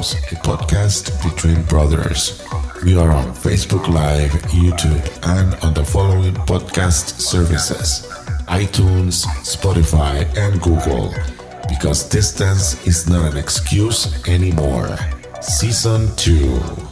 A 0.00 0.34
podcast 0.42 1.22
between 1.22 1.62
brothers. 1.64 2.42
We 2.84 2.96
are 2.96 3.10
on 3.10 3.26
Facebook 3.26 3.86
Live, 3.86 4.30
YouTube, 4.50 5.04
and 5.22 5.54
on 5.62 5.74
the 5.74 5.84
following 5.84 6.34
podcast 6.34 7.20
services 7.20 8.08
iTunes, 8.48 9.24
Spotify, 9.44 10.26
and 10.36 10.60
Google. 10.60 11.14
Because 11.68 12.08
distance 12.08 12.84
is 12.84 13.08
not 13.08 13.30
an 13.30 13.38
excuse 13.38 14.26
anymore. 14.26 14.98
Season 15.40 16.08
2. 16.16 16.89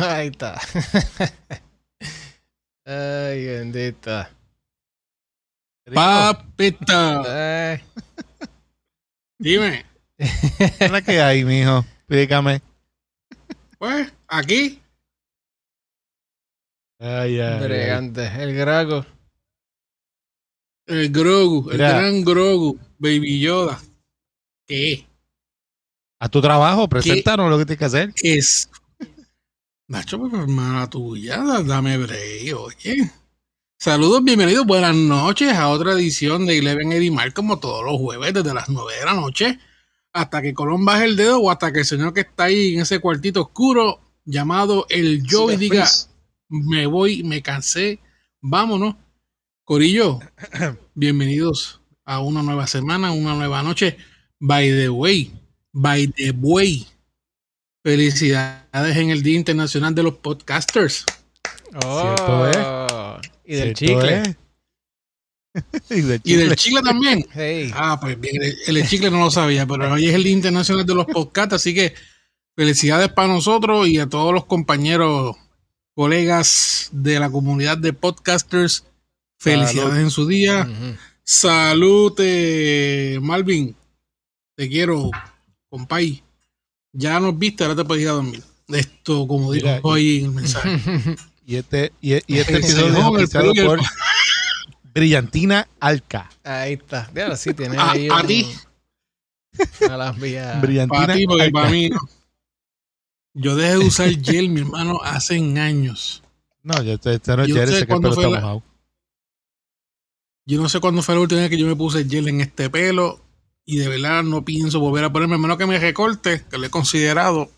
Ahí 0.08 0.28
está. 0.28 0.60
Ay, 2.84 3.46
bendita. 3.46 4.30
Papita, 5.92 7.72
Ay. 7.72 7.80
dime, 9.38 9.84
¿Qué 10.16 10.24
es 10.84 10.90
la 10.90 11.02
que 11.02 11.20
hay, 11.20 11.44
mijo? 11.44 11.78
Explícame. 11.98 12.62
pues, 13.78 14.12
aquí, 14.28 14.80
Ay, 17.00 17.40
ay. 17.40 17.60
Bregante. 17.60 18.26
El 18.26 18.54
Grago. 18.54 19.04
el 20.86 21.10
Grogu, 21.10 21.70
Mira. 21.70 21.88
el 21.90 21.94
gran 21.96 22.24
Grogu, 22.24 22.78
Baby 22.98 23.40
Yoda. 23.40 23.80
¿Qué 24.66 25.06
A 26.20 26.28
tu 26.28 26.40
trabajo, 26.42 26.88
preséntanos 26.88 27.50
lo 27.50 27.58
que 27.58 27.64
tienes 27.64 27.78
que 27.78 27.84
hacer. 27.86 28.12
es? 28.22 28.70
Nacho, 29.90 30.20
pues, 30.20 30.32
hermana 30.32 30.88
tuya, 30.88 31.38
da- 31.38 31.64
dame 31.64 31.98
break, 31.98 32.56
oye. 32.56 33.10
Saludos, 33.76 34.22
bienvenidos, 34.22 34.64
buenas 34.64 34.94
noches 34.94 35.52
a 35.52 35.68
otra 35.68 35.94
edición 35.94 36.46
de 36.46 36.58
Eleven 36.58 36.92
Edimar, 36.92 37.32
como 37.32 37.58
todos 37.58 37.84
los 37.84 37.96
jueves, 37.98 38.32
desde 38.32 38.54
las 38.54 38.68
9 38.68 39.00
de 39.00 39.04
la 39.04 39.14
noche, 39.14 39.58
hasta 40.12 40.42
que 40.42 40.54
Colón 40.54 40.84
baje 40.84 41.06
el 41.06 41.16
dedo 41.16 41.40
o 41.40 41.50
hasta 41.50 41.72
que 41.72 41.80
el 41.80 41.84
señor 41.84 42.14
que 42.14 42.20
está 42.20 42.44
ahí 42.44 42.74
en 42.74 42.82
ese 42.82 43.00
cuartito 43.00 43.40
oscuro, 43.42 43.98
llamado 44.24 44.86
el 44.90 45.24
Joey, 45.28 45.56
diga, 45.56 45.88
me 46.48 46.86
voy, 46.86 47.24
me 47.24 47.42
cansé, 47.42 47.98
vámonos. 48.40 48.94
Corillo, 49.64 50.20
bienvenidos 50.94 51.80
a 52.04 52.20
una 52.20 52.44
nueva 52.44 52.68
semana, 52.68 53.10
una 53.10 53.34
nueva 53.34 53.64
noche. 53.64 53.96
By 54.38 54.70
the 54.70 54.88
way, 54.88 55.32
by 55.72 56.06
the 56.06 56.30
way, 56.30 56.86
felicidades 57.82 58.96
en 58.96 59.10
el 59.10 59.22
Día 59.22 59.36
Internacional 59.36 59.94
de 59.94 60.02
los 60.02 60.14
Podcasters. 60.14 61.04
Oh. 61.84 63.18
Y 63.44 63.54
del 63.54 63.76
Cierto 63.76 64.02
chicle. 64.02 64.36
y 65.90 66.00
del 66.02 66.20
Y 66.24 66.34
del 66.34 66.50
chicle. 66.50 66.56
chicle 66.56 66.82
también. 66.82 67.26
Hey. 67.32 67.70
Ah, 67.74 67.98
pues 68.00 68.18
bien, 68.20 68.36
el, 68.42 68.76
el 68.76 68.88
chicle 68.88 69.10
no 69.10 69.18
lo 69.20 69.30
sabía, 69.30 69.66
pero 69.66 69.92
hoy 69.92 70.08
es 70.08 70.14
el 70.14 70.22
Día 70.24 70.32
Internacional 70.32 70.84
de 70.86 70.94
los 70.94 71.06
Podcasts, 71.06 71.54
así 71.54 71.74
que 71.74 71.94
felicidades 72.56 73.08
para 73.10 73.28
nosotros 73.28 73.88
y 73.88 73.98
a 73.98 74.08
todos 74.08 74.32
los 74.34 74.44
compañeros, 74.46 75.36
colegas 75.94 76.88
de 76.92 77.18
la 77.20 77.30
comunidad 77.30 77.78
de 77.78 77.92
podcasters. 77.92 78.84
Felicidades 79.38 79.90
Salud. 79.92 80.04
en 80.04 80.10
su 80.10 80.26
día. 80.26 80.68
Ujú. 80.70 80.96
Salute, 81.24 83.18
Malvin. 83.22 83.74
Te 84.56 84.68
quiero, 84.68 85.10
compay. 85.70 86.22
Ya 86.92 87.20
nos 87.20 87.38
viste, 87.38 87.64
ahora 87.64 87.76
te 87.76 87.84
puedes 87.84 88.02
ir 88.02 88.08
a 88.08 88.12
dormir. 88.12 88.42
Esto, 88.68 89.26
como 89.26 89.52
digo 89.52 89.68
hoy 89.82 90.18
en 90.20 90.24
el 90.26 90.30
mensaje. 90.32 90.80
Y 91.46 91.56
este, 91.56 91.92
y, 92.00 92.12
y 92.32 92.38
este 92.38 92.52
episodio 92.58 93.18
es 93.18 93.64
por 93.64 93.80
Brillantina 94.94 95.66
Alca. 95.80 96.30
Ahí 96.44 96.74
está. 96.74 97.10
Diablo, 97.12 97.34
sí, 97.36 97.52
tiene 97.54 97.76
A- 97.76 97.90
ahí 97.90 98.08
a 98.08 98.22
ti. 98.24 98.46
A 99.90 99.96
las 99.96 100.16
vías. 100.20 100.60
Brillantina 100.60 101.00
Para 101.06 101.14
ti, 101.16 101.26
porque 101.26 101.42
Alca. 101.42 101.52
para 101.60 101.70
mí 101.70 101.88
no. 101.90 101.98
Yo 103.34 103.56
dejé 103.56 103.72
de 103.72 103.78
usar 103.78 104.10
gel, 104.22 104.48
mi 104.50 104.60
hermano, 104.60 105.00
hace 105.02 105.38
años. 105.58 106.22
No, 106.62 106.80
ya 106.84 106.92
este, 106.92 107.14
este 107.14 107.36
no 107.36 107.42
es 107.42 107.48
Yo 107.48 107.54
Jerry, 107.56 107.70
sé 107.72 107.76
ese 107.78 107.86
que 107.88 107.92
el 107.94 108.00
pelo 108.00 108.12
está 108.14 108.28
la- 108.28 108.40
mojado. 108.40 108.62
Yo 110.46 110.60
no 110.62 110.68
sé 110.68 110.78
cuándo 110.78 111.02
fue 111.02 111.16
la 111.16 111.20
última 111.22 111.40
vez 111.40 111.50
que 111.50 111.58
yo 111.58 111.66
me 111.66 111.74
puse 111.74 112.04
gel 112.08 112.28
en 112.28 112.42
este 112.42 112.70
pelo 112.70 113.20
y 113.74 113.78
de 113.78 113.88
verdad 113.88 114.22
no 114.22 114.44
pienso 114.44 114.80
volver 114.80 115.04
a 115.04 115.12
ponerme, 115.12 115.34
a 115.36 115.38
menos 115.38 115.56
que 115.58 115.66
me 115.66 115.78
recorte, 115.78 116.44
que 116.50 116.58
lo 116.58 116.66
he 116.66 116.70
considerado. 116.70 117.50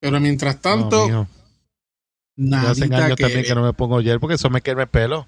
Pero 0.00 0.18
mientras 0.20 0.60
tanto, 0.60 1.08
No. 1.08 1.28
Yo 2.62 2.68
hace 2.68 2.84
años 2.84 3.16
que, 3.16 3.22
también 3.24 3.44
que 3.44 3.54
no 3.54 3.62
me 3.62 3.72
pongo 3.74 4.00
gel 4.00 4.18
porque 4.18 4.34
eso 4.36 4.48
me 4.50 4.62
quema 4.62 4.82
el 4.82 4.88
pelo. 4.88 5.26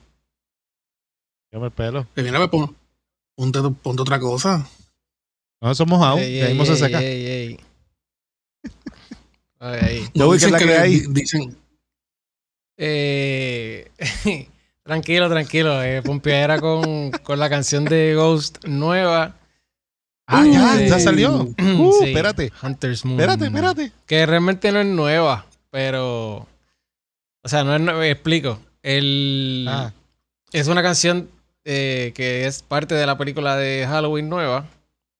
Quema 1.50 1.66
el 1.66 1.72
pelo. 1.72 2.06
que 2.15 2.22
mira, 2.22 2.38
me 2.38 2.48
pongo- 2.48 2.75
ponte, 3.37 3.60
ponte 3.82 4.03
otra 4.03 4.19
cosa. 4.19 4.66
No, 5.60 5.71
eso 5.71 5.82
es 5.84 5.88
mojado. 5.88 6.19
Ey, 6.19 6.41
ahí 6.41 6.47
ey, 6.47 6.48
mismo 6.59 6.65
se 6.65 6.72
ey, 6.72 6.78
seca. 6.78 7.00
ey, 7.03 7.26
ey. 7.26 7.60
Ay, 9.60 9.81
ay. 9.82 10.09
Yo 10.15 10.26
voy 10.26 10.38
que 10.38 10.48
la 10.48 10.59
que 10.59 10.65
le- 10.66 10.78
hay. 10.78 11.00
di- 11.00 11.06
Dicen, 11.12 11.56
Eh, 12.76 13.91
tranquilo, 14.82 15.28
tranquilo. 15.28 15.82
Eh, 15.82 16.03
Pompeadera 16.03 16.59
con, 16.60 17.10
con 17.12 17.38
la 17.38 17.48
canción 17.48 17.84
de 17.84 18.15
Ghost 18.15 18.65
nueva. 18.65 19.36
Ah, 20.27 20.45
ya, 20.47 20.81
ya 20.87 20.99
salió. 21.01 21.43
Uh, 21.43 21.55
Sí, 22.01 22.07
espérate. 22.07 22.53
Hunter's 22.62 23.05
Moon. 23.05 23.21
Espérate, 23.21 23.47
espérate. 23.47 23.93
Que 24.07 24.25
realmente 24.27 24.73
no 24.73 24.81
es 24.81 24.87
nueva, 24.87 25.47
pero. 25.71 26.47
O 27.43 27.49
sea, 27.49 27.65
no 27.65 27.75
es 27.75 27.81
nueva. 27.81 28.07
Explico. 28.07 28.59
El, 28.83 29.67
Ah, 29.69 29.93
Es 30.53 30.69
una 30.69 30.83
canción 30.83 31.29
eh, 31.65 32.13
que 32.15 32.47
es 32.47 32.63
parte 32.63 32.95
de 32.95 33.07
la 33.07 33.17
película 33.19 33.57
de 33.57 33.87
Halloween 33.89 34.29
nueva. 34.29 34.67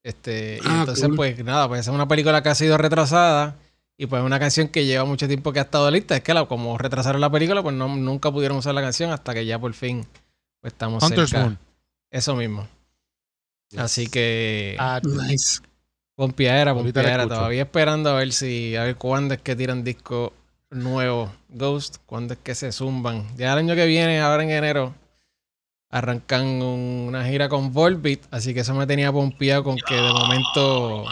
Este, 0.03 0.59
y 0.63 0.67
Ah, 0.67 0.81
entonces, 0.81 1.07
cool. 1.07 1.17
pues 1.17 1.45
nada, 1.45 1.67
pues 1.69 1.81
es 1.81 1.89
una 1.89 2.07
película 2.09 2.43
que 2.43 2.51
ha 2.51 2.55
sido 2.55 2.77
retrasada. 2.79 3.57
Y 3.97 4.07
pues 4.07 4.21
es 4.21 4.27
una 4.27 4.39
canción 4.41 4.69
que 4.69 4.85
lleva 4.85 5.05
mucho 5.05 5.29
tiempo 5.29 5.53
que 5.53 5.61
ha 5.61 5.63
estado 5.63 5.91
lista. 5.91 6.17
Es 6.17 6.23
que 6.23 6.35
la- 6.35 6.47
como 6.47 6.77
retrasaron 6.77 7.21
la 7.21 7.31
película, 7.31 7.63
pues 7.63 7.75
no, 7.77 7.89
nunca 7.89 8.31
pudieron 8.33 8.59
usar 8.59 8.75
la 8.75 8.81
canción 8.83 9.11
hasta 9.13 9.33
que 9.33 9.47
ya 9.47 9.59
por 9.59 9.73
fin 9.73 10.05
pues, 10.61 10.73
estamos 10.73 11.03
Hunter's 11.03 11.31
cerca. 11.31 11.45
Moon. 11.45 11.59
Eso 12.11 12.35
mismo. 12.37 12.67
Así 13.77 14.07
que 14.07 14.77
Ah, 14.79 15.01
nice. 15.03 15.61
pompiadera, 16.17 16.75
pompiadera. 16.75 17.27
Todavía 17.27 17.63
esperando 17.63 18.11
a 18.11 18.15
ver 18.15 18.33
si, 18.33 18.77
a 18.77 18.85
ver 18.85 18.97
cuándo 18.97 19.35
es 19.35 19.41
que 19.41 19.57
tiran 19.57 19.85
disco 19.85 20.33
nuevo 20.71 21.33
Ghost, 21.51 21.97
cuándo 22.07 22.35
es 22.35 22.41
que 22.43 22.55
se 22.55 22.73
zumban. 22.73 23.27
Ya 23.37 23.53
el 23.53 23.59
año 23.59 23.75
que 23.75 23.87
viene, 23.87 24.21
ahora 24.21 24.43
en 24.43 24.51
enero, 24.51 24.95
arrancan 25.91 26.45
un- 26.63 27.05
una 27.09 27.25
gira 27.25 27.49
con 27.49 27.73
Volbeat, 27.73 28.21
así 28.33 28.53
que 28.55 28.61
eso 28.61 28.75
me 28.75 28.87
tenía 28.87 29.13
pompeado 29.13 29.63
con 29.63 29.77
que 29.77 29.95
de 29.95 30.13
momento 30.13 31.05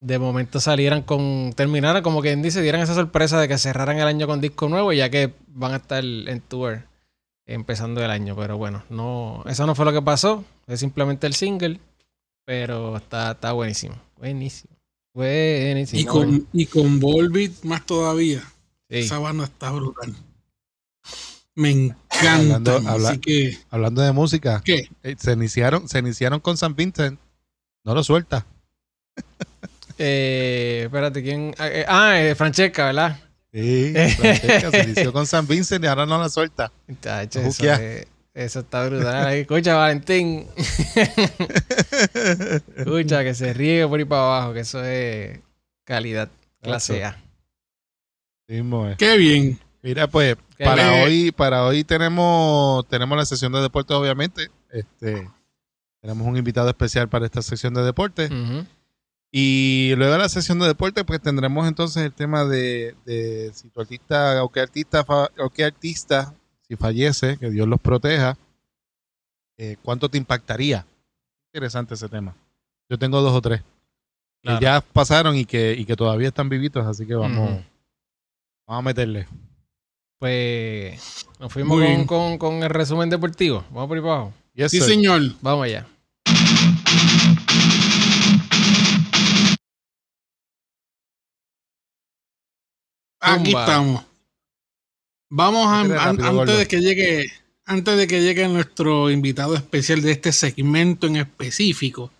de 0.00 0.18
momento 0.18 0.60
salieran 0.60 1.02
con 1.02 1.52
terminaran 1.56 2.02
como 2.02 2.20
quien 2.20 2.42
dice, 2.42 2.60
dieran 2.60 2.82
esa 2.82 2.94
sorpresa 2.94 3.40
de 3.40 3.48
que 3.48 3.56
cerraran 3.58 3.96
el 3.98 4.06
año 4.06 4.26
con 4.26 4.40
disco 4.40 4.68
nuevo, 4.68 4.92
ya 4.92 5.08
que 5.08 5.32
van 5.48 5.72
a 5.72 5.76
estar 5.76 6.04
en 6.04 6.40
tour 6.42 6.82
empezando 7.46 8.02
el 8.04 8.10
año, 8.10 8.34
pero 8.36 8.56
bueno, 8.56 8.84
no 8.90 9.44
eso 9.46 9.66
no 9.66 9.74
fue 9.74 9.84
lo 9.84 9.92
que 9.92 10.02
pasó, 10.02 10.44
es 10.66 10.80
simplemente 10.80 11.26
el 11.26 11.34
single, 11.34 11.78
pero 12.44 12.96
está 12.96 13.32
está 13.32 13.52
buenísimo, 13.52 13.96
buenísimo. 14.18 14.72
Buenísimo. 15.14 16.00
Y 16.00 16.04
con, 16.06 16.48
y 16.52 16.66
con 16.66 16.98
Volbeat 16.98 17.62
más 17.62 17.86
todavía. 17.86 18.40
Sí. 18.90 18.98
Esa 18.98 19.18
banda 19.20 19.44
está 19.44 19.70
brutal. 19.70 20.12
Me 21.54 21.70
encanta. 21.70 22.34
Hablando- 22.34 22.82
habla- 22.90 23.08
Así 23.10 23.18
que, 23.18 23.58
hablando 23.70 24.02
de 24.02 24.10
música, 24.10 24.60
¿qué? 24.64 24.88
eh, 25.04 25.14
se 25.16 25.32
iniciaron, 25.32 25.88
se 25.88 26.00
iniciaron 26.00 26.40
con 26.40 26.56
San 26.56 26.74
Vincent. 26.74 27.20
No 27.84 27.94
lo 27.94 28.02
suelta. 28.02 28.44
Eh, 29.98 30.82
espérate, 30.86 31.22
¿quién? 31.22 31.54
Ah, 31.58 31.68
eh, 31.68 31.84
Ah, 31.86 32.20
eh, 32.20 32.34
Francesca, 32.34 32.86
¿verdad? 32.86 33.20
Sí, 33.54 33.92
Francesca 34.18 34.70
se 34.72 34.82
inició 34.82 35.12
con 35.12 35.26
San 35.26 35.46
Vincent 35.46 35.84
y 35.84 35.86
ahora 35.86 36.06
no 36.06 36.18
la 36.18 36.28
suelta. 36.28 36.72
Tacho, 37.00 37.38
eso, 37.40 37.50
Juquea. 37.50 37.74
es- 37.76 38.06
eso 38.34 38.60
está 38.60 38.86
brutal. 38.88 39.26
Ahí, 39.26 39.40
Escucha, 39.42 39.76
Valentín. 39.76 40.48
Escucha, 42.76 43.22
que 43.22 43.34
se 43.34 43.52
riegue 43.54 43.86
por 43.86 43.98
ahí 43.98 44.04
para 44.04 44.22
abajo, 44.22 44.52
que 44.54 44.60
eso 44.60 44.82
es 44.84 45.40
calidad, 45.84 46.28
clase 46.60 47.04
A. 47.04 47.20
Sí. 48.48 48.62
Qué 48.98 49.16
bien. 49.16 49.58
Mira, 49.82 50.08
pues 50.08 50.36
Qué 50.58 50.64
para 50.64 50.90
bien. 50.90 51.04
hoy, 51.04 51.32
para 51.32 51.64
hoy 51.64 51.84
tenemos, 51.84 52.86
tenemos 52.88 53.16
la 53.16 53.24
sesión 53.26 53.52
de 53.52 53.60
deportes, 53.60 53.96
obviamente. 53.96 54.48
Este, 54.70 55.28
tenemos 56.00 56.26
un 56.26 56.36
invitado 56.36 56.68
especial 56.68 57.08
para 57.08 57.26
esta 57.26 57.42
sección 57.42 57.74
de 57.74 57.82
deportes. 57.84 58.30
Ujú. 58.30 58.66
Y 59.36 59.94
luego 59.96 60.12
de 60.12 60.18
la 60.20 60.28
sesión 60.28 60.60
de 60.60 60.68
deporte, 60.68 61.02
pues 61.04 61.20
tendremos 61.20 61.66
entonces 61.66 62.04
el 62.04 62.12
tema 62.12 62.44
de, 62.44 62.94
de 63.04 63.50
si 63.52 63.68
tu 63.68 63.80
artista 63.80 64.44
o 64.44 64.48
qué 64.48 64.60
artista, 64.60 65.04
fa- 65.04 65.28
o 65.40 65.50
qué 65.50 65.64
artista, 65.64 66.32
si 66.68 66.76
fallece, 66.76 67.36
que 67.38 67.50
Dios 67.50 67.66
los 67.66 67.80
proteja, 67.80 68.38
eh, 69.58 69.76
¿cuánto 69.82 70.08
te 70.08 70.18
impactaría? 70.18 70.86
Interesante 71.52 71.94
ese 71.94 72.08
tema. 72.08 72.32
Yo 72.88 72.96
tengo 72.96 73.20
dos 73.22 73.32
o 73.32 73.40
tres 73.42 73.60
Claro. 74.40 74.58
que 74.60 74.64
ya 74.64 74.80
pasaron 74.80 75.34
y 75.36 75.44
que, 75.46 75.74
y 75.76 75.84
que 75.84 75.96
todavía 75.96 76.28
están 76.28 76.48
vivitos, 76.48 76.86
así 76.86 77.04
que 77.04 77.16
vamos. 77.16 77.60
Vamos 78.68 78.78
a 78.78 78.82
meterle. 78.82 79.26
Pues 80.20 81.26
nos 81.40 81.52
fuimos 81.52 81.80
con, 81.80 82.06
con- 82.06 82.38
con 82.38 82.54
el 82.62 82.70
resumen 82.70 83.10
deportivo. 83.10 83.64
Vamos 83.70 83.88
por 83.88 83.96
ahí 83.96 84.02
para 84.02 84.14
abajo. 84.14 84.32
Yes, 84.54 84.70
Sí, 84.70 84.78
sir. 84.78 84.88
señor. 84.90 85.22
Vamos 85.40 85.64
allá. 85.64 85.86
Aquí 93.24 93.54
estamos. 93.54 94.04
Vamos 95.30 95.66
a, 95.66 95.82
rápido, 95.82 96.00
antes 96.00 96.30
gordo. 96.30 96.56
de 96.56 96.68
que 96.68 96.80
llegue, 96.80 97.32
antes 97.64 97.96
de 97.96 98.06
que 98.06 98.22
llegue 98.22 98.46
nuestro 98.48 99.10
invitado 99.10 99.54
especial 99.54 100.02
de 100.02 100.12
este 100.12 100.32
segmento 100.32 101.06
en 101.06 101.16
específico, 101.16 102.10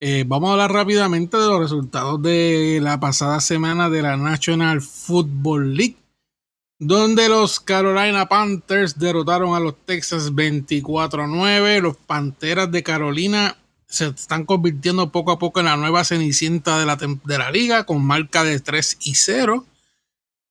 eh, 0.00 0.24
vamos 0.26 0.48
a 0.48 0.52
hablar 0.52 0.72
rápidamente 0.72 1.36
de 1.36 1.46
los 1.46 1.60
resultados 1.60 2.20
de 2.22 2.80
la 2.82 2.98
pasada 2.98 3.40
semana 3.40 3.88
de 3.88 4.02
la 4.02 4.16
National 4.16 4.82
Football 4.82 5.76
League, 5.76 5.96
donde 6.78 7.28
los 7.28 7.60
Carolina 7.60 8.26
Panthers 8.26 8.98
derrotaron 8.98 9.54
a 9.54 9.60
los 9.60 9.76
Texas 9.84 10.32
24-9. 10.32 11.80
Los 11.80 11.96
Panteras 11.96 12.70
de 12.72 12.82
Carolina 12.82 13.56
se 13.86 14.08
están 14.08 14.44
convirtiendo 14.44 15.10
poco 15.12 15.32
a 15.32 15.38
poco 15.38 15.60
en 15.60 15.66
la 15.66 15.76
nueva 15.76 16.04
cenicienta 16.04 16.78
de 16.78 16.86
la, 16.86 16.96
de 16.96 17.38
la 17.38 17.50
liga 17.50 17.84
con 17.84 18.04
marca 18.04 18.42
de 18.42 18.58
3 18.58 18.98
y 19.02 19.14
0. 19.14 19.64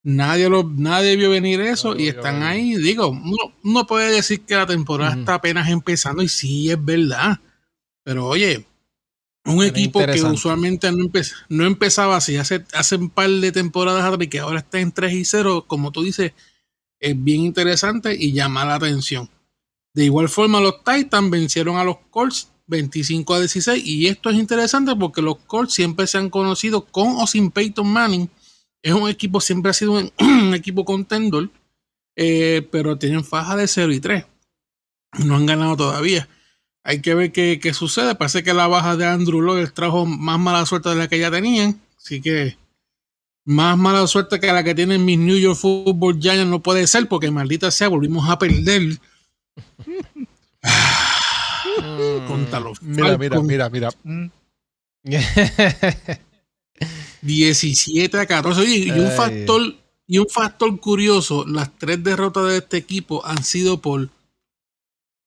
Nadie, 0.03 0.49
lo, 0.49 0.63
nadie 0.63 1.15
vio 1.17 1.29
venir 1.29 1.59
eso 1.61 1.93
No 1.93 1.99
y 1.99 2.07
están 2.07 2.41
ahí. 2.43 2.75
Digo, 2.77 3.09
uno, 3.09 3.53
uno 3.63 3.85
puede 3.85 4.11
decir 4.11 4.41
que 4.41 4.55
la 4.55 4.65
temporada 4.65 5.13
está 5.21 5.35
apenas 5.35 5.69
empezando 5.69 6.23
y 6.23 6.29
sí 6.29 6.71
es 6.71 6.83
verdad. 6.83 7.39
Pero 8.03 8.25
oye, 8.27 8.65
un 9.45 9.61
Era 9.61 9.67
equipo 9.67 9.99
que 9.99 10.21
usualmente 10.33 10.91
no, 10.91 10.97
empe- 10.99 11.33
no 11.49 11.65
empezaba 11.65 12.15
así 12.17 12.37
hace, 12.37 12.65
hace 12.73 12.95
un 12.95 13.09
par 13.09 13.29
de 13.29 13.51
temporadas 13.51 14.03
atrás 14.03 14.25
y 14.25 14.29
que 14.29 14.39
ahora 14.39 14.59
está 14.59 14.79
en 14.79 14.91
3 14.91 15.13
y 15.13 15.25
0, 15.25 15.65
como 15.67 15.91
tú 15.91 16.03
dices, 16.03 16.31
es 16.99 17.21
bien 17.23 17.41
interesante 17.41 18.15
y 18.17 18.31
llama 18.31 18.65
la 18.65 18.75
atención. 18.75 19.29
De 19.93 20.05
igual 20.05 20.29
forma, 20.29 20.61
los 20.61 20.83
Titans 20.83 21.29
vencieron 21.29 21.75
a 21.77 21.83
los 21.83 21.97
Colts 22.09 22.49
25 22.67 23.33
a 23.33 23.39
16 23.39 23.83
y 23.85 24.07
esto 24.07 24.29
es 24.29 24.37
interesante 24.37 24.95
porque 24.95 25.21
los 25.21 25.37
Colts 25.39 25.73
siempre 25.73 26.07
se 26.07 26.19
han 26.19 26.29
conocido 26.29 26.85
con 26.85 27.15
o 27.17 27.27
sin 27.27 27.51
Peyton 27.51 27.87
Manning. 27.87 28.29
Es 28.81 28.93
un 28.93 29.09
equipo, 29.09 29.41
siempre 29.41 29.71
ha 29.71 29.73
sido 29.73 29.93
un, 29.93 30.11
un 30.19 30.53
equipo 30.53 30.85
contendor, 30.85 31.49
eh, 32.15 32.67
pero 32.71 32.97
tienen 32.97 33.23
faja 33.23 33.55
de 33.55 33.67
0 33.67 33.91
y 33.93 33.99
3. 33.99 34.25
No 35.25 35.35
han 35.35 35.45
ganado 35.45 35.75
todavía. 35.75 36.27
Hay 36.83 37.01
que 37.01 37.13
ver 37.13 37.31
qué, 37.31 37.59
qué 37.61 37.73
sucede. 37.73 38.15
Parece 38.15 38.43
que 38.43 38.53
la 38.53 38.67
baja 38.67 38.95
de 38.95 39.05
Andrew 39.05 39.41
Lloyd 39.41 39.69
trajo 39.69 40.05
más 40.05 40.39
mala 40.39 40.65
suerte 40.65 40.89
de 40.89 40.95
la 40.95 41.07
que 41.07 41.19
ya 41.19 41.29
tenían. 41.29 41.81
Así 41.97 42.21
que 42.21 42.57
más 43.45 43.77
mala 43.77 44.05
suerte 44.07 44.39
que 44.39 44.47
la 44.53 44.63
que 44.63 44.75
tienen 44.75 45.03
mis 45.03 45.17
New 45.19 45.37
York 45.37 45.57
Football 45.57 46.19
Giants 46.19 46.49
no 46.49 46.61
puede 46.61 46.87
ser 46.87 47.07
porque 47.07 47.31
maldita 47.31 47.71
sea, 47.71 47.89
volvimos 47.89 48.29
a 48.29 48.37
perder 48.37 48.99
Mm. 49.79 50.23
contra 52.27 52.59
los 52.59 52.81
Mira, 52.81 53.17
mira, 53.17 53.41
mira, 53.41 53.69
mira. 53.69 53.89
Mm. 56.79 57.27
17 57.27 58.19
a 58.19 58.25
14. 58.25 58.61
Oye, 58.61 58.77
y 58.77 58.91
un 58.91 59.11
factor, 59.11 59.75
y 60.07 60.17
un 60.17 60.27
factor 60.27 60.79
curioso, 60.79 61.45
las 61.45 61.77
tres 61.77 62.03
derrotas 62.03 62.47
de 62.47 62.57
este 62.57 62.77
equipo 62.77 63.25
han 63.25 63.43
sido 63.43 63.81
por 63.81 64.09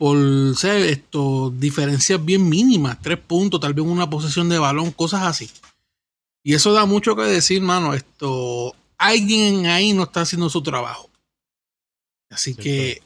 por 0.03 0.19
esto, 0.19 1.51
diferencias 1.57 2.25
bien 2.25 2.49
mínimas, 2.49 3.01
tres 3.01 3.19
puntos, 3.19 3.61
tal 3.61 3.73
vez 3.73 3.85
una 3.87 4.11
posesión 4.11 4.49
de 4.49 4.59
balón, 4.59 4.91
cosas 4.91 5.23
así. 5.23 5.49
Y 6.43 6.55
eso 6.55 6.73
da 6.73 6.87
mucho 6.87 7.15
que 7.15 7.23
decir, 7.23 7.63
mano. 7.63 7.95
Esto, 7.95 8.75
alguien 8.99 9.67
ahí 9.67 9.93
no 9.93 10.03
está 10.03 10.23
haciendo 10.23 10.51
su 10.51 10.61
trabajo. 10.61 11.09
Así 12.31 12.55
Sí, 12.55 12.61
que, 12.61 13.03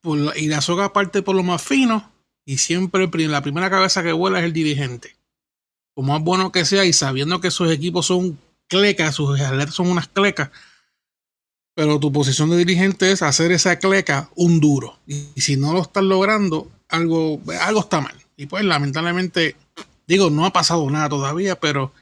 por 0.00 0.16
y 0.36 0.46
la 0.46 0.60
soga 0.60 0.92
parte 0.92 1.22
por 1.22 1.34
lo 1.34 1.42
más 1.42 1.60
fino, 1.60 2.12
y 2.44 2.58
siempre 2.58 3.08
la 3.26 3.42
primera 3.42 3.68
cabeza 3.68 4.04
que 4.04 4.12
vuela 4.12 4.38
es 4.38 4.44
el 4.44 4.52
dirigente 4.52 5.15
por 5.96 6.04
más 6.04 6.22
bueno 6.22 6.52
que 6.52 6.66
sea 6.66 6.84
y 6.84 6.92
sabiendo 6.92 7.40
que 7.40 7.50
sus 7.50 7.70
equipos 7.70 8.04
son 8.04 8.38
clecas, 8.68 9.14
sus 9.14 9.40
atletas 9.40 9.74
son 9.74 9.88
unas 9.88 10.06
clecas, 10.06 10.50
pero 11.74 11.98
tu 11.98 12.12
posición 12.12 12.50
de 12.50 12.58
dirigente 12.58 13.10
es 13.12 13.22
hacer 13.22 13.50
esa 13.50 13.78
cleca 13.78 14.28
un 14.34 14.60
duro. 14.60 14.98
Y, 15.06 15.40
si 15.40 15.56
no 15.56 15.72
lo 15.72 15.80
estás 15.80 16.04
logrando, 16.04 16.70
algo, 16.90 17.40
algo 17.62 17.80
está 17.80 18.02
mal. 18.02 18.14
Y 18.36 18.44
pues 18.44 18.62
lamentablemente, 18.66 19.56
digo, 20.06 20.28
no 20.28 20.44
ha 20.44 20.52
pasado 20.52 20.88
nada 20.90 21.08
todavía, 21.08 21.58
pero 21.58 21.94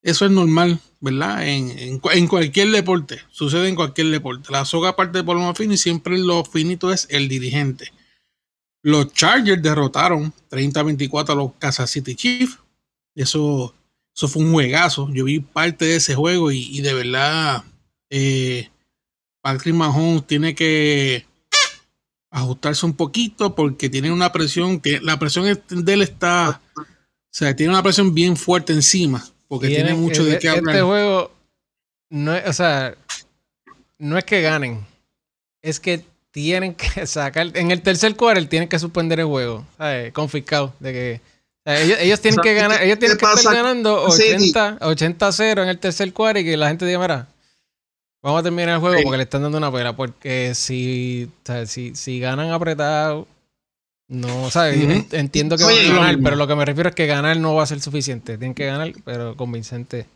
eso 0.00 0.24
es 0.24 0.30
normal, 0.30 0.80
¿verdad? 1.00 1.46
En, 1.46 1.78
en, 1.78 2.00
en 2.10 2.26
cualquier 2.26 2.70
deporte, 2.70 3.20
sucede 3.30 3.68
en 3.68 3.74
cualquier 3.74 4.06
deporte. 4.08 4.50
La 4.50 4.64
soga 4.64 4.96
parte 4.96 5.22
lo 5.22 5.34
más 5.34 5.58
fino 5.58 5.74
y 5.74 5.78
siempre 5.78 6.16
lo 6.16 6.42
finito 6.42 6.90
es 6.90 7.06
el 7.10 7.28
dirigente. 7.28 7.92
Los 8.80 9.12
Chargers 9.12 9.62
derrotaron 9.62 10.32
30-24 10.50 11.28
a 11.30 11.34
los 11.34 11.52
Kansas 11.58 11.90
City 11.90 12.14
Chiefs. 12.14 12.63
Eso, 13.14 13.74
eso 14.14 14.28
fue 14.28 14.42
un 14.42 14.52
juegazo. 14.52 15.08
Yo 15.12 15.24
vi 15.24 15.40
parte 15.40 15.84
de 15.84 15.96
ese 15.96 16.14
juego 16.14 16.50
y, 16.52 16.62
y 16.76 16.80
de 16.80 16.94
verdad 16.94 17.62
eh, 18.10 18.68
Patrick 19.42 19.74
Mahomes 19.74 20.26
tiene 20.26 20.54
que 20.54 21.26
ajustarse 22.30 22.84
un 22.86 22.94
poquito 22.94 23.54
porque 23.54 23.88
tiene 23.88 24.10
una 24.10 24.32
presión, 24.32 24.80
que 24.80 25.00
la 25.00 25.18
presión 25.18 25.46
es- 25.46 25.60
de 25.68 25.92
él 25.92 26.02
está, 26.02 26.60
o 26.76 26.82
sea, 27.30 27.54
tiene 27.54 27.72
una 27.72 27.82
presión 27.82 28.12
bien 28.14 28.36
fuerte 28.36 28.72
encima 28.72 29.24
porque 29.48 29.68
tiene, 29.68 29.94
mucho 29.94 30.24
de 30.24 30.30
qué 30.38 30.48
Este 30.48 30.48
hablar. 30.48 30.80
juego 30.82 31.30
no 32.10 32.34
es, 32.34 32.48
o 32.48 32.52
sea, 32.52 32.96
no 33.98 34.18
es 34.18 34.24
que 34.24 34.40
ganen, 34.42 34.84
es 35.62 35.78
que 35.78 36.04
tienen 36.32 36.74
que 36.74 36.86
sacar, 37.06 37.56
en 37.56 37.70
el 37.70 37.82
tercer 37.82 38.16
quarter 38.16 38.48
tienen 38.48 38.68
que 38.68 38.78
suspender 38.80 39.20
el 39.20 39.26
juego, 39.26 39.64
¿sabes? 39.78 40.12
confiscado, 40.12 40.74
de 40.80 40.92
que 40.92 41.20
ellos, 41.66 41.98
ellos 42.00 42.20
tienen 42.20 42.40
O 42.40 42.42
sea, 42.42 42.52
que 42.52 42.60
ganar, 42.60 42.78
¿qué- 42.78 42.84
ellos 42.86 42.98
tienen 42.98 43.16
que 43.18 43.24
estar 43.24 43.54
ganando 43.54 44.02
con 44.02 44.12
City? 44.12 44.34
80, 44.52 44.78
80-0 44.80 45.62
en 45.62 45.68
el 45.68 45.78
tercer 45.78 46.12
quarter 46.12 46.42
y 46.42 46.44
que 46.44 46.56
la 46.56 46.68
gente 46.68 46.84
diga, 46.86 46.98
mira, 46.98 47.28
vamos 48.22 48.40
a 48.40 48.42
terminar 48.42 48.74
el 48.74 48.80
juego 48.80 48.96
Sí. 48.98 49.02
porque 49.04 49.16
le 49.16 49.22
están 49.24 49.42
dando 49.42 49.58
una 49.58 49.72
pela, 49.72 49.94
porque 49.96 50.54
si, 50.54 51.30
o 51.42 51.46
sea, 51.46 51.66
si, 51.66 51.94
si 51.94 52.18
ganan 52.20 52.50
apretado, 52.50 53.26
no, 54.08 54.50
¿sabes? 54.50 54.76
En- 54.82 55.06
Entiendo 55.12 55.56
que 55.56 55.64
Oye, 55.64 55.88
van 55.88 55.96
a 55.96 56.00
ganar, 56.00 56.18
pero 56.22 56.36
lo 56.36 56.46
que 56.46 56.54
me 56.54 56.64
refiero 56.66 56.90
es 56.90 56.94
que 56.94 57.06
ganar 57.06 57.36
no 57.38 57.54
va 57.54 57.62
a 57.62 57.66
ser 57.66 57.80
suficiente. 57.80 58.36
Tienen 58.36 58.54
que 58.54 58.66
ganar, 58.66 58.92
pero 59.04 59.34
convincente. 59.36 60.06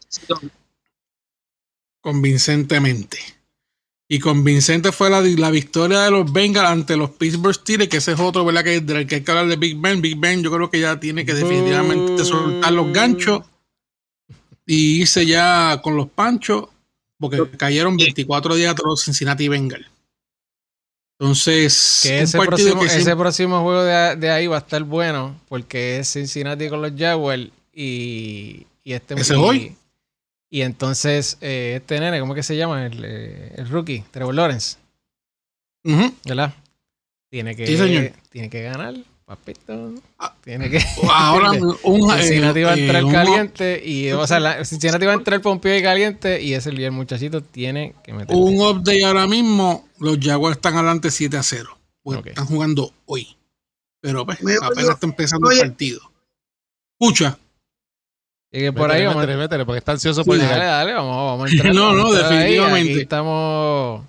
convincentemente. 2.03 3.19
Y 4.11 4.21
convincente 4.21 4.91
fue 4.91 5.11
la, 5.11 5.21
la 5.21 5.51
victoria 5.51 6.01
de 6.01 6.11
los 6.11 6.33
Bengals 6.33 6.69
ante 6.71 6.97
los 6.97 7.11
Pittsburgh 7.11 7.55
Steelers, 7.55 7.91
que 7.91 7.99
ese 7.99 8.13
es 8.13 8.21
otro, 8.21 8.43
¿verdad? 8.45 8.65
Que, 8.65 8.81
del 8.81 9.07
que 9.07 9.17
hay 9.17 9.21
que 9.23 9.31
hablar 9.31 9.49
de 9.49 9.57
Big 9.57 9.77
Ben. 9.79 10.01
Big 10.01 10.17
Ben 10.19 10.43
yo 10.43 10.51
creo 10.51 10.71
que 10.71 10.81
ya 10.81 10.99
tiene 10.99 11.27
que 11.27 11.35
definitivamente 11.35 12.25
soltar 12.25 12.73
los 12.73 12.91
ganchos 12.93 13.43
y 14.65 15.01
irse 15.03 15.27
ya 15.27 15.81
con 15.83 15.97
los 15.97 16.09
panchos, 16.09 16.69
porque 17.19 17.43
cayeron 17.59 17.97
24 17.99 18.55
días 18.55 18.75
a 18.75 18.89
los 18.89 19.05
Cincinnati 19.05 19.47
Bengals. 19.49 19.87
Entonces, 21.21 22.01
Que 22.05 22.19
un 22.19 22.23
ese 22.25 22.39
partido 22.39 22.57
próximo, 22.57 22.81
que 22.81 22.87
ese 22.87 22.95
siempre- 23.03 23.17
próximo 23.17 23.63
juego 23.63 23.83
de, 23.83 24.17
de 24.17 24.31
ahí 24.31 24.47
va 24.47 24.57
a 24.57 24.61
estar 24.61 24.83
bueno 24.85 25.39
porque 25.49 25.99
es 25.99 26.13
Cincinnati 26.13 26.69
con 26.69 26.81
los 26.81 26.93
Jaguars 26.97 27.49
y, 27.75 28.67
y 28.85 28.93
este 28.93 29.15
¿Ese 29.15 29.35
y, 29.35 29.37
es 29.37 29.43
hoy? 29.43 29.77
Y 30.51 30.63
entonces 30.63 31.37
eh, 31.41 31.75
este 31.77 32.01
nene, 32.01 32.21
¿cómo 32.21 32.35
que 32.35 32.43
se 32.43 32.57
llama? 32.57 32.87
El, 32.87 33.05
eh, 33.05 33.53
el 33.57 33.69
rookie, 33.69 34.05
Trevor 34.11 34.35
Lawrence. 34.35 34.77
¿verdad? 36.25 36.55
Tiene 37.31 37.55
que, 37.55 37.67
Sí, 37.67 37.77
señor. 37.77 38.13
tiene 38.31 38.49
que 38.51 38.63
ganar, 38.63 38.95
papito. 39.25 39.95
Ah. 40.19 40.35
Tiene 40.43 40.71
que. 40.71 40.81
Ahora 41.13 41.53
un, 41.83 42.11
Cincinnati 42.11 42.63
va 42.63 42.73
a 42.73 42.77
eh, 42.77 42.81
entrar 42.87 43.13
caliente 43.13 43.83
y, 43.85 44.11
o 44.13 44.27
sea, 44.27 44.41
la- 44.41 44.65
Cincinnati 44.65 45.05
va 45.07 45.13
a 45.13 45.17
entrar 45.17 45.41
pompeo 45.41 45.77
y 45.79 45.83
caliente 45.83 46.43
y 46.43 46.55
ese 46.55 46.71
el 46.71 46.91
muchachito 46.93 47.43
tiene 47.43 47.95
que 48.03 48.13
meter. 48.13 48.35
un 48.37 48.57
update 48.61 49.05
ahora 49.05 49.27
mismo, 49.27 49.87
los 49.99 50.19
Jaguars 50.21 50.57
están 50.57 50.75
adelante 50.77 51.11
7 51.11 51.37
a 51.37 51.43
0. 51.43 51.79
Porque 52.03 52.21
Ok. 52.21 52.27
están 52.29 52.47
jugando 52.47 52.93
hoy. 53.07 53.37
Pero 54.01 54.25
pues, 54.25 54.39
apenas 54.63 54.91
está 54.91 55.07
empezando 55.07 55.49
oye. 55.49 55.61
el 55.61 55.69
partido. 55.69 56.01
Escucha, 56.99 57.39
Y 58.51 58.61
que 58.61 58.73
por 58.73 58.91
ahí 58.91 59.03
Métele, 59.03 59.07
vamos 59.09 59.17
a- 59.17 59.27
métele, 59.27 59.39
métele, 59.43 59.65
porque 59.67 59.79
está 59.79 59.93
ansioso 59.93 60.25
por 60.25 60.37
Sí, 60.37 60.41
Dale, 60.43 60.55
llegar. 60.55 60.69
dale, 60.69 60.93
vamos, 60.95 61.17
vamos 61.39 61.51
a 61.51 61.53
entrar. 61.55 61.75
No, 61.75 61.93
no, 61.93 62.13
definitivamente. 62.13 62.93
Aquí 62.93 63.01
estamos 63.03 64.05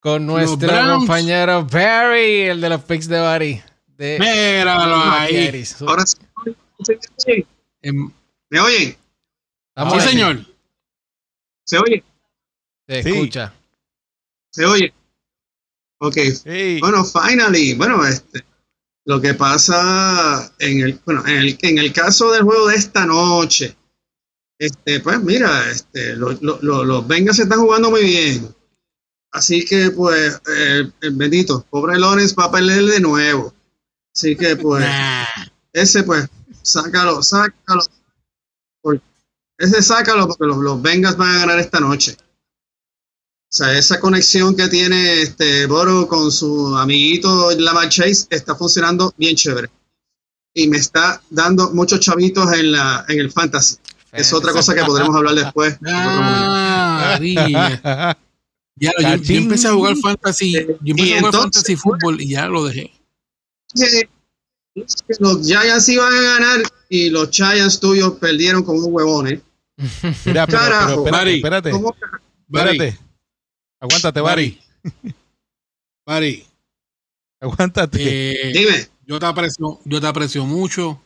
con 0.00 0.26
nuestro 0.26 0.68
compañero 0.98 1.64
Barry, 1.64 2.42
el 2.42 2.60
de 2.60 2.68
los 2.68 2.82
picks 2.84 3.08
de 3.08 3.20
Barry. 3.20 3.62
De 3.96 4.18
míralo 4.18 4.96
ahí. 4.96 5.64
Ahora 5.86 6.06
sí. 6.06 6.16
¿Se 6.82 7.32
oye? 7.32 7.46
Em, 7.82 8.10
¿Me 8.48 8.60
oyen? 8.60 8.96
Estamos 9.74 10.02
sí, 10.02 10.08
señor. 10.10 10.38
¿Se 11.64 11.78
oye? 11.78 12.02
Se 12.88 13.02
Sí. 13.02 13.08
escucha. 13.10 13.52
¿Se 14.50 14.64
oye? 14.64 14.92
Ok. 15.98 16.16
Sí. 16.42 16.78
Bueno, 16.80 17.04
finally. 17.04 17.74
Bueno, 17.74 18.04
este, 18.06 18.42
lo 19.06 19.20
que 19.20 19.34
pasa 19.34 20.52
en 20.58 20.80
el, 20.80 21.00
bueno, 21.04 21.26
en 21.26 21.36
el, 21.38 21.58
en 21.62 21.78
el 21.78 21.92
caso 21.92 22.30
del 22.32 22.42
juego 22.42 22.68
de 22.68 22.76
esta 22.76 23.06
noche, 23.06 23.76
Este, 24.58 25.00
pues 25.00 25.18
mira, 25.22 25.70
este, 25.70 26.14
lo- 26.16 26.36
lo- 26.42 26.58
lo- 26.60 26.84
los 26.84 27.08
Bengals 27.08 27.38
se 27.38 27.44
están 27.44 27.60
jugando 27.60 27.90
muy 27.90 28.02
bien. 28.04 28.54
Así 29.32 29.64
que, 29.64 29.90
pues, 29.90 30.38
eh, 30.54 30.90
bendito, 31.12 31.64
pobre 31.70 31.98
Lawrence 31.98 32.34
va 32.34 32.44
a 32.44 32.50
perder 32.50 32.84
de 32.84 33.00
nuevo. 33.00 33.54
Así 34.14 34.36
que, 34.36 34.56
pues, 34.56 34.84
ese, 35.72 36.02
pues, 36.02 36.28
sácalo, 36.62 37.22
sácalo. 37.22 37.82
Ese 39.58 39.82
sácalo 39.82 40.26
porque 40.26 40.44
los, 40.46 40.58
los 40.58 40.80
Bengals 40.82 41.16
van 41.16 41.36
a 41.36 41.38
ganar 41.40 41.58
esta 41.58 41.80
noche. 41.80 42.16
Sea, 43.60 43.76
esa 43.78 44.00
conexión 44.00 44.56
que 44.56 44.68
tiene 44.68 45.20
este 45.20 45.66
Boro 45.66 46.08
con 46.08 46.32
su 46.32 46.74
amiguito 46.78 47.50
Lamar 47.58 47.90
Chase 47.90 48.26
está 48.30 48.54
funcionando 48.56 49.12
bien 49.18 49.36
chévere. 49.36 49.68
Y 50.54 50.66
me 50.66 50.78
está 50.78 51.20
dando 51.28 51.70
muchos 51.72 52.00
chavitos 52.00 52.50
en, 52.54 52.72
la, 52.72 53.04
en 53.08 53.20
el 53.20 53.30
fantasy. 53.30 53.76
Es 54.12 54.32
otra 54.32 54.52
cosa 54.52 54.74
que 54.74 54.82
podremos 54.82 55.14
hablar 55.14 55.34
después. 55.34 55.76
Ah. 55.86 57.18
Ya, 58.76 58.92
yo, 59.22 59.34
empecé 59.34 59.68
a 59.68 59.72
jugar 59.72 59.94
fantasy, 59.96 60.52
yo 60.52 60.60
Y 60.82 60.90
empecé 60.92 61.14
a 61.14 61.18
jugar 61.18 61.34
entonces- 61.34 61.40
fantasy 61.40 61.76
fútbol 61.76 62.20
y 62.20 62.28
ya 62.30 62.46
lo 62.46 62.64
dejé. 62.64 62.90
que 63.74 64.08
los 65.18 65.46
Giants 65.46 65.88
iban 65.90 66.14
a 66.14 66.20
ganar 66.20 66.62
y 66.88 67.10
los 67.10 67.28
Giants 67.30 67.78
tuyos 67.78 68.12
perdieron 68.14 68.62
con 68.62 68.76
unos 68.78 68.88
huevones. 68.90 69.40
Mira, 70.24 70.46
pero, 70.46 70.46
pero 70.46 70.46
Carajo. 70.46 70.90
espérate, 70.92 71.10
Mari. 71.10 71.34
espérate, 71.36 71.70
¿Cómo? 71.72 71.94
espérate. 72.48 72.98
Aguántate, 73.80 74.20
Bari. 74.20 74.60
Bari, 76.06 76.46
Aguántate. 77.40 78.50
eh, 78.50 78.52
Dime, 78.52 78.88
yo 79.06 79.18
te 79.18 79.26
aprecio, 79.26 79.80
yo 79.84 80.00
te 80.00 80.06
aprecio 80.06 80.44
mucho. 80.44 81.02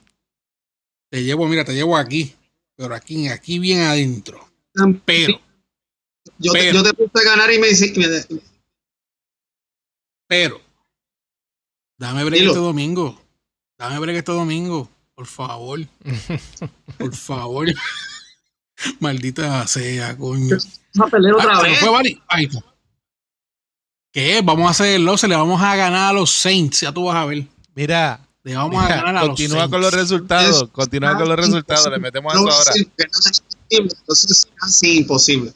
Te 1.11 1.23
llevo, 1.23 1.47
mira, 1.47 1.65
te 1.65 1.75
llevo 1.75 1.97
aquí, 1.97 2.35
pero 2.77 2.95
aquí, 2.95 3.29
aquí 3.29 3.59
bien 3.61 3.81
adentro. 3.83 4.49
Pero, 5.05 5.41
yo, 6.39 6.53
te, 6.53 6.59
pero- 6.59 6.73
yo 6.79 6.83
te 6.83 6.95
puse 6.95 7.21
a 7.21 7.31
ganar 7.31 7.53
y 7.53 7.59
me 7.59 7.69
me- 7.71 8.41
pero, 10.27 10.61
dame 11.99 12.25
break 12.25 12.41
Dilo. 12.41 12.51
este 12.53 12.61
domingo. 12.65 13.21
Dame 13.79 13.99
break 14.01 14.17
este 14.17 14.33
domingo, 14.33 14.89
por 15.15 15.27
favor. 15.27 15.81
Por 16.99 17.15
favor. 17.15 17.67
Maldita 19.01 19.67
sea, 19.67 20.17
coño. 20.17 20.57
Vas 20.95 21.09
a 21.09 21.11
perder 21.11 21.35
otra 21.35 21.59
Ah, 21.59 21.61
¿se 21.61 21.69
vez. 21.69 21.79
fue? 21.81 22.19
Ahí 22.29 22.45
está. 22.45 22.65
¿Qué? 24.13 24.43
Vamos 24.45 24.67
a 24.69 24.71
hacerlo, 24.71 25.17
se 25.19 25.27
le 25.29 25.35
vamos 25.37 25.61
a 25.61 25.75
ganar 25.75 26.11
a 26.11 26.13
los 26.13 26.31
Saints, 26.31 26.81
ya 26.83 26.93
tú 26.93 27.05
vas 27.07 27.17
a 27.17 27.25
ver. 27.27 27.47
Mira, 27.75 28.21
Le 28.45 28.55
vamos 28.55 28.85
a 28.85 28.89
ganar 28.89 29.17
a 29.17 29.21
los 29.21 29.29
continúa 29.31 29.69
con 29.69 29.81
los 29.81 29.93
resultados. 29.93 30.63
Es- 30.63 30.69
Continúa 30.71 31.17
con 31.17 31.29
los 31.29 31.37
resultados. 31.37 31.91
Le 31.91 31.99
metemos 31.99 32.33
a 32.33 32.37
No, 32.37 32.49
eso 32.49 32.59
ahora. 32.59 32.73
sí, 32.73 32.85
que 32.97 33.05
no 33.05 33.11
es 33.31 33.41
posible, 33.41 33.91
Entonces 33.99 34.31
es 34.31 34.49
casi 34.55 34.97
imposible. 34.99 35.53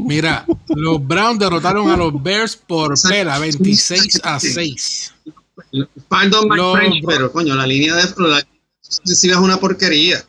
Mira, 0.00 0.44
los 0.68 1.04
Browns 1.06 1.38
derrotaron 1.38 1.88
a 1.90 1.96
los 1.96 2.20
Bears 2.22 2.56
por 2.56 2.94
pela, 3.08 3.38
26 3.38 4.20
a 4.24 4.38
6. 4.40 5.12
Pardon 6.08 6.48
my 6.48 6.56
Los- 6.56 6.78
pero 7.06 7.32
coño, 7.32 7.54
la 7.54 7.66
línea 7.66 7.94
de 7.94 8.02
la 8.18 8.38
es 8.40 9.24
una 9.24 9.56
porquería. 9.58 10.24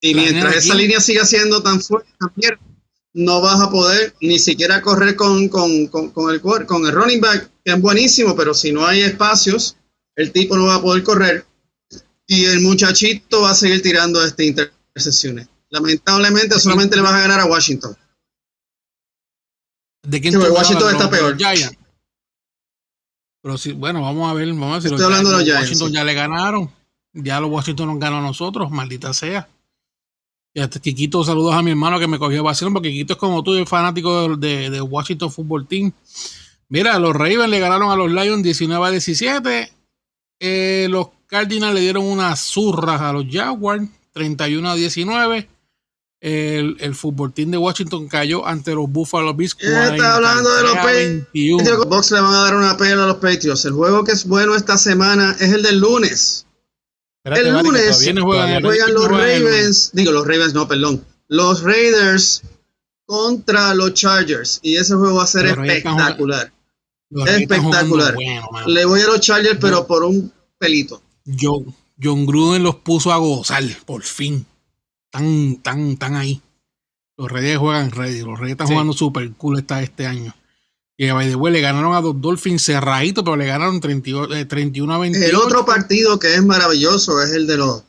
Y 0.00 0.14
¿La 0.14 0.22
mientras 0.22 0.56
esa 0.56 0.74
línea 0.74 1.00
siga 1.00 1.24
siendo 1.26 1.62
tan 1.62 1.80
fuerte, 1.80 2.10
también, 2.20 2.58
no 3.14 3.40
vas 3.40 3.60
a 3.60 3.70
poder 3.70 4.14
ni 4.20 4.38
siquiera 4.38 4.80
correr 4.80 5.16
con, 5.16 5.48
con, 5.48 5.88
con, 5.88 6.10
con 6.10 6.32
el, 6.32 6.40
cuer- 6.40 6.66
con 6.66 6.86
el 6.86 6.92
running 6.92 7.20
back, 7.20 7.50
que 7.64 7.72
es 7.72 7.80
buenísimo, 7.80 8.36
pero 8.36 8.54
si 8.54 8.70
no 8.70 8.86
hay 8.86 9.00
espacios, 9.00 9.76
el 10.14 10.30
tipo 10.32 10.56
no 10.56 10.66
va 10.66 10.76
a 10.76 10.82
poder 10.82 11.02
correr. 11.02 11.44
Y 12.26 12.44
el 12.44 12.60
muchachito 12.60 13.40
va 13.42 13.50
a 13.50 13.54
seguir 13.54 13.82
tirando 13.82 14.22
este 14.24 14.44
intercepciones. 14.44 15.48
Lamentablemente, 15.70 16.58
solamente 16.60 16.94
le 16.96 17.02
vas 17.02 17.14
a 17.14 17.20
ganar 17.20 17.40
a 17.40 17.46
Washington. 17.46 17.96
¿De 20.02 20.20
quién 20.20 20.32
Sí? 20.32 20.38
Washington 20.38 20.86
¿De 20.86 20.92
los- 20.92 21.02
está 21.02 21.04
los 21.04 21.10
peor. 21.10 21.36
Giants? 21.36 21.76
Pero 23.42 23.58
sí, 23.58 23.72
bueno, 23.72 24.02
vamos 24.02 24.30
a 24.30 24.34
ver, 24.34 24.48
vamos 24.48 24.68
a 24.70 24.72
ver 24.74 24.82
si 24.82 24.88
Estoy 24.88 25.04
hablando 25.04 25.30
de 25.30 25.36
los 25.36 25.44
Giants, 25.44 25.60
Washington 25.62 25.88
sí. 25.88 25.94
ya 25.94 26.04
le 26.04 26.14
ganaron. 26.14 26.70
Ya 27.14 27.40
los 27.40 27.50
Washington 27.50 27.88
nos 27.88 27.98
ganó 27.98 28.18
a 28.18 28.22
nosotros, 28.22 28.70
maldita 28.70 29.12
sea. 29.14 29.48
Y 30.58 30.60
hasta 30.60 30.80
Kikito, 30.80 31.22
saludos 31.22 31.54
a 31.54 31.62
mi 31.62 31.70
hermano 31.70 32.00
que 32.00 32.08
me 32.08 32.18
cogió 32.18 32.42
vacío, 32.42 32.72
porque 32.72 32.90
Kikito 32.90 33.12
es 33.12 33.18
como 33.20 33.44
tú, 33.44 33.54
es 33.54 33.68
fanático 33.68 34.36
de, 34.36 34.80
Washington 34.80 35.30
Football 35.30 35.68
Team. 35.68 35.92
Mira, 36.68 36.98
los 36.98 37.14
Ravens 37.14 37.48
le 37.48 37.60
ganaron 37.60 37.92
a 37.92 37.94
los 37.94 38.10
Lions 38.10 38.42
19 38.42 38.84
a 38.84 38.90
17. 38.90 39.72
Eh, 40.40 40.88
los 40.90 41.10
Cardinals 41.28 41.76
le 41.76 41.80
dieron 41.80 42.04
unas 42.04 42.40
zurras 42.40 43.00
a 43.00 43.12
los 43.12 43.26
Jaguars 43.30 43.86
31 44.14 44.68
a 44.68 44.74
19. 44.74 45.48
El, 46.20 46.76
el 46.80 46.94
fútbol 46.96 47.32
team 47.32 47.52
de 47.52 47.58
Washington 47.58 48.08
cayó 48.08 48.44
ante 48.44 48.74
los 48.74 48.90
Buffalo 48.90 49.34
Bills. 49.34 49.54
¿Qué 49.54 49.68
está 49.68 50.16
hablando 50.16 50.52
de 50.56 50.62
los 50.64 50.72
43 50.72 50.72
a 50.72 50.82
Patriots? 50.82 51.32
21. 51.34 51.76
Los 51.76 51.88
Bucks 51.88 52.10
le 52.10 52.20
van 52.20 52.34
a 52.34 52.42
dar 52.42 52.56
una 52.56 52.76
pela 52.76 53.04
a 53.04 53.06
los 53.06 53.18
Patriots. 53.18 53.64
El 53.64 53.74
juego 53.74 54.02
que 54.02 54.10
es 54.10 54.26
bueno 54.26 54.56
esta 54.56 54.76
semana 54.76 55.36
es 55.38 55.52
el 55.52 55.62
del 55.62 55.78
lunes. 55.78 56.47
Espérate, 57.36 57.48
el 57.58 57.64
lunes 57.64 57.82
todavía- 57.82 58.04
¿quiénes 58.04 58.24
juegan 58.24 58.62
los 58.94 59.08
Ravens, 59.08 59.90
digo 59.92 60.12
los 60.12 60.26
Ravens, 60.26 60.54
no, 60.54 60.66
perdón. 60.68 61.04
Los 61.28 61.62
Raiders 61.62 62.42
contra 63.06 63.74
los 63.74 63.94
Chargers. 63.94 64.60
Y 64.62 64.76
ese 64.76 64.94
juego 64.94 65.16
va 65.16 65.24
a 65.24 65.26
ser 65.26 65.44
Los 65.56 65.66
espectacular. 65.66 66.52
Espectacular. 67.26 68.14
bueno. 68.14 68.48
Le 68.66 68.84
voy 68.84 69.00
a 69.00 69.06
los 69.06 69.20
Chargers, 69.20 69.58
pero 69.60 69.86
por 69.86 70.04
un 70.04 70.32
pelito. 70.58 71.02
John, 71.38 71.74
John 72.02 72.26
Gruden 72.26 72.62
los 72.62 72.76
puso 72.76 73.12
a 73.12 73.16
gozar, 73.18 73.64
por 73.86 74.02
fin. 74.02 74.46
Tan, 75.10 75.56
tan, 75.62 75.96
tan 75.96 76.16
ahí. 76.16 76.40
Los 77.16 77.30
Reyes 77.32 77.58
juegan 77.58 77.90
ready. 77.90 78.20
Los 78.22 78.38
Reyes 78.38 78.52
están 78.52 78.68
Sí. 78.68 78.72
jugando 78.74 78.92
super 78.92 79.30
cool 79.32 79.58
esta, 79.58 79.82
este 79.82 80.06
año. 80.06 80.34
Y 81.00 81.08
by 81.12 81.28
the 81.28 81.36
way, 81.36 81.52
le 81.52 81.60
ganaron 81.60 81.94
a 81.94 82.00
los 82.00 82.20
Dolphins 82.20 82.64
cerradito, 82.64 83.22
pero 83.22 83.36
le 83.36 83.46
ganaron 83.46 83.80
38, 83.80 84.34
eh, 84.34 84.44
31 84.46 84.92
a 84.94 84.98
28. 84.98 85.28
El 85.28 85.36
otro 85.36 85.64
partido 85.64 86.18
que 86.18 86.34
es 86.34 86.44
maravilloso 86.44 87.22
es 87.22 87.30
el 87.30 87.46
de 87.46 87.56
los, 87.56 87.84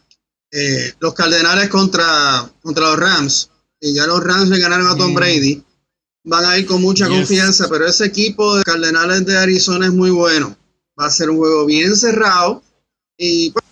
eh, 0.51 0.93
los 0.99 1.15
Cardenales 1.15 1.69
contra, 1.69 2.47
contra 2.61 2.85
los 2.89 2.99
Rams. 2.99 3.49
Y 3.81 3.95
ya 3.95 4.05
los 4.05 4.23
Rams 4.23 4.49
le 4.49 4.59
ganaron 4.59 4.85
a 4.87 4.95
Tom 4.95 5.11
Mm. 5.11 5.15
Brady. 5.15 5.63
Van 6.25 6.45
a 6.45 6.57
ir 6.59 6.67
con 6.67 6.81
mucha 6.83 7.07
Yes. 7.07 7.17
confianza, 7.17 7.67
pero 7.67 7.87
ese 7.87 8.05
equipo 8.05 8.55
de 8.57 8.63
Cardenales 8.63 9.25
de 9.25 9.37
Arizona 9.37 9.87
es 9.87 9.93
muy 9.93 10.11
bueno. 10.11 10.55
Va 10.99 11.07
a 11.07 11.09
ser 11.09 11.31
un 11.31 11.37
juego 11.37 11.65
bien 11.65 11.95
cerrado. 11.95 12.61
Y 13.17 13.49
pues, 13.49 13.65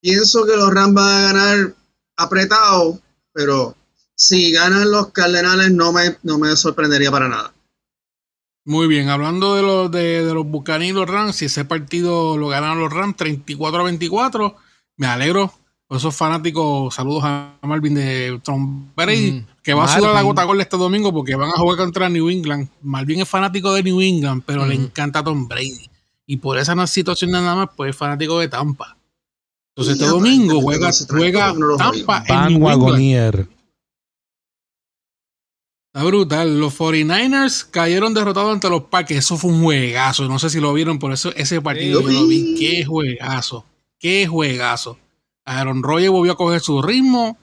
pienso 0.00 0.46
que 0.46 0.56
los 0.56 0.72
Rams 0.72 0.94
van 0.94 1.06
a 1.06 1.22
ganar 1.32 1.74
apretado, 2.16 2.98
pero 3.34 3.76
si 4.16 4.52
ganan 4.52 4.90
los 4.90 5.08
Cardenales 5.12 5.70
no 5.70 5.92
me, 5.92 6.16
no 6.22 6.38
me 6.38 6.56
sorprendería 6.56 7.10
para 7.10 7.28
nada. 7.28 7.52
Muy 8.64 8.86
bien, 8.86 9.08
hablando 9.08 9.54
de 9.56 9.62
los 9.62 9.90
de, 9.90 10.24
de 10.24 10.34
los 10.34 10.46
Buccaneers 10.46 10.90
y 10.90 10.94
los 10.94 11.08
Rams, 11.08 11.36
si 11.36 11.46
ese 11.46 11.64
partido 11.64 12.36
lo 12.36 12.48
ganaron 12.48 12.80
los 12.80 12.92
Rams 12.92 13.16
34 13.16 13.80
a 13.80 13.84
24, 13.84 14.56
me 14.96 15.06
alegro. 15.06 15.52
Por 15.86 15.96
esos 15.96 16.14
fanáticos, 16.14 16.94
saludos 16.94 17.24
a 17.24 17.54
Marvin 17.62 17.94
de 17.94 18.40
Tom 18.44 18.90
Brady, 18.94 19.32
Mm, 19.32 19.46
que 19.62 19.74
va 19.74 19.84
a 19.84 19.88
sudar 19.88 20.10
la 20.10 20.14
Marvin. 20.22 20.28
gota 20.28 20.44
gorda 20.44 20.62
este 20.62 20.76
domingo 20.76 21.12
porque 21.12 21.34
van 21.34 21.48
a 21.48 21.58
jugar 21.58 21.78
contra 21.78 22.08
New 22.08 22.30
England. 22.30 22.68
Marvin 22.82 23.20
es 23.22 23.28
fanático 23.28 23.72
de 23.72 23.82
New 23.82 24.00
England, 24.00 24.42
pero 24.46 24.66
le 24.66 24.74
encanta 24.76 25.24
Tom 25.24 25.48
Brady. 25.48 25.90
Y 26.26 26.36
por 26.36 26.58
esa 26.58 26.86
situación 26.86 27.32
nada 27.32 27.56
más, 27.56 27.70
pues 27.76 27.90
es 27.90 27.96
fanático 27.96 28.38
de 28.38 28.46
Tampa. 28.46 28.96
Entonces 29.74 29.96
Y 29.98 30.04
este 30.04 30.06
domingo 30.06 30.60
juega, 30.60 30.90
juega 31.08 31.54
Tampa 31.76 32.22
en 32.28 32.34
New 32.60 32.68
England. 32.70 33.02
Está 35.92 36.04
brutal. 36.06 36.60
Los 36.60 36.78
49ers 36.78 37.66
cayeron 37.70 38.14
derrotados 38.14 38.52
ante 38.52 38.70
los 38.70 38.84
Packers. 38.84 39.24
Eso 39.24 39.36
fue 39.36 39.50
un 39.50 39.62
juegazo. 39.62 40.28
No 40.28 40.38
sé 40.38 40.48
si 40.50 40.60
lo 40.60 40.72
vieron, 40.72 40.98
por 40.98 41.12
eso 41.12 41.32
ese 41.34 41.60
partido 41.60 42.00
yo 42.00 42.08
lo 42.08 42.26
vi. 42.26 42.54
Qué 42.58 42.84
juegazo. 42.84 43.64
Qué 43.98 44.26
juegazo. 44.26 44.98
Aaron 45.44 45.82
Rodgers 45.82 46.10
volvió 46.10 46.32
a 46.32 46.36
coger 46.36 46.60
su 46.60 46.80
ritmo 46.80 47.36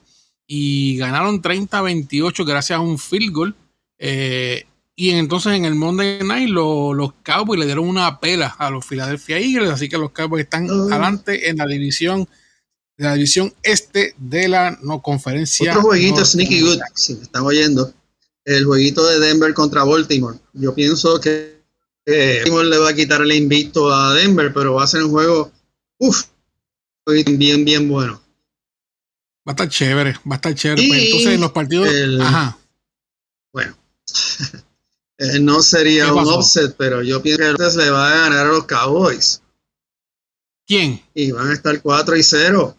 y 0.48 0.96
ganaron 0.98 1.42
30-28 1.42 2.46
gracias 2.46 2.78
a 2.78 2.82
un 2.82 2.98
field 2.98 3.34
goal. 3.34 3.56
Eh, 4.00 4.66
y 4.96 5.10
entonces 5.10 5.54
en 5.54 5.66
el 5.66 5.76
Monday 5.76 6.20
Night 6.24 6.50
lo- 6.50 6.94
los 6.94 7.12
Cowboys 7.24 7.60
le 7.60 7.66
dieron 7.66 7.88
una 7.88 8.20
pela 8.20 8.48
a 8.58 8.70
los 8.70 8.86
Philadelphia 8.86 9.38
Eagles. 9.40 9.70
Así 9.72 9.90
que 9.90 9.98
los 9.98 10.12
Cowboys 10.12 10.46
están 10.46 10.70
Oh. 10.70 10.90
adelante 10.90 11.50
en 11.50 11.58
la 11.58 11.66
división, 11.68 12.22
en 12.98 13.06
la 13.06 13.14
división 13.16 13.54
este 13.62 14.14
de 14.18 14.48
la 14.48 14.78
no 14.82 15.02
conferencia. 15.02 15.72
Otro 15.72 15.82
jueguito 15.84 16.16
norte. 16.16 16.30
sneaky 16.32 16.62
good, 16.62 16.80
si 16.96 17.16
me 17.16 17.24
están 17.24 17.44
oyendo. 17.46 17.94
El 18.48 18.64
jueguito 18.64 19.06
de 19.06 19.20
Denver 19.20 19.54
contra 19.54 19.84
Baltimore. 19.84 20.40
Yo 20.54 20.74
pienso 20.74 21.20
que 21.20 21.62
eh, 22.06 22.38
Baltimore 22.38 22.70
le 22.70 22.78
va 22.78 22.90
a 22.92 22.94
quitar 22.96 23.22
el 23.22 23.34
invicto 23.34 23.94
a 23.94 24.14
Denver, 24.14 24.54
pero 24.54 24.76
va 24.76 24.86
a 24.86 24.88
ser 24.88 25.04
un 25.04 25.12
juego, 25.12 25.52
uff, 25.98 26.24
bien, 27.06 27.66
bien 27.66 27.90
bueno. 27.90 28.22
Va 29.46 29.52
a 29.52 29.54
estar 29.54 29.68
chévere, 29.68 30.14
va 30.30 30.34
a 30.34 30.36
estar 30.36 30.56
chévere. 30.56 30.82
Y 30.82 30.88
Pues 30.88 31.04
entonces 31.04 31.34
en 31.34 31.42
los 31.42 31.52
partidos. 31.52 31.88
el- 31.90 32.22
Ajá. 32.22 32.58
Bueno, 33.52 33.78
eh, 35.18 35.40
no 35.42 35.62
sería 35.62 36.06
¿Qué 36.06 36.12
un 36.12 36.28
offset, 36.28 36.74
pero 36.78 37.04
yo 37.04 37.22
pienso 37.22 37.42
que 37.44 37.50
entonces 37.50 37.76
le 37.76 37.90
va 37.90 38.08
a 38.14 38.18
ganar 38.30 38.46
a 38.48 38.50
los 38.50 38.64
Cowboys 38.66 39.42
¿Quién? 40.66 41.02
y 41.14 41.32
van 41.32 41.50
a 41.50 41.54
estar 41.54 41.82
4 41.82 42.16
y 42.16 42.24
0. 42.24 42.78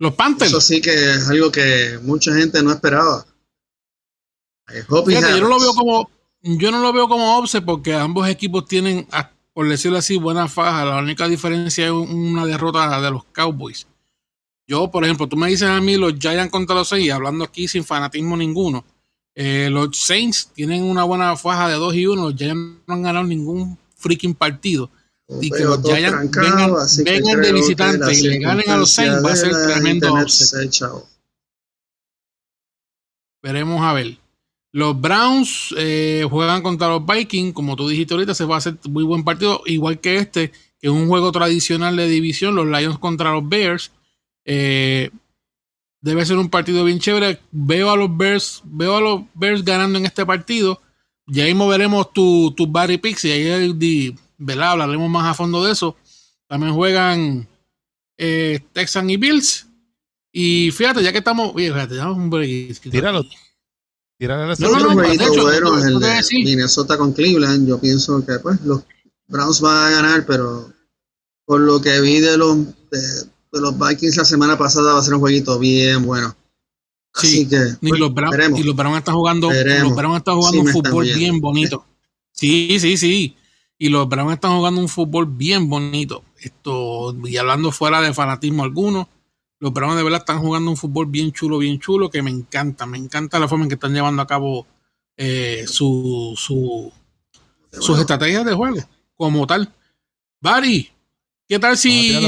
Los 0.00 0.14
Panthers. 0.14 0.50
Eso 0.50 0.60
sí 0.60 0.80
que 0.80 0.92
es 1.12 1.28
algo 1.28 1.52
que 1.52 1.98
mucha 2.02 2.34
gente 2.34 2.60
no 2.62 2.72
esperaba. 2.72 3.24
Fíjate, 5.06 5.26
yo 5.38 5.42
no 5.42 5.48
lo 5.48 5.60
veo 5.60 5.74
como, 5.74 6.10
yo 6.42 6.70
no 6.70 6.80
lo 6.80 6.92
veo 6.92 7.08
como 7.08 7.38
upset 7.38 7.64
porque 7.64 7.94
ambos 7.94 8.28
equipos 8.28 8.66
tienen, 8.66 9.06
ah, 9.12 9.30
por 9.52 9.68
decirlo 9.68 9.98
así, 9.98 10.16
buenas 10.16 10.52
fajas. 10.52 10.86
La 10.86 10.98
única 10.98 11.26
diferencia 11.28 11.86
es 11.86 11.90
una 11.92 12.46
derrota 12.46 13.00
de 13.00 13.10
los 13.10 13.24
Cowboys. 13.24 13.86
Yo, 14.66 14.90
por 14.90 15.04
ejemplo, 15.04 15.26
tú 15.28 15.36
me 15.36 15.48
dices 15.48 15.68
a 15.68 15.80
mí 15.80 15.96
los 15.96 16.14
Giants 16.18 16.50
contra 16.52 16.76
los 16.76 16.88
Saints, 16.88 17.12
hablando 17.12 17.44
aquí 17.44 17.66
sin 17.68 17.84
fanatismo 17.84 18.36
ninguno. 18.36 18.84
eh, 19.34 19.68
los 19.70 19.96
Saints 19.96 20.50
tienen 20.54 20.82
una 20.82 21.04
buena 21.04 21.34
faja 21.36 21.68
de 21.68 21.74
2 21.74 21.94
y 21.94 22.06
1. 22.06 22.22
Los 22.30 22.34
Giants 22.36 22.82
no 22.86 22.94
han 22.94 23.02
ganado 23.02 23.24
ningún 23.24 23.78
freaking 23.96 24.34
partido. 24.34 24.90
Y 25.40 25.50
que 25.50 25.64
los 25.64 25.78
Giants 25.96 26.10
trancado, 26.32 26.74
vengan- 27.04 27.40
de 27.40 27.52
visitante 27.52 27.98
y 28.12 28.22
le 28.22 28.38
ganen 28.40 28.70
a 28.70 28.76
los 28.76 28.90
Saints, 28.90 29.14
va 29.24 29.32
a 29.32 29.36
ser 29.36 29.50
tremendo 29.74 30.06
echó. 30.62 31.08
Veremos 33.42 33.80
a 33.82 33.92
ver. 33.92 34.18
Los 34.72 35.00
Browns 35.00 35.74
eh, 35.76 36.26
juegan 36.28 36.62
contra 36.62 36.88
los 36.88 37.04
Vikings. 37.04 37.54
Como 37.54 37.76
tú 37.76 37.88
dijiste 37.88 38.14
ahorita, 38.14 38.34
se 38.34 38.44
va 38.44 38.56
a 38.56 38.58
hacer 38.58 38.76
muy 38.88 39.04
buen 39.04 39.24
partido. 39.24 39.62
Igual 39.66 40.00
que 40.00 40.16
este, 40.16 40.50
que 40.50 40.86
es 40.86 40.90
un 40.90 41.08
juego 41.08 41.32
tradicional 41.32 41.96
de 41.96 42.08
división. 42.08 42.54
Los 42.54 42.66
Lions 42.66 42.98
contra 42.98 43.32
los 43.32 43.48
Bears. 43.48 43.92
Eh, 44.44 45.10
debe 46.00 46.24
ser 46.24 46.38
un 46.38 46.48
partido 46.48 46.84
bien 46.84 47.00
chévere. 47.00 47.40
Veo 47.50 47.90
a 47.90 47.96
los 47.96 48.16
Bears, 48.16 48.62
veo 48.64 48.96
a 48.96 49.00
los 49.00 49.22
Bears 49.34 49.64
ganando 49.64 49.98
en 49.98 50.06
este 50.06 50.24
partido. 50.24 50.80
Ya 51.26 51.44
ahí 51.44 51.54
veremos 51.54 52.12
tus 52.12 52.54
tu 52.56 52.66
Barry 52.66 52.98
Picks 52.98 53.24
y 53.26 53.30
ahí 53.30 54.16
hablaremos 54.60 55.10
más 55.10 55.26
a 55.26 55.34
fondo 55.34 55.64
de 55.64 55.72
eso. 55.72 55.96
También 56.48 56.74
juegan 56.74 57.46
eh, 58.18 58.60
Texans 58.72 59.10
y 59.10 59.16
Bills. 59.16 59.66
Y 60.32 60.70
fíjate, 60.72 61.02
ya 61.02 61.12
que 61.12 61.18
estamos. 61.18 61.52
Oye, 61.54 61.72
fíjate, 61.72 61.94
dame 61.94 62.12
un 62.12 62.30
break. 62.30 62.80
Tíralo. 62.80 63.24
La 64.26 64.36
No, 64.36 64.46
no, 64.46 64.52
Otro 64.76 64.88
no, 64.88 64.92
jueguito 64.94 65.24
de 65.24 65.30
hecho, 65.30 65.42
bueno 65.42 65.78
es 65.78 65.84
el 65.84 65.98
de. 66.00 66.44
Minnesota 66.44 66.98
con 66.98 67.12
Cleveland. 67.12 67.66
Yo 67.68 67.80
pienso 67.80 68.24
que 68.24 68.38
pues 68.38 68.60
los 68.62 68.82
Browns 69.28 69.60
van 69.60 69.76
a 69.76 69.90
ganar, 69.90 70.26
pero 70.26 70.72
por 71.46 71.60
lo 71.60 71.80
que 71.80 72.00
vi 72.00 72.20
de 72.20 72.36
los 72.36 72.56
de, 72.90 72.98
de 73.52 73.60
los 73.60 73.78
Vikings 73.78 74.16
la 74.18 74.24
semana 74.24 74.58
pasada 74.58 74.92
va 74.92 75.00
a 75.00 75.02
ser 75.02 75.14
un 75.14 75.20
jueguito 75.20 75.58
bien 75.58 76.04
bueno. 76.04 76.36
Sí, 77.14 77.26
Así 77.26 77.48
que 77.48 77.56
Y 77.80 77.88
pues, 77.88 78.00
los 78.00 78.14
Browns, 78.14 78.36
veremos. 78.36 78.60
y 78.60 78.62
los 78.62 78.76
Browns 78.76 78.98
están 78.98 79.14
jugando, 79.16 79.48
Veremos. 79.48 79.88
los 79.88 79.96
Browns 79.96 80.18
están 80.18 80.36
jugando 80.36 80.60
Sí, 80.60 80.66
un 80.66 80.72
fútbol 80.72 81.04
bien 81.14 81.40
bonito. 81.40 81.84
Sí, 82.32 82.76
sí, 82.78 82.96
sí. 82.96 83.36
Y 83.78 83.88
los 83.88 84.08
Browns 84.08 84.34
están 84.34 84.56
jugando 84.56 84.80
un 84.80 84.88
fútbol 84.88 85.26
bien 85.26 85.68
bonito. 85.68 86.22
Esto, 86.38 87.16
y 87.24 87.36
hablando 87.36 87.72
fuera 87.72 88.00
de 88.00 88.14
fanatismo 88.14 88.62
alguno, 88.62 89.08
los 89.60 89.72
Browns 89.72 89.96
de 89.96 90.02
verdad 90.02 90.20
están 90.20 90.40
jugando 90.40 90.70
un 90.70 90.76
fútbol 90.76 91.06
bien 91.06 91.32
chulo, 91.32 91.58
bien 91.58 91.78
chulo, 91.78 92.10
que 92.10 92.22
me 92.22 92.30
encanta. 92.30 92.86
Me 92.86 92.98
encanta 92.98 93.38
la 93.38 93.46
forma 93.46 93.64
en 93.64 93.68
que 93.68 93.74
están 93.74 93.92
llevando 93.92 94.22
a 94.22 94.26
cabo 94.26 94.66
eh, 95.16 95.64
su, 95.66 96.34
su, 96.36 96.90
sus 97.70 97.98
estrategias 97.98 98.44
de 98.44 98.54
juego, 98.54 98.78
como 99.14 99.46
tal. 99.46 99.72
Barry, 100.40 100.88
¿qué 101.46 101.58
tal 101.58 101.76
si, 101.76 102.26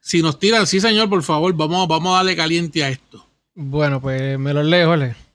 si 0.00 0.22
nos 0.22 0.38
tiran? 0.38 0.66
Sí, 0.66 0.80
señor, 0.80 1.10
por 1.10 1.24
favor, 1.24 1.52
vamos, 1.54 1.88
vamos 1.88 2.12
a 2.12 2.18
darle 2.18 2.36
caliente 2.36 2.84
a 2.84 2.88
esto. 2.88 3.26
Bueno, 3.54 4.00
pues 4.00 4.38
me 4.38 4.54
los 4.54 4.64
leo, 4.64 4.88
Jorge. 4.88 5.25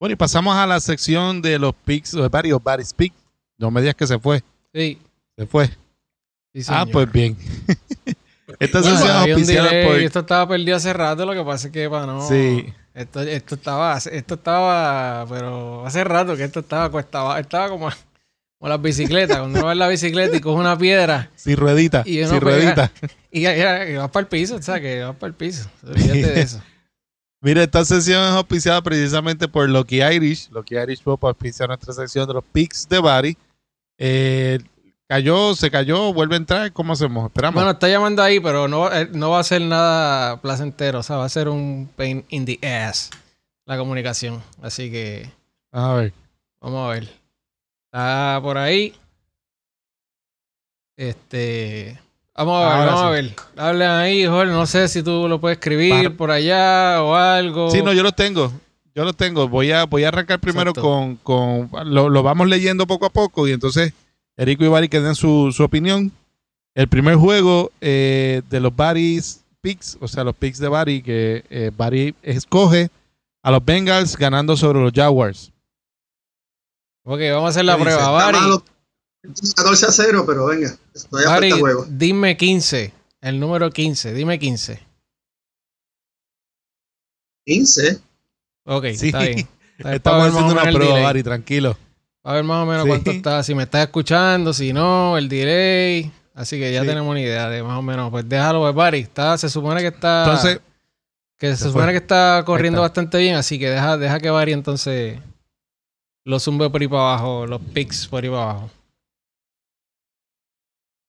Bueno, 0.00 0.14
y 0.14 0.16
pasamos 0.16 0.56
a 0.56 0.66
la 0.66 0.80
sección 0.80 1.42
de 1.42 1.58
los 1.58 1.74
picks, 1.84 2.12
de 2.12 2.26
varios 2.28 2.60
Barry's 2.62 2.92
Pick. 2.94 3.12
No 3.58 3.70
me 3.70 3.80
digas 3.82 3.94
que 3.94 4.06
se 4.06 4.18
fue. 4.18 4.42
Sí. 4.74 4.98
Se 5.36 5.46
fue. 5.46 5.68
sí, 6.54 6.62
Ah, 6.68 6.86
pues 6.90 7.12
bien. 7.12 7.36
Esta 8.58 8.80
Bueno, 8.80 8.98
sección 8.98 9.44
delay, 9.46 9.86
por. 9.86 9.96
Esto 10.00 10.20
estaba 10.20 10.48
perdido 10.48 10.76
hace 10.76 10.92
rato, 10.92 11.24
lo 11.24 11.34
que 11.34 11.44
pasa 11.44 11.68
es 11.68 11.72
que 11.72 11.88
para 11.88 12.06
no. 12.06 12.26
Sí. 12.26 12.66
Esto, 12.94 13.20
esto 13.20 13.54
estaba, 13.54 13.96
esto 13.98 14.34
estaba, 14.34 15.24
pero 15.28 15.86
hace 15.86 16.02
rato 16.02 16.36
que 16.36 16.42
esto 16.44 16.60
estaba, 16.60 16.98
estaba, 17.00 17.38
estaba 17.38 17.68
como, 17.68 17.88
como 18.58 18.68
las 18.68 18.82
bicicletas. 18.82 19.38
Cuando 19.38 19.58
uno 19.58 19.66
va 19.66 19.72
en 19.72 19.78
la 19.78 19.86
bicicleta 19.88 20.36
y 20.36 20.40
coge 20.40 20.58
una 20.60 20.76
piedra 20.76 21.30
Sin 21.36 21.56
ruedita. 21.56 22.02
Y 22.04 22.24
Sin 22.24 22.26
pega- 22.26 22.40
ruedita. 22.40 22.90
y, 23.30 23.42
ya- 23.42 23.54
ya- 23.54 23.86
que 23.86 23.96
vas 23.98 24.10
para 24.10 24.22
el 24.22 24.26
piso, 24.28 24.56
o 24.56 24.62
sea, 24.62 24.80
que 24.80 25.02
vas 25.04 25.14
para 25.16 25.28
el 25.28 25.34
piso. 25.34 25.70
Olvídate 25.86 26.32
de 26.32 26.40
eso. 26.40 26.60
Mira, 27.42 27.62
esta 27.62 27.84
sesión 27.84 28.22
es 28.22 28.30
auspiciada 28.32 28.82
precisamente 28.82 29.48
por 29.48 29.68
Lucky 29.68 30.02
Irish. 30.02 30.50
Lucky 30.50 30.76
Irish 30.76 31.02
Pop 31.02 31.24
auspicia 31.24 31.66
nuestra 31.66 31.92
sección 31.94 32.26
de 32.28 32.34
los 32.34 32.44
picks 32.44 32.86
de 32.88 32.98
Barry. 33.00 33.38
Eh, 33.96 34.58
cayó, 35.08 35.54
se 35.54 35.70
cayó, 35.70 36.12
vuelve 36.12 36.34
a 36.34 36.38
entrar. 36.38 36.72
¿Cómo 36.72 36.92
hacemos? 36.92 37.26
Esperamos. 37.26 37.54
Bueno, 37.54 37.70
está 37.70 37.88
llamando 37.88 38.22
ahí, 38.22 38.40
pero 38.40 38.68
no, 38.68 38.80
va- 38.80 39.00
eh, 39.00 39.08
no 39.12 39.30
va 39.30 39.40
a 39.40 39.44
ser 39.44 39.62
nada 39.62 40.40
placentero. 40.42 40.98
O 40.98 41.02
sea, 41.02 41.16
va 41.16 41.24
a 41.24 41.28
ser 41.30 41.48
un 41.48 41.88
pain 41.96 42.24
in 42.28 42.44
the 42.44 42.58
ass 42.66 43.08
la 43.64 43.78
comunicación. 43.78 44.42
Así 44.60 44.90
que 44.90 45.30
a 45.72 45.94
ver. 45.94 46.12
vamos 46.60 46.86
a 46.88 46.92
ver. 46.92 47.08
Está 47.86 48.38
por 48.42 48.58
ahí. 48.58 48.94
Este. 50.96 51.98
Vamos 52.44 52.64
a 52.64 52.68
ver, 52.68 52.78
Ahora 52.78 52.86
vamos 52.94 53.02
a 53.02 53.10
ver. 53.10 53.34
Hablen 53.56 53.90
ahí, 53.90 54.24
Jorge. 54.26 54.52
No 54.52 54.66
sé 54.66 54.88
si 54.88 55.02
tú 55.02 55.28
lo 55.28 55.40
puedes 55.40 55.58
escribir 55.58 56.16
por 56.16 56.30
allá 56.30 57.02
o 57.02 57.14
algo. 57.14 57.70
Sí, 57.70 57.82
no, 57.82 57.92
yo 57.92 58.02
lo 58.02 58.12
tengo. 58.12 58.50
Yo 58.94 59.04
lo 59.04 59.12
tengo. 59.12 59.46
Voy 59.48 59.70
a, 59.72 59.84
voy 59.84 60.04
a 60.04 60.08
arrancar 60.08 60.40
primero 60.40 60.70
Exacto. 60.70 60.82
con, 60.82 61.16
con 61.16 61.70
lo, 61.92 62.08
lo 62.08 62.22
vamos 62.22 62.48
leyendo 62.48 62.86
poco 62.86 63.06
a 63.06 63.10
poco 63.10 63.46
y 63.46 63.52
entonces 63.52 63.92
Erico 64.36 64.64
y 64.64 64.68
Barry 64.68 64.88
que 64.88 65.00
den 65.00 65.14
su, 65.14 65.52
su 65.54 65.62
opinión. 65.62 66.10
El 66.74 66.88
primer 66.88 67.16
juego 67.16 67.70
eh, 67.80 68.42
de 68.48 68.60
los 68.60 68.74
Barry's 68.74 69.42
picks, 69.60 69.98
o 70.00 70.08
sea, 70.08 70.24
los 70.24 70.34
picks 70.34 70.58
de 70.58 70.68
Barry, 70.68 71.02
que 71.02 71.44
eh, 71.50 71.70
Barry 71.76 72.14
escoge 72.22 72.88
a 73.42 73.50
los 73.50 73.62
Bengals 73.62 74.16
ganando 74.16 74.56
sobre 74.56 74.80
los 74.80 74.92
Jaguars. 74.94 75.52
Ok, 77.04 77.20
vamos 77.32 77.44
a 77.46 77.48
hacer 77.48 77.64
la 77.64 77.74
Dice, 77.74 77.84
prueba. 77.84 78.00
está 78.00 78.10
Bari, 78.10 78.38
malo, 78.38 78.64
14 79.22 79.86
a 79.86 79.90
0, 79.92 80.24
pero 80.26 80.46
venga, 80.46 80.74
estoy 80.94 81.24
a 81.24 81.28
Bari, 81.28 81.50
falta 81.50 81.60
juego. 81.60 81.86
dime 81.88 82.36
15. 82.36 82.92
El 83.20 83.38
número 83.38 83.70
15. 83.70 84.14
Dime 84.14 84.38
15. 84.38 84.80
15. 87.46 88.00
Ok, 88.66 88.84
Sí. 88.94 89.06
está 89.08 89.20
bien. 89.20 89.38
Está 89.80 89.88
bien, 89.88 89.96
Estamos 89.96 90.26
haciendo 90.28 90.52
una 90.52 90.62
prueba. 90.72 91.00
Barry, 91.00 91.22
tranquilo. 91.22 91.76
A 92.22 92.34
ver 92.34 92.44
más 92.44 92.62
o 92.62 92.66
menos 92.66 92.82
Sí. 92.82 92.88
cuánto 92.90 93.10
está, 93.12 93.42
si 93.42 93.54
me 93.54 93.62
estás 93.62 93.80
escuchando, 93.86 94.52
si 94.52 94.74
no, 94.74 95.16
el 95.16 95.26
delay. 95.26 96.12
Así 96.34 96.58
que 96.58 96.70
ya 96.70 96.82
Sí. 96.82 96.86
tenemos 96.86 97.10
una 97.10 97.20
idea 97.20 97.48
de 97.48 97.62
más 97.62 97.78
o 97.78 97.82
menos. 97.82 98.10
Pues 98.10 98.28
déjalo, 98.28 98.60
pues, 98.60 98.74
Barry. 98.74 99.00
Está, 99.00 99.38
se 99.38 99.48
supone 99.48 99.80
que 99.80 99.86
está. 99.86 100.24
Entonces, 100.24 100.60
que 101.38 101.46
se, 101.52 101.56
se 101.56 101.64
supone 101.68 101.84
fue. 101.86 101.92
que 101.94 101.98
está 101.98 102.42
corriendo 102.44 102.80
está. 102.80 102.88
bastante 102.88 103.16
bien, 103.18 103.36
así 103.36 103.58
que 103.58 103.70
deja, 103.70 103.96
deja 103.96 104.20
que 104.20 104.28
Barry 104.28 104.52
entonces 104.52 105.18
lo 106.26 106.38
zumbe 106.38 106.68
por 106.68 106.82
ahí 106.82 106.88
para 106.88 107.00
abajo, 107.14 107.46
los 107.46 107.62
picks 107.62 108.06
por 108.06 108.22
ahí 108.22 108.28
para 108.28 108.42
abajo. 108.42 108.70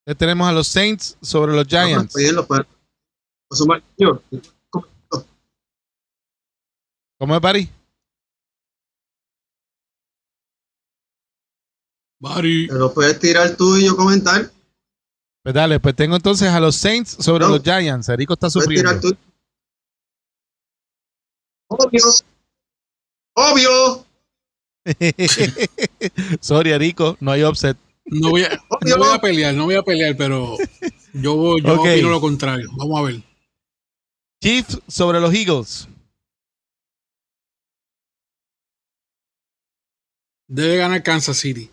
Eh, 0.06 0.16
tenemos 0.16 0.48
a 0.48 0.52
los 0.52 0.68
Saints 0.68 1.18
sobre 1.22 1.54
los 1.54 1.68
Giants. 1.68 2.16
Yo, 3.98 4.22
¿Cómo 7.20 7.36
es, 7.36 7.42
Barry? 7.42 7.70
Barry. 12.20 12.68
Te 12.68 12.74
lo 12.76 12.94
puedes 12.94 13.20
tirar 13.20 13.56
tú 13.56 13.78
y 13.78 13.86
yo 13.86 13.96
comentar. 13.96 14.52
Pues 15.44 15.56
dale, 15.56 15.80
pues 15.80 15.96
tengo 15.96 16.16
entonces 16.16 16.50
a 16.50 16.60
los 16.60 16.76
Saints 16.76 17.18
sobre 17.20 17.46
No. 17.46 17.52
los 17.52 17.64
Giants. 17.64 18.10
Erico 18.10 18.34
está 18.34 18.48
Puedes 18.48 18.64
sufriendo. 18.64 18.90
tirar 19.00 19.02
tú. 19.02 19.18
Obvio. 21.68 22.04
Obvio. 23.36 24.06
Sorry, 26.42 26.72
Erico, 26.72 27.18
no 27.20 27.32
hay 27.32 27.44
offset. 27.44 27.78
No 28.06 28.30
voy, 28.32 28.44
a, 28.44 28.50
no 28.82 28.98
voy 28.98 29.14
a 29.14 29.20
pelear, 29.20 29.54
no 29.54 29.66
voy 29.66 29.76
a 29.76 29.84
pelear, 29.84 30.16
pero 30.18 30.58
yo, 31.14 31.36
voy- 31.36 31.62
yo 31.62 31.74
Ok. 31.74 31.80
opino 31.88 32.10
lo 32.10 32.20
contrario. 32.22 32.70
Vamos 32.76 33.00
a 33.00 33.04
ver. 33.04 33.22
Chiefs 34.44 34.82
sobre 34.88 35.20
los 35.20 35.34
Eagles. 35.34 35.88
Debe 40.48 40.78
ganar 40.78 41.02
Kansas 41.04 41.38
City. 41.38 41.70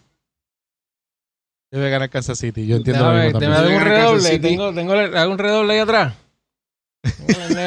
Debe 1.70 1.90
ganar 1.90 2.08
Kansas 2.10 2.38
City. 2.38 2.66
Yo 2.66 2.76
entiendo 2.76 3.02
Déjame, 3.04 3.18
lo 3.32 3.40
mismo 3.40 3.40
también. 3.40 3.76
un 3.76 3.84
redoble. 3.84 4.20
City. 4.22 4.38
Tengo, 4.40 4.74
tengo, 4.74 4.92
hago 4.94 5.32
un 5.32 5.38
redoble 5.38 5.72
ahí 5.74 5.78
atrás. 5.80 6.14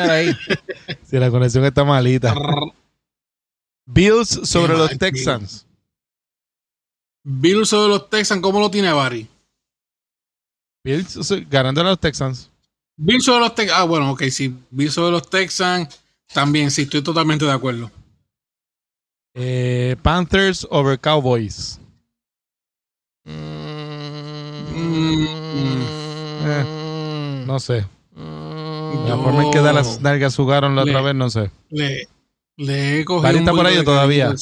Ahí. 0.09 0.35
Si 1.03 1.17
la 1.19 1.29
conexión 1.29 1.65
está 1.65 1.83
malita. 1.83 2.33
Bills 3.85 4.29
sobre 4.49 4.73
los 4.77 4.97
Texans. 4.97 5.67
Bills 7.23 7.69
sobre 7.69 7.89
los 7.89 8.09
Texans, 8.09 8.41
¿cómo 8.41 8.59
lo 8.59 8.71
tiene 8.71 8.91
Barry? 8.91 9.27
Bills 10.83 11.11
so- 11.11 11.37
ganando 11.49 11.81
a 11.81 11.83
los 11.83 11.99
Texans. 11.99 12.49
Bills 12.97 13.25
sobre 13.25 13.41
los 13.41 13.55
Texans. 13.55 13.79
Ah, 13.79 13.83
bueno, 13.85 14.11
ok, 14.11 14.23
sí. 14.29 14.55
Bills 14.71 14.93
sobre 14.93 15.11
los 15.11 15.29
Texans. 15.29 15.99
También, 16.33 16.71
sí, 16.71 16.83
estoy 16.83 17.01
totalmente 17.03 17.45
de 17.45 17.51
acuerdo. 17.51 17.91
Eh, 19.35 19.95
Panthers 20.01 20.65
over 20.69 20.99
Cowboys. 20.99 21.79
Mm. 23.25 24.31
No 27.45 27.59
sé. 27.59 27.85
Mm. 28.15 29.07
La 29.07 29.17
forma 29.17 29.43
en 29.45 29.51
que 29.51 29.59
da 29.59 29.73
las 29.73 30.01
nalgas 30.01 30.35
jugaron 30.35 30.75
la 30.75 30.85
Le- 30.85 30.91
otra 30.91 31.01
vez, 31.01 31.15
no 31.15 31.29
sé. 31.29 31.51
Le, 31.69 32.07
le 32.57 32.99
he 32.99 33.05
cogido. 33.05 33.23
Barry 33.23 33.39
está 33.39 33.51
por 33.51 33.65
ahí 33.65 33.83
todavía? 33.83 34.33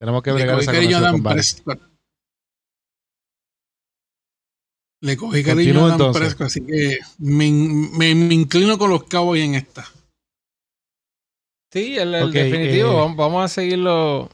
Tenemos 0.00 0.22
que 0.22 0.30
Le 0.30 0.34
bregar 0.36 0.54
cogí 0.56 0.62
esa 0.64 0.72
cariño 0.72 0.96
a. 0.98 1.32
Prescott. 1.32 1.80
Le 5.00 5.16
cogí 5.16 5.44
cariño 5.44 5.86
a 5.86 5.96
Dan. 5.96 6.12
Prescott, 6.12 6.46
así 6.46 6.60
que 6.64 6.98
me, 7.18 7.50
me- 7.50 8.14
me 8.14 8.34
inclino 8.34 8.78
con 8.78 8.90
los 8.90 9.04
Cowboys 9.04 9.44
en 9.44 9.54
esta. 9.54 9.86
Sí, 11.72 11.96
el, 11.98 12.12
definitivo. 12.32 12.90
eh, 12.90 12.94
vamos, 12.94 13.16
vamos 13.16 13.44
a 13.44 13.48
seguirlo. 13.48 14.30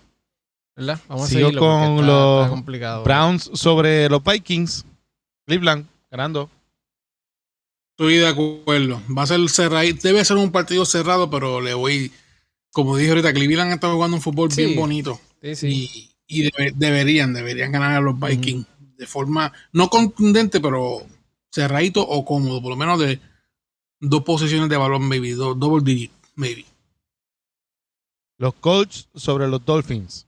¿Verdad? 0.76 1.00
Vamos 1.08 1.24
a 1.26 1.28
seguirlo 1.28 1.60
con 1.60 1.82
está- 1.82 2.02
los 2.06 2.42
está 2.44 2.50
complicado. 2.50 3.04
Browns 3.04 3.50
sobre 3.54 4.08
los 4.08 4.22
Vikings. 4.24 4.84
Cleveland 5.46 5.86
ganando. 6.10 6.48
Estoy 7.96 8.16
de 8.16 8.26
acuerdo. 8.28 9.00
Va 9.16 9.22
a 9.22 9.26
ser 9.26 9.46
cerrado. 9.50 9.84
Debe 10.02 10.24
ser 10.24 10.36
un 10.38 10.50
partido 10.50 10.84
cerrado, 10.86 11.30
pero 11.30 11.60
le 11.60 11.74
voy. 11.74 12.10
Como 12.72 12.96
dije 12.96 13.10
ahorita, 13.10 13.32
Cleveland 13.34 13.72
está 13.72 13.92
jugando 13.92 14.16
un 14.16 14.22
fútbol 14.22 14.50
Sí. 14.50 14.64
bien 14.64 14.76
bonito. 14.80 15.20
Sí, 15.44 15.54
sí. 15.56 15.68
Y, 16.26 16.40
y 16.40 16.42
debe- 16.50 16.72
deberían, 16.74 17.34
deberían 17.34 17.70
ganar 17.70 17.92
a 17.92 18.00
los 18.00 18.18
Vikings 18.18 18.66
de 18.96 19.06
forma 19.06 19.52
no 19.72 19.90
contundente, 19.90 20.58
pero 20.60 21.06
cerradito 21.52 22.00
o 22.02 22.24
cómodo. 22.24 22.62
Por 22.62 22.70
lo 22.70 22.76
menos 22.76 22.98
de 22.98 23.20
dos 24.00 24.22
posiciones 24.24 24.68
de 24.70 24.76
balón, 24.78 25.06
maybe. 25.06 25.34
do- 25.34 25.54
double 25.54 25.82
digit, 25.84 26.12
maybe. 26.34 26.64
Los 28.38 28.54
Colts 28.54 29.08
sobre 29.14 29.46
los 29.48 29.64
Dolphins. 29.64 30.26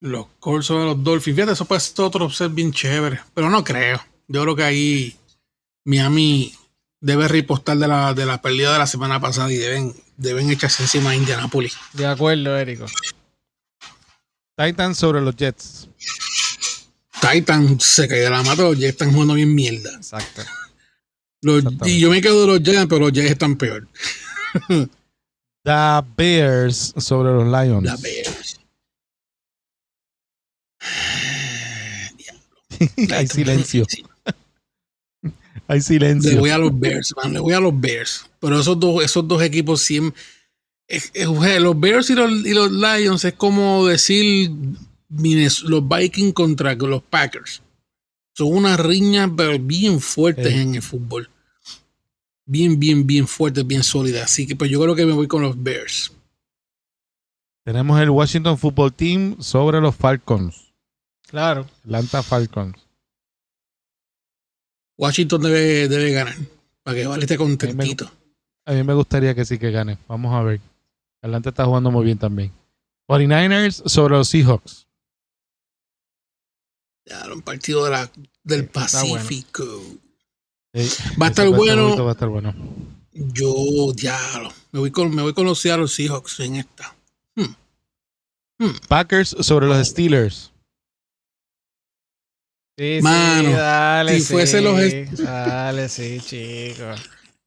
Los 0.00 0.26
Colts 0.40 0.66
sobre 0.66 0.84
los 0.84 1.02
Dolphins. 1.04 1.36
Fíjate, 1.36 1.52
eso 1.52 1.64
puede 1.64 1.80
ser 1.80 2.04
otro 2.04 2.28
set 2.30 2.52
bien 2.54 2.72
chévere. 2.72 3.20
Pero 3.34 3.50
no 3.50 3.62
creo. 3.62 4.00
Yo 4.28 4.42
creo 4.42 4.56
que 4.56 4.62
ahí 4.64 5.16
Miami 5.84 6.52
debe 7.00 7.28
ripostar 7.28 7.76
de 7.78 7.88
la, 7.88 8.14
de 8.14 8.24
la 8.26 8.40
pérdida 8.40 8.72
de 8.72 8.78
la 8.78 8.86
semana 8.86 9.20
pasada 9.20 9.52
y 9.52 9.56
deben, 9.56 9.94
deben 10.16 10.50
echarse 10.50 10.82
encima 10.82 11.10
a 11.10 11.16
Indianapolis. 11.16 11.76
De 11.92 12.06
acuerdo, 12.06 12.56
Érico. 12.58 12.86
Titans 14.56 14.98
sobre 14.98 15.20
los 15.20 15.36
Jets. 15.36 15.88
Titan 17.20 17.78
se 17.80 18.06
cayó 18.08 18.24
de 18.24 18.30
la 18.30 18.42
mata, 18.42 18.62
los 18.62 18.76
Jets 18.78 18.92
están 18.92 19.12
jugando 19.12 19.34
bien 19.34 19.54
mierda. 19.54 19.92
Exacto. 19.94 20.42
Los- 21.42 21.64
y 21.84 22.00
yo 22.00 22.10
me 22.10 22.20
quedo 22.22 22.40
de 22.42 22.46
los 22.46 22.62
Jets, 22.62 22.86
pero 22.88 23.00
los 23.00 23.12
Jets 23.12 23.30
están 23.30 23.56
peor. 23.56 23.86
The 25.64 26.02
Bears 26.16 26.94
sobre 26.98 27.32
los 27.32 27.44
Lions. 27.44 27.84
La 27.84 27.96
Bears. 27.96 28.60
Hay 33.12 33.26
silencio. 33.26 33.86
Hay 35.66 35.78
Le 35.78 35.82
silencio. 35.82 36.38
voy 36.38 36.50
a 36.50 36.58
los 36.58 36.78
Bears, 36.78 37.14
man, 37.16 37.32
le 37.32 37.38
voy 37.40 37.54
a 37.54 37.60
los 37.60 37.78
Bears. 37.80 38.26
Pero 38.40 38.60
esos 38.60 38.78
dos, 38.78 39.02
esos 39.02 39.26
dos 39.26 39.42
equipos 39.42 39.80
siempre. 39.80 40.20
Es- 40.88 41.10
es- 41.14 41.26
los 41.60 41.78
Bears 41.80 42.10
y 42.10 42.14
los, 42.14 42.30
y 42.46 42.54
los 42.54 42.70
Lions 42.72 43.24
es 43.24 43.34
como 43.34 43.86
decir 43.86 44.50
los 45.08 45.88
Vikings 45.88 46.32
contra 46.34 46.74
los 46.74 47.02
Packers. 47.02 47.62
Son 48.32 48.48
unas 48.48 48.80
riñas 48.80 49.30
pero 49.36 49.58
bien 49.58 50.00
fuertes 50.00 50.52
Sí. 50.52 50.58
en 50.60 50.74
el 50.74 50.82
fútbol. 50.82 51.30
Bien, 52.46 52.78
bien, 52.78 53.06
bien 53.06 53.26
fuertes, 53.26 53.66
bien 53.66 53.82
sólidas. 53.82 54.24
Así 54.24 54.46
que 54.46 54.56
pues 54.56 54.70
yo 54.70 54.80
creo 54.80 54.94
que 54.94 55.06
me 55.06 55.12
voy 55.12 55.28
con 55.28 55.42
los 55.42 55.62
Bears. 55.62 56.12
Tenemos 57.64 57.98
el 58.00 58.10
Washington 58.10 58.58
Football 58.58 58.92
Team 58.92 59.36
sobre 59.40 59.80
los 59.80 59.94
Falcons. 59.96 60.72
Claro. 61.26 61.66
Atlanta 61.84 62.22
Falcons. 62.22 62.76
Washington 64.98 65.42
debe, 65.42 65.88
debe 65.88 66.12
ganar. 66.12 66.34
Para 66.82 66.96
que 66.96 67.06
Vale 67.06 67.22
esté 67.24 67.36
contentito. 67.36 68.10
A 68.66 68.72
mí 68.72 68.82
me 68.82 68.94
gustaría 68.94 69.34
que 69.34 69.44
sí 69.44 69.58
que 69.58 69.70
gane. 69.70 69.98
Vamos 70.08 70.34
a 70.34 70.42
ver. 70.42 70.60
Atlanta 71.24 71.48
está 71.48 71.64
jugando 71.64 71.90
muy 71.90 72.04
bien 72.04 72.18
también. 72.18 72.52
49ers 73.08 73.88
sobre 73.88 74.14
los 74.16 74.28
Seahawks. 74.28 74.86
Ya, 77.06 77.24
un 77.32 77.42
partido 77.42 77.84
de 77.84 77.90
la, 77.90 78.10
del 78.42 78.60
Sí, 78.62 78.66
está 78.78 79.00
bueno. 79.02 79.14
Pacífico. 79.16 79.64
Va 81.20 81.26
a 81.26 81.28
estar 81.30 81.48
bueno. 81.48 81.82
bonito, 81.84 82.04
Va 82.04 82.10
a 82.10 82.12
estar 82.14 82.28
bueno. 82.28 82.54
Yo, 83.12 83.92
diablo. 83.94 84.52
Me 84.72 84.80
voy 84.80 84.90
con, 84.90 85.14
me 85.14 85.22
voy 85.22 85.32
con 85.34 85.44
los 85.46 85.60
Seattle 85.60 85.88
Seahawks 85.88 86.40
en 86.40 86.56
esta. 86.56 86.94
Packers 88.88 89.36
sobre 89.40 89.66
los 89.66 89.86
Steelers. 89.86 90.52
Sí, 92.78 92.98
Mano, 93.02 93.50
sí, 93.50 93.54
dale, 93.54 94.14
si 94.14 94.20
sí. 94.22 94.32
fuese 94.32 94.60
los 94.62 94.78
est- 94.80 95.12
Dale, 95.20 95.88
sí, 95.88 96.18
chicos. 96.20 97.00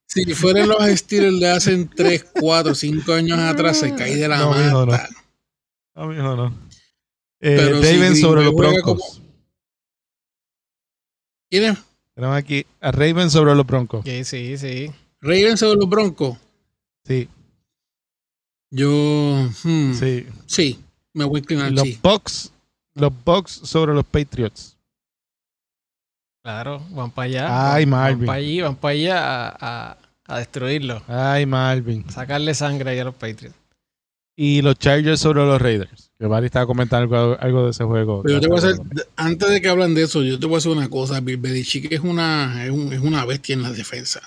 Si 0.07 0.23
fueran 0.33 0.69
los 0.69 0.77
Steelers 0.97 1.39
de 1.39 1.49
hace 1.49 1.85
3, 1.85 2.25
4, 2.39 2.73
5 2.73 3.13
años 3.13 3.37
atrás, 3.39 3.79
se 3.79 3.93
cae 3.93 4.15
de 4.15 4.27
la 4.27 4.37
No, 4.37 4.51
mijo, 4.53 4.85
no. 4.85 4.85
mata. 4.87 5.09
No, 5.95 6.07
mijo, 6.07 6.35
no. 6.35 6.47
Eh, 7.41 7.55
Pero 7.57 7.83
si 7.83 8.21
sobre 8.21 8.43
los 8.45 8.53
Broncos. 8.55 9.21
¿Quién 11.49 11.63
es? 11.71 11.77
Tenemos 12.15 12.35
aquí 12.37 12.65
a 12.79 12.91
Ravens 12.91 13.33
sobre 13.33 13.53
los 13.53 13.65
Broncos. 13.65 14.03
Sí, 14.05 14.23
sí, 14.23 14.57
sí. 14.57 14.91
Ravens 15.21 15.59
sobre 15.59 15.77
los 15.77 15.89
Broncos. 15.89 16.37
Sí, 17.03 17.27
Yo, 18.69 18.89
hmm, 19.63 19.93
sí. 19.93 20.25
sí. 20.45 20.79
me 21.13 21.25
voy 21.25 21.37
a 21.37 21.39
inclinar, 21.39 21.71
Los 21.71 21.83
sí. 21.83 21.99
Bucks, 22.01 22.51
los 22.95 23.11
Bucks 23.23 23.51
sobre 23.63 23.93
los 23.93 24.05
Patriots. 24.05 24.76
Claro, 26.47 26.81
van 26.91 27.11
para 27.11 27.25
allá. 27.25 27.73
Ay, 27.73 27.83
van, 27.83 27.89
Marvin. 27.89 28.19
Van 28.19 28.25
para 28.27 28.37
allí, 28.37 28.61
van 28.61 28.75
para 28.77 28.91
allá 28.93 29.47
a, 29.49 29.57
a, 29.91 29.97
a 30.27 30.39
destruirlo. 30.39 31.03
Ay, 31.05 31.45
Marvin. 31.45 32.09
sacarle 32.09 32.53
sangre 32.53 32.89
ahí 32.91 32.99
a 32.99 33.03
los 33.03 33.15
Patriots. 33.15 33.53
Y 34.37 34.61
los 34.61 34.79
Chargers 34.79 35.19
sobre 35.19 35.41
los 35.41 35.61
Raiders. 35.61 36.09
Que 36.17 36.25
Barry 36.25 36.45
estaba 36.45 36.65
comentando 36.65 37.13
algo, 37.17 37.37
algo 37.37 37.65
de 37.65 37.71
ese 37.71 37.83
juego. 37.83 38.21
Pero 38.23 38.35
yo 38.35 38.39
te 38.39 38.47
voy 38.47 38.55
a 38.55 38.59
hacer, 38.59 38.75
antes 39.17 39.49
de 39.49 39.61
que 39.61 39.67
hablan 39.67 39.93
de 39.93 40.03
eso, 40.03 40.23
yo 40.23 40.39
te 40.39 40.45
voy 40.45 40.55
a 40.55 40.57
hacer 40.59 40.71
una 40.71 40.89
cosa. 40.89 41.19
Bill 41.19 41.35
Belichick 41.35 41.91
es 41.91 41.99
una, 41.99 42.63
es, 42.63 42.71
un- 42.71 42.93
es 42.93 42.99
una 43.01 43.25
bestia 43.25 43.51
en 43.53 43.63
la 43.63 43.71
defensa. 43.73 44.21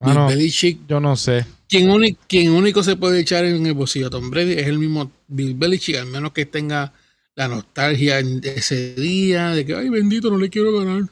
Bill 0.00 0.12
Mano, 0.14 0.26
Belichick, 0.26 0.80
yo 0.86 1.00
no 1.00 1.16
sé. 1.16 1.46
quien, 1.70 1.88
uni- 1.88 2.16
quien 2.28 2.50
único 2.50 2.82
se 2.82 2.96
puede 2.96 3.20
echar 3.20 3.46
en 3.46 3.64
el 3.64 3.72
bolsillo 3.72 4.08
a 4.08 4.10
Tom 4.10 4.28
Brady 4.28 4.52
es 4.52 4.66
el 4.66 4.78
mismo 4.78 5.10
Bill 5.26 5.54
Belichick, 5.54 5.96
al 5.96 6.06
menos 6.06 6.32
que 6.32 6.44
tenga 6.44 6.92
la 7.40 7.48
nostalgia 7.48 8.18
en 8.18 8.40
ese 8.44 8.94
día 8.94 9.48
de 9.50 9.64
que, 9.64 9.74
ay, 9.74 9.88
bendito, 9.88 10.30
no 10.30 10.36
le 10.36 10.50
quiero 10.50 10.78
ganar. 10.78 11.04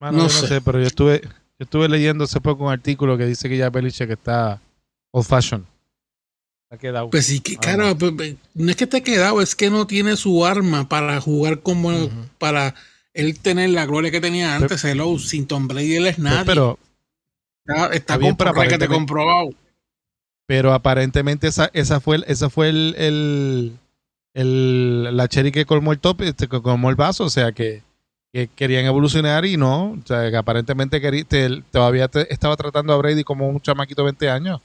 Mano, 0.00 0.18
No 0.18 0.28
yo 0.28 0.40
no 0.40 0.46
sé. 0.48 0.60
pero 0.62 0.80
yo 0.80 0.86
estuve, 0.86 1.20
yo 1.22 1.64
estuve 1.64 1.88
leyendo 1.90 2.24
hace 2.24 2.40
poco 2.40 2.64
un 2.64 2.72
artículo 2.72 3.18
que 3.18 3.26
dice 3.26 3.46
que 3.48 3.58
ya 3.58 3.68
Belichick 3.68 4.08
está 4.10 4.62
old 5.10 5.26
fashion. 5.26 5.66
Ha 6.70 6.78
quedado. 6.78 7.10
Pues 7.10 7.26
sí, 7.26 7.40
que 7.40 7.56
Ah, 7.56 7.60
cara, 7.60 7.94
pues, 7.94 8.36
no 8.54 8.70
es 8.70 8.76
que 8.76 8.84
esté 8.84 9.02
quedado, 9.02 9.42
es 9.42 9.54
que 9.54 9.68
no 9.68 9.86
tiene 9.86 10.16
su 10.16 10.44
arma 10.46 10.88
para 10.88 11.20
jugar 11.20 11.60
como, 11.60 12.08
para 12.38 12.74
él 13.12 13.38
tener 13.38 13.70
la 13.70 13.84
gloria 13.84 14.10
que 14.10 14.20
tenía 14.22 14.56
antes. 14.56 14.82
Hello, 14.84 15.18
sin 15.18 15.46
Tom 15.46 15.68
Brady 15.68 15.96
él 15.96 16.06
es 16.06 16.18
nadie. 16.18 16.46
pero, 16.46 16.78
está 17.66 17.92
está 17.94 18.16
bien, 18.16 18.36
pero 18.36 18.54
que 18.54 18.78
te 18.78 18.88
comprobado. 18.88 19.50
pero 20.46 20.72
aparentemente 20.72 21.46
esa, 21.48 21.70
esa 21.74 22.00
fue, 22.00 22.16
el, 22.16 22.24
esa 22.26 22.48
fue 22.50 22.70
el, 22.70 22.94
el, 22.98 23.78
el- 24.40 25.16
la 25.16 25.28
cherry 25.28 25.50
que 25.50 25.64
colmó 25.64 25.92
el 25.92 25.98
top, 25.98 26.20
este, 26.22 26.46
que 26.46 26.60
colmó 26.60 26.90
el 26.90 26.96
vaso. 26.96 27.24
O 27.24 27.30
sea 27.30 27.52
que, 27.52 27.82
que 28.32 28.48
querían 28.48 28.84
evolucionar 28.84 29.44
y 29.46 29.56
no. 29.56 29.92
O 29.92 30.06
sea 30.06 30.30
que 30.30 30.36
aparentemente 30.36 31.00
querí- 31.00 31.24
te- 31.24 31.62
todavía 31.72 32.06
te- 32.08 32.32
estaba 32.32 32.54
tratando 32.56 32.92
a 32.92 32.96
Brady 32.98 33.24
como 33.24 33.48
un 33.48 33.60
chamaquito 33.60 34.02
de 34.02 34.06
20 34.06 34.28
años. 34.30 34.60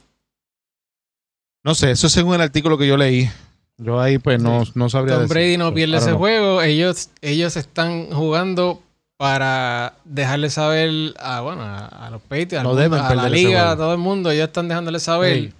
No 1.64 1.74
sé, 1.74 1.90
eso 1.92 2.06
es 2.08 2.12
según 2.12 2.34
el 2.34 2.40
artículo 2.42 2.76
que 2.76 2.86
yo 2.86 2.96
leí. 2.96 3.30
Yo 3.78 4.00
ahí 4.00 4.18
pues 4.18 4.40
no, 4.42 4.62
no 4.74 4.88
sabría 4.90 5.14
Tom 5.14 5.22
decir. 5.22 5.34
Brady 5.34 5.56
no 5.56 5.72
pierde 5.72 5.96
ese 5.96 6.12
juego. 6.12 6.60
Ellos, 6.62 7.08
ellos 7.20 7.56
están 7.56 8.10
jugando 8.10 8.82
para 9.16 9.94
dejarle 10.04 10.50
saber 10.50 11.14
a, 11.18 11.40
bueno, 11.40 11.62
a, 11.62 11.86
a 11.86 12.10
los 12.10 12.20
Patriots, 12.22 12.62
No 12.64 12.74
mundo, 12.74 12.96
a 12.96 13.14
la 13.14 13.28
liga, 13.28 13.70
a 13.70 13.76
todo 13.76 13.92
el 13.92 13.98
mundo. 13.98 14.30
Ellos 14.30 14.48
están 14.48 14.68
dejándole 14.68 14.98
saber 15.00 15.36
Sí. 15.36 15.52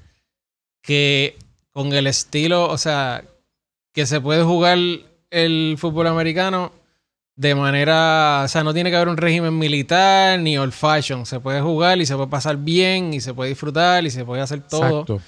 que 0.83 1.39
con 1.73 1.93
el 1.93 2.07
estilo, 2.09 2.69
o 2.69 2.77
sea, 2.77 3.25
que 3.93 4.07
se 4.07 4.21
puede 4.21 4.43
jugar 4.43 4.79
el 5.31 5.77
fútbol 5.79 6.07
americano 6.07 6.73
de 7.37 7.55
manera, 7.55 8.43
o 8.45 8.49
sea, 8.49 8.63
no 8.63 8.75
tiene 8.75 8.91
que 8.91 8.97
haber 8.97 9.09
un 9.09 9.17
régimen 9.17 9.59
militar 9.59 10.39
ni 10.39 10.59
old 10.59 10.73
fashion. 10.73 11.25
Se 11.27 11.41
puede 11.41 11.61
jugar 11.63 11.99
y 12.01 12.07
se 12.07 12.15
puede 12.15 12.29
pasar 12.29 12.57
bien 12.59 13.15
y 13.15 13.21
se 13.21 13.33
puede 13.35 13.51
disfrutar 13.51 14.05
y 14.05 14.11
se 14.11 14.25
puede 14.25 14.43
hacer 14.43 14.61
todo. 14.63 15.01
Exacto. 15.03 15.21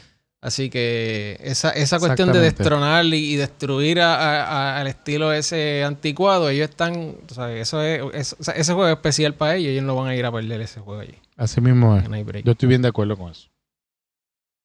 Así 0.43 0.69
que 0.69 1.39
esa, 1.41 1.71
esa 1.71 1.99
cuestión 1.99 2.29
de 2.35 2.41
destronar 2.59 3.05
y, 3.07 3.33
y 3.33 3.37
destruir 3.37 4.03
a- 4.03 4.15
a- 4.15 4.43
a- 4.45 4.81
al 4.81 4.87
estilo 4.89 5.33
ese 5.33 5.83
anticuado, 5.85 6.51
ellos 6.51 6.69
están, 6.69 7.17
o 7.31 7.35
sea, 7.35 7.51
eso 7.57 7.81
es, 7.81 8.03
es- 8.13 8.37
o 8.39 8.45
sea, 8.45 8.53
ese 8.53 8.75
juego 8.75 8.89
es 8.91 8.95
especial 8.97 9.33
para 9.35 9.57
ellos, 9.57 9.71
ellos 9.71 9.85
no 9.85 9.97
van 9.97 10.09
a 10.09 10.15
ir 10.15 10.27
a 10.27 10.31
perder 10.31 10.61
ese 10.61 10.81
juego 10.81 11.01
allí. 11.01 11.15
Así 11.39 11.63
mismo 11.63 11.97
es. 11.97 12.05
Yo 12.45 12.53
estoy 12.53 12.69
bien 12.69 12.83
de 12.83 12.89
acuerdo 12.89 13.17
con 13.17 13.31
eso. 13.31 13.49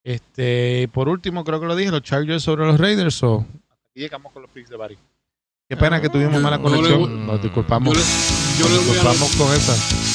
Este, 0.03 0.89
por 0.93 1.07
último, 1.09 1.43
creo 1.45 1.59
que 1.62 1.65
lo 1.67 1.75
dije, 1.77 1.91
los 1.91 2.01
Chargers 2.01 2.43
sobre 2.43 2.65
los 2.65 2.77
Raiders. 2.79 3.21
O 3.23 3.45
llegamos 3.99 4.31
con 4.31 4.41
los 4.41 4.51
picks 4.51 4.69
de 4.69 4.77
Barry. 4.77 4.97
Qué 5.67 5.77
pena 5.77 6.01
que 6.01 6.09
tuvimos 6.09 6.41
mala 6.41 6.59
conexión. 6.59 7.27
Nos 7.27 7.41
disculpamos. 7.41 7.93
Yo 7.93 7.99
le, 7.99 8.69
yo 8.69 8.75
nos 8.75 8.85
disculpamos 8.85 9.35
con 9.35 9.53
esa. 9.53 10.09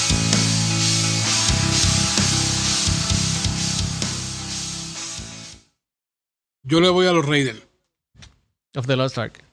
yo 6.64 6.80
le 6.80 6.88
voy 6.88 7.06
a 7.06 7.12
los 7.12 7.24
Raiders. 7.24 7.62
Of 8.74 8.86
the 8.86 8.96
Lost 8.96 9.18
Ark. 9.18 9.44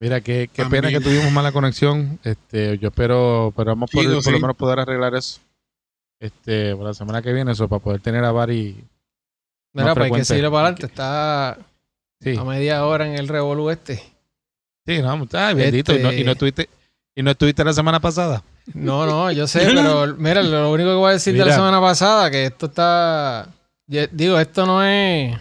Mira, 0.00 0.20
qué, 0.20 0.50
qué 0.52 0.66
pena 0.66 0.90
que 0.90 1.00
tuvimos 1.00 1.32
mala 1.32 1.52
conexión. 1.52 2.18
Este, 2.24 2.76
yo 2.78 2.88
espero, 2.88 3.48
esperamos 3.48 3.90
por, 3.90 4.02
Digo, 4.02 4.14
por 4.14 4.24
sí. 4.24 4.32
lo 4.32 4.40
menos 4.40 4.56
poder 4.56 4.80
arreglar 4.80 5.14
eso. 5.14 5.40
Este, 6.20 6.76
por 6.76 6.86
la 6.86 6.94
semana 6.94 7.22
que 7.22 7.32
viene, 7.32 7.52
eso, 7.52 7.68
para 7.68 7.82
poder 7.82 8.00
tener 8.00 8.24
a 8.24 8.32
Barry. 8.32 8.84
Mira, 9.72 9.86
Más 9.86 9.94
pues 9.94 10.12
hay 10.12 10.18
que 10.18 10.24
seguir 10.24 10.44
para 10.44 10.58
adelante. 10.58 10.86
Está 10.86 11.58
Sí, 12.22 12.36
a 12.38 12.44
media 12.44 12.84
hora 12.86 13.06
en 13.06 13.14
el 13.14 13.28
revolú 13.28 13.70
este. 13.70 13.96
sí, 14.86 15.02
no, 15.02 15.26
ay, 15.32 15.54
bendito. 15.54 15.94
Y, 15.94 15.98
no, 16.02 16.10
Este- 16.10 16.20
y 16.20 16.24
no 16.24 16.32
estuviste, 16.32 16.68
y 17.16 17.22
no 17.22 17.30
estuviste 17.32 17.64
la 17.64 17.72
semana 17.72 18.00
pasada. 18.00 18.42
No, 18.74 19.06
no, 19.06 19.30
yo 19.32 19.46
sé, 19.48 19.60
pero 19.74 20.14
mira, 20.18 20.42
lo 20.42 20.70
único 20.70 20.90
que 20.90 20.94
voy 20.96 21.10
a 21.10 21.12
decir 21.14 21.32
de 21.34 21.40
la 21.44 21.54
semana 21.54 21.80
pasada, 21.80 22.30
que 22.30 22.46
esto 22.46 22.66
está. 22.66 23.48
Digo, 24.12 24.38
esto 24.38 24.64
no 24.66 24.82
es. 24.84 25.36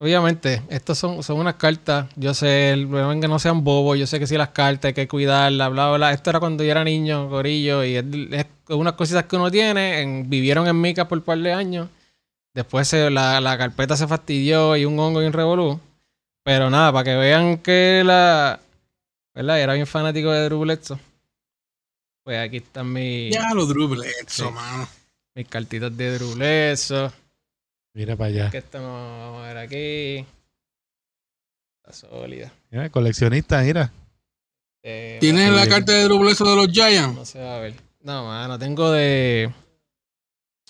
Obviamente, 0.00 0.62
estos 0.68 0.96
son, 0.96 1.22
son 1.24 1.38
unas 1.40 1.54
cartas. 1.56 2.06
Yo 2.14 2.32
sé, 2.32 2.70
el 2.70 2.86
problema 2.86 3.14
es 3.14 3.20
que 3.20 3.26
no 3.26 3.38
sean 3.40 3.64
bobos. 3.64 3.98
Yo 3.98 4.06
sé 4.06 4.20
que 4.20 4.28
sí 4.28 4.36
las 4.36 4.50
cartas 4.50 4.90
hay 4.90 4.94
que 4.94 5.08
cuidarlas, 5.08 5.70
bla, 5.72 5.88
bla, 5.88 5.96
bla. 5.96 6.12
Esto 6.12 6.30
era 6.30 6.38
cuando 6.38 6.62
yo 6.62 6.70
era 6.70 6.84
niño, 6.84 7.28
gorillo, 7.28 7.82
y 7.82 7.96
es, 7.96 8.04
es 8.30 8.46
unas 8.68 8.92
cositas 8.92 9.24
que 9.24 9.34
uno 9.34 9.50
tiene. 9.50 10.00
en- 10.02 10.30
vivieron 10.30 10.68
en 10.68 10.80
Mica 10.80 11.08
por 11.08 11.18
un 11.18 11.24
par 11.24 11.38
de 11.38 11.52
años. 11.52 11.88
Después 12.58 12.88
se- 12.88 13.08
la, 13.08 13.40
la 13.40 13.56
carpeta 13.56 13.96
se 13.96 14.08
fastidió 14.08 14.76
y 14.76 14.84
un 14.84 14.98
hongo 14.98 15.22
y 15.22 15.26
un 15.26 15.32
revolú. 15.32 15.78
Pero 16.42 16.68
nada, 16.70 16.92
para 16.92 17.04
que 17.04 17.14
vean 17.14 17.58
que 17.58 18.02
la. 18.04 18.58
¿Verdad? 19.32 19.60
Era 19.60 19.74
bien 19.74 19.86
fanático 19.86 20.32
de 20.32 20.42
Drew 20.46 20.58
Bledsoe. 20.62 20.98
Pues 22.24 22.36
aquí 22.40 22.56
están 22.56 22.92
mis, 22.92 23.32
Ya 23.32 23.54
los 23.54 23.68
Drew 23.68 23.86
Bledsoe, 23.86 24.48
Sí. 24.48 24.52
mano. 24.52 24.88
mis 25.36 25.46
cartitas 25.46 25.96
de 25.96 26.14
Drew 26.18 26.34
Bledsoe. 26.34 27.12
Mira 27.94 28.16
para 28.16 28.28
allá. 28.30 28.50
Que 28.50 28.58
estamos 28.58 28.88
vamos 28.90 29.44
a 29.44 29.46
ver 29.46 29.58
aquí. 29.58 30.26
Está 31.86 31.92
sólida. 32.08 32.52
Mira, 32.72 32.90
coleccionista, 32.90 33.62
mira. 33.62 33.92
Eh, 34.82 35.18
¿Tienes 35.20 35.52
la 35.52 35.68
carta 35.68 35.92
de 35.92 36.04
Drew 36.04 36.18
Bledsoe 36.18 36.50
de 36.50 36.56
los 36.56 36.68
Giants? 36.72 37.14
No 37.14 37.24
se 37.24 37.38
va 37.38 37.56
a 37.56 37.60
ver. 37.60 37.74
No, 38.00 38.24
mano, 38.24 38.58
tengo 38.58 38.90
de. 38.90 39.52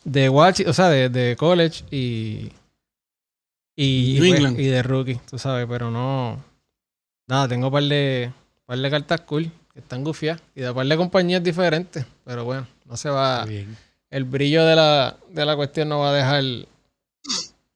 De 0.09 0.29
Watch, 0.29 0.63
o 0.67 0.73
sea, 0.73 0.89
de, 0.89 1.09
de 1.09 1.37
college 1.37 1.85
y. 1.91 2.51
Y, 3.77 4.15
New 4.15 4.23
pues, 4.23 4.35
England. 4.35 4.61
y 4.61 4.67
de 4.67 4.83
rookie, 4.83 5.21
tú 5.31 5.39
sabes, 5.39 5.67
pero 5.69 5.91
no. 5.91 6.43
Nada, 7.29 7.47
tengo 7.47 7.67
un 7.67 7.73
par 7.73 7.83
de, 7.85 8.33
par 8.67 8.79
de 8.79 8.91
cartas 8.91 9.21
cool 9.21 9.53
que 9.73 9.81
están 9.81 10.03
gufiadas 10.03 10.43
y 10.57 10.63
de 10.63 10.73
par 10.73 10.87
de 10.87 10.97
compañías 10.97 11.45
diferentes, 11.45 12.05
pero 12.25 12.45
bueno, 12.45 12.67
no 12.87 12.97
se 12.97 13.11
va. 13.11 13.45
Bien. 13.45 13.77
El 14.11 14.25
brillo 14.25 14.65
de 14.65 14.75
la, 14.75 15.17
de 15.31 15.45
la 15.45 15.55
cuestión 15.55 15.91
no 15.91 16.01
va 16.01 16.11
a 16.11 16.15
dejar. 16.15 16.43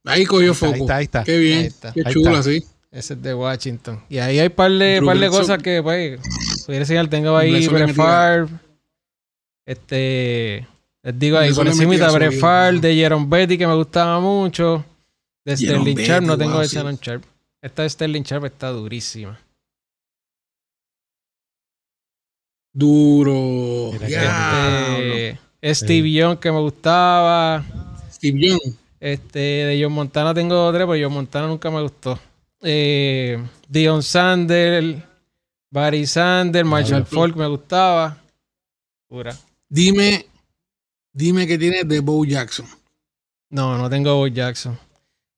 Ahí 0.04 0.24
cogió 0.24 0.54
foco. 0.54 0.72
ahí 0.72 0.80
está, 0.80 0.96
ahí 0.96 1.04
está. 1.04 1.24
Qué 1.24 1.36
bien. 1.36 1.58
Ahí 1.58 1.66
está. 1.66 1.92
Qué 1.92 2.02
Ahí 2.04 2.12
chula, 2.12 2.30
está. 2.38 2.42
sí. 2.44 2.64
Ese 2.90 3.14
es 3.14 3.22
de 3.22 3.34
Washington. 3.34 4.02
Y 4.08 4.18
ahí 4.18 4.38
hay 4.38 4.48
par 4.48 4.70
de, 4.72 5.00
par 5.04 5.18
de 5.18 5.28
cosas 5.28 5.62
que, 5.62 5.82
pues, 5.82 6.18
pudiera 6.66 6.82
enseñar. 6.82 7.08
Tengo 7.08 7.36
ahí 7.36 7.68
Brett 7.68 7.94
Favre. 7.94 8.48
Este. 9.64 10.66
Les 11.04 11.18
digo 11.18 11.36
ahí, 11.36 11.52
por 11.52 11.66
encima 11.66 11.94
Favre, 11.98 12.74
¿no? 12.74 12.80
de 12.80 12.94
Jerome 12.94 13.26
Betty, 13.28 13.58
que 13.58 13.66
me 13.66 13.74
gustaba 13.74 14.20
mucho. 14.20 14.84
De 15.44 15.56
Jerome 15.56 15.80
Sterling 15.80 16.06
Sharp, 16.06 16.24
no 16.24 16.38
tengo 16.38 16.52
wow, 16.52 16.60
de 16.60 16.68
sí. 16.68 16.76
Shannon 16.76 16.98
Sharp. 17.00 17.24
Esta 17.60 17.82
de 17.82 17.90
Sterling 17.90 18.22
Sharp 18.22 18.44
está 18.44 18.70
durísima. 18.70 19.38
Duro. 22.72 23.92
Este, 24.00 25.38
Steve 25.74 26.12
Young, 26.12 26.38
que 26.38 26.50
me 26.52 26.60
gustaba. 26.60 27.64
Steve 28.12 28.48
Young. 28.48 28.74
Este, 29.00 29.38
de 29.38 29.82
John 29.82 29.92
Montana 29.92 30.32
tengo 30.32 30.72
tres, 30.72 30.86
pero 30.86 31.04
John 31.04 31.12
Montana 31.12 31.48
nunca 31.48 31.70
me 31.70 31.82
gustó. 31.82 32.18
Eh, 32.62 33.44
Dion 33.68 34.02
Sander, 34.02 35.04
Barry 35.72 36.06
Sander, 36.06 36.64
Marshall. 36.64 37.04
Falk 37.04 37.34
me 37.34 37.48
gustaba. 37.48 38.16
Pura. 39.08 39.36
Dime, 39.68 40.26
dime 41.12 41.46
que 41.46 41.58
tienes 41.58 41.86
de 41.88 42.00
Bo 42.00 42.24
Jackson. 42.24 42.66
No, 43.50 43.76
no 43.78 43.88
tengo 43.90 44.16
Bo 44.16 44.26
Jackson. 44.28 44.78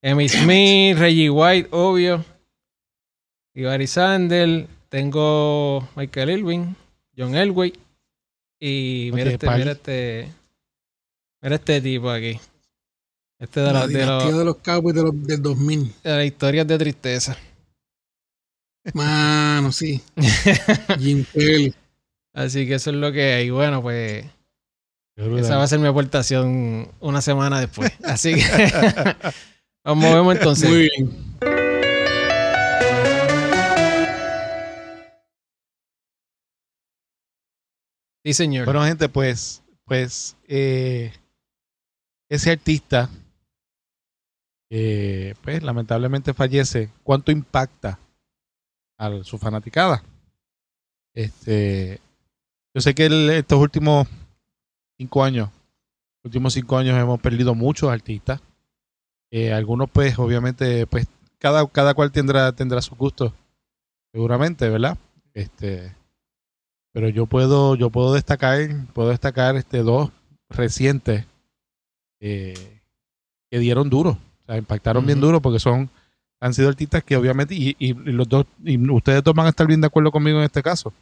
Emmy 0.03 0.29
Smith, 0.29 0.99
Reggie 0.99 1.31
White, 1.31 1.69
obvio. 1.73 2.25
Y 3.55 3.63
Barry 3.63 3.87
Sander. 3.87 4.69
Tengo 4.89 5.89
Michael 5.97 6.31
Irving, 6.31 6.75
John 7.17 7.35
Elway. 7.35 7.73
Y 8.61 9.11
mira 9.13 9.31
este, 9.33 9.47
pal. 9.47 9.59
mira 9.59 9.73
este. 9.73 10.29
Mira 11.43 11.57
este 11.57 11.81
tipo 11.81 12.11
aquí. 12.11 12.39
Este 13.41 13.61
de, 13.61 13.73
la 13.73 13.81
los- 13.81 13.89
de, 13.93 14.07
los- 14.07 14.39
de 14.39 14.45
los 14.45 14.57
Cowboys 14.59 14.95
de 14.95 15.03
los, 15.03 15.27
del 15.27 15.43
2000. 15.43 15.93
de 16.05 16.11
las 16.17 16.25
historias 16.25 16.67
de 16.67 16.79
tristeza. 16.79 17.37
Mano, 18.93 19.73
sí. 19.73 20.01
Jim 20.99 21.25
Kelly. 21.33 21.75
Así 22.33 22.67
que 22.67 22.75
eso 22.75 22.91
es 22.91 22.97
lo 22.97 23.11
que 23.13 23.33
hay. 23.33 23.51
Bueno, 23.51 23.83
pues. 23.83 24.25
Esa 25.17 25.57
va 25.57 25.63
a 25.65 25.67
ser 25.69 25.79
mi 25.79 25.87
aportación 25.87 26.91
una 27.01 27.21
semana 27.21 27.61
después. 27.61 27.93
Así 28.05 28.35
que 28.35 28.43
nos 29.85 29.97
movemos 29.97 30.37
entonces. 30.37 30.69
Muy 30.69 30.89
bien. 30.91 31.35
Sí, 38.25 38.33
señor. 38.33 38.65
Bueno, 38.65 38.83
gente, 38.85 39.09
pues, 39.09 39.63
pues, 39.85 40.37
eh, 40.49 41.13
ese 42.31 42.53
artista, 42.53 43.11
eh, 44.71 45.35
pues, 45.43 45.63
lamentablemente 45.63 46.33
fallece. 46.33 46.91
¿Cuánto 47.03 47.31
impacta 47.33 47.99
a 48.99 49.23
su 49.25 49.37
fanaticada? 49.39 50.03
Este, 51.15 52.01
yo 52.75 52.81
sé 52.81 52.95
que 52.95 53.07
el- 53.07 53.31
estos 53.31 53.59
últimos 53.61 54.09
cinco 54.99 55.25
años, 55.25 55.51
últimos 56.23 56.55
cinco 56.55 56.77
años 56.77 56.99
hemos 56.99 57.21
perdido 57.21 57.55
muchos 57.55 57.91
artistas. 57.91 58.41
Eh, 59.31 59.53
algunos, 59.53 59.91
pues, 59.91 60.19
obviamente, 60.19 60.87
pues, 60.87 61.07
cada, 61.39 61.67
cada 61.69 61.95
cual 61.95 62.13
tendrá, 62.13 62.53
tendrá 62.53 62.81
sus 62.81 62.97
gustos, 62.97 63.33
seguramente, 64.13 64.69
¿verdad? 64.69 64.97
Este, 65.33 65.95
pero 66.93 67.09
yo 67.09 67.27
puedo, 67.27 67.75
yo 67.75 67.91
puedo 67.91 68.15
destacar, 68.15 68.61
puedo 68.93 69.09
destacar 69.09 69.57
este 69.57 69.79
dos 69.79 70.11
recientes 70.49 71.27
eh, 72.21 72.81
que 73.51 73.59
dieron 73.59 73.91
duro, 73.91 74.11
o 74.11 74.47
sea, 74.47 74.57
impactaron 74.57 75.05
bien 75.05 75.21
duro 75.21 75.43
porque 75.43 75.59
son, 75.59 75.91
han 76.41 76.55
sido 76.55 76.69
artistas 76.69 77.03
que 77.03 77.17
obviamente, 77.17 77.55
y, 77.57 77.75
y 77.81 77.95
los 77.95 78.29
dos, 78.29 78.47
y 78.63 78.79
ustedes 78.91 79.25
dos 79.25 79.35
van 79.35 79.47
a 79.47 79.51
estar 79.51 79.67
bien 79.67 79.81
de 79.81 79.89
acuerdo 79.89 80.13
conmigo 80.13 80.39
en 80.39 80.45
este 80.45 80.63
caso, 80.63 80.93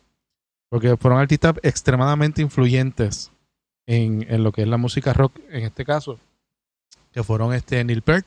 porque 0.71 0.97
fueron 0.97 1.21
artistas 1.21 1.55
extremadamente 1.63 2.41
influyentes 2.41 3.31
en, 3.87 4.27
en 4.29 4.43
lo 4.45 4.53
que 4.53 4.63
es 4.63 4.69
la 4.69 4.77
música 4.77 5.13
rock 5.13 5.39
en 5.51 5.65
este 5.65 5.85
caso, 5.85 6.19
que 7.13 7.23
fueron 7.23 7.53
este 7.55 7.83
Neil 7.85 8.03
Peart 8.03 8.27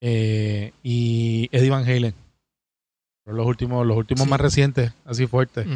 eh, 0.00 0.72
y 0.82 1.48
Eddie 1.52 1.70
Van 1.70 1.84
Halen. 1.84 2.14
Fueron 3.24 3.38
los 3.38 3.46
últimos, 3.46 3.86
los 3.86 3.96
últimos 3.96 4.24
Sí. 4.24 4.30
más 4.30 4.40
recientes, 4.40 4.92
así 5.04 5.26
fuertes. 5.26 5.66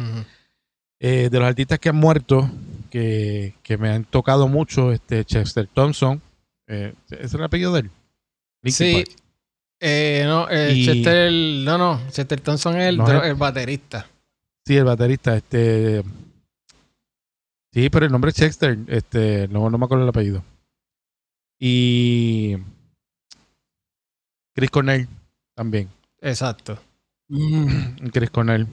Eh, 0.99 1.29
de 1.31 1.39
los 1.39 1.47
artistas 1.47 1.79
que 1.79 1.89
han 1.89 1.95
muerto, 1.95 2.49
que, 2.89 3.55
que 3.63 3.77
me 3.77 3.89
han 3.89 4.03
tocado 4.05 4.47
mucho, 4.47 4.91
este 4.91 5.25
Chester 5.25 5.67
Thompson, 5.73 6.21
eh, 6.67 6.93
¿ese 7.09 7.25
es 7.25 7.33
el 7.33 7.43
apellido 7.43 7.73
de 7.73 7.81
él? 7.81 7.89
Linkin 8.61 9.05
Sí. 9.05 9.15
Eh, 9.83 10.23
no, 10.27 10.47
eh, 10.49 10.73
Y- 10.75 10.85
Chester, 10.85 11.31
no, 11.65 11.77
no, 11.79 11.99
Chester 12.11 12.39
Thompson 12.39 12.79
es 12.79 12.89
el, 12.89 12.97
No 12.97 13.07
es- 13.11 13.23
el 13.29 13.33
baterista. 13.35 14.07
Sí, 14.63 14.77
el 14.77 14.83
baterista, 14.83 15.35
este. 15.35 16.03
Sí, 17.73 17.89
pero 17.89 18.05
el 18.05 18.11
nombre 18.11 18.29
es 18.29 18.35
Chester, 18.35 18.77
este, 18.87 19.47
no, 19.47 19.69
no 19.69 19.77
me 19.77 19.85
acuerdo 19.85 20.03
el 20.03 20.09
apellido. 20.09 20.43
Y 21.59 22.57
Chris 24.53 24.69
Cornell 24.69 25.07
también. 25.55 25.89
Exacto. 26.19 26.77
Mm. 27.29 28.07
Chris 28.11 28.29
Cornell. 28.29 28.67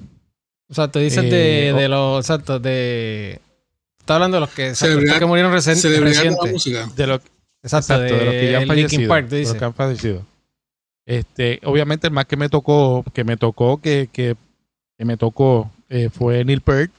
O 0.68 0.74
sea, 0.74 0.90
tú 0.90 0.98
dices 0.98 1.22
Eh, 1.24 1.30
de, 1.30 1.72
de 1.74 1.86
oh. 1.86 1.88
los, 1.88 2.24
exacto, 2.24 2.58
de... 2.58 3.40
Está 4.00 4.14
hablando 4.16 4.38
de 4.38 4.40
los 4.40 4.50
que, 4.50 4.68
exacto, 4.70 4.98
estos 4.98 5.18
que 5.18 5.26
murieron 5.26 5.50
de 5.52 5.56
la 5.56 6.00
recientes. 6.00 6.52
música. 6.52 6.88
De 6.96 7.06
los, 7.06 7.20
Exacto, 7.62 7.94
exacto, 7.94 8.14
de 8.16 8.24
los 8.24 8.34
que 8.34 8.52
ya 8.52 8.58
han 8.58 8.66
fallecido. 8.66 9.08
Park, 9.08 9.28
de 9.28 9.42
los 9.42 9.54
que 9.54 9.64
han 9.64 9.74
fallecido. 9.74 10.26
Este, 11.06 11.60
obviamente 11.64 12.06
el 12.06 12.12
más 12.12 12.26
que 12.26 12.36
me 12.36 12.48
tocó, 12.48 13.04
que 13.12 13.24
me 13.24 13.36
tocó, 13.36 13.80
que, 13.80 14.08
que, 14.12 14.36
que 14.96 15.04
me 15.04 15.16
tocó, 15.16 15.70
eh, 15.88 16.08
fue 16.10 16.44
Neil 16.44 16.60
Peart. 16.62 16.90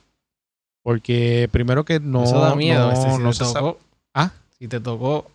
Porque 0.90 1.48
primero 1.52 1.84
que 1.84 2.00
no, 2.00 2.24
Eso 2.24 2.40
da 2.40 2.56
miedo. 2.56 2.88
no, 2.88 2.92
este, 2.92 3.12
si 3.12 3.22
no 3.22 3.30
te 3.30 3.36
se 3.36 3.44
tocó, 3.52 3.78
¿Ah? 4.12 4.32
Si 4.58 4.66
te 4.66 4.80
tocó 4.80 5.30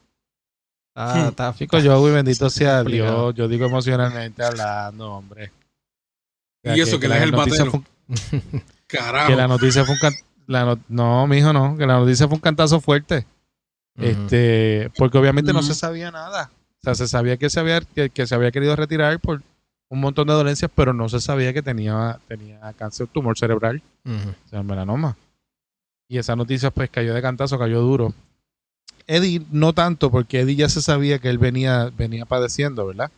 Está, 0.94 1.28
está 1.30 1.54
Chico, 1.56 1.80
yo, 1.80 1.98
güey, 2.02 2.14
bendito 2.14 2.50
sea 2.50 2.84
Dios. 2.84 3.34
Yo 3.36 3.48
digo 3.48 3.66
emocionalmente 3.66 4.44
hablando, 4.44 5.14
hombre. 5.14 5.46
O 5.48 6.68
sea, 6.68 6.76
Y 6.78 6.82
eso 6.82 7.00
que 7.00 7.06
él 7.06 7.14
es 7.14 7.20
la 7.20 7.24
el 7.24 7.32
batero. 7.32 7.72
un- 7.72 7.86
Carajo. 8.88 9.30
que 9.30 9.36
la 9.38 9.48
noticia 9.48 9.86
fue 9.86 9.94
un 9.94 10.00
can- 10.02 10.14
la 10.48 10.66
no, 10.66 10.80
no, 10.90 11.28
mijo, 11.28 11.54
no. 11.54 11.78
Que 11.78 11.86
la 11.86 12.00
noticia 12.00 12.28
fue 12.28 12.36
un 12.36 12.42
cantazo 12.42 12.82
fuerte. 12.82 13.26
Este, 13.98 14.92
porque 14.98 15.18
obviamente 15.18 15.54
no 15.54 15.64
se 15.64 15.74
sabía 15.74 16.12
nada. 16.12 16.52
O 16.82 16.84
sea, 16.84 16.96
se 16.96 17.08
sabía 17.08 17.38
que 17.38 17.50
se 17.50 17.62
había, 17.62 17.80
que, 17.80 18.10
que 18.10 18.28
se 18.28 18.36
había 18.36 18.52
querido 18.52 18.76
retirar 18.76 19.18
por 19.22 19.42
un 19.90 20.00
montón 20.02 20.28
de 20.28 20.34
dolencias, 20.34 20.70
pero 20.76 20.92
no 20.94 21.08
se 21.08 21.22
sabía 21.22 21.54
que 21.54 21.62
tenía, 21.62 22.20
tenía 22.28 22.60
cáncer, 22.74 23.08
tumor 23.08 23.38
cerebral, 23.38 23.82
o 24.06 24.50
sea, 24.50 24.64
melanoma. 24.64 25.16
Y 26.08 26.18
esa 26.18 26.36
noticia 26.36 26.72
pues 26.72 26.90
cayó 26.90 27.14
de 27.14 27.22
cantazo, 27.22 27.58
cayó 27.58 27.82
duro. 27.82 28.14
Eddie 29.08 29.42
no 29.52 29.74
tanto, 29.74 30.12
porque 30.12 30.42
Eddie 30.42 30.56
ya 30.56 30.70
se 30.70 30.82
sabía 30.82 31.20
que 31.20 31.30
él 31.30 31.38
venía, 31.38 31.92
venía 31.96 32.26
padeciendo, 32.26 32.88
¿verdad? 32.88 33.12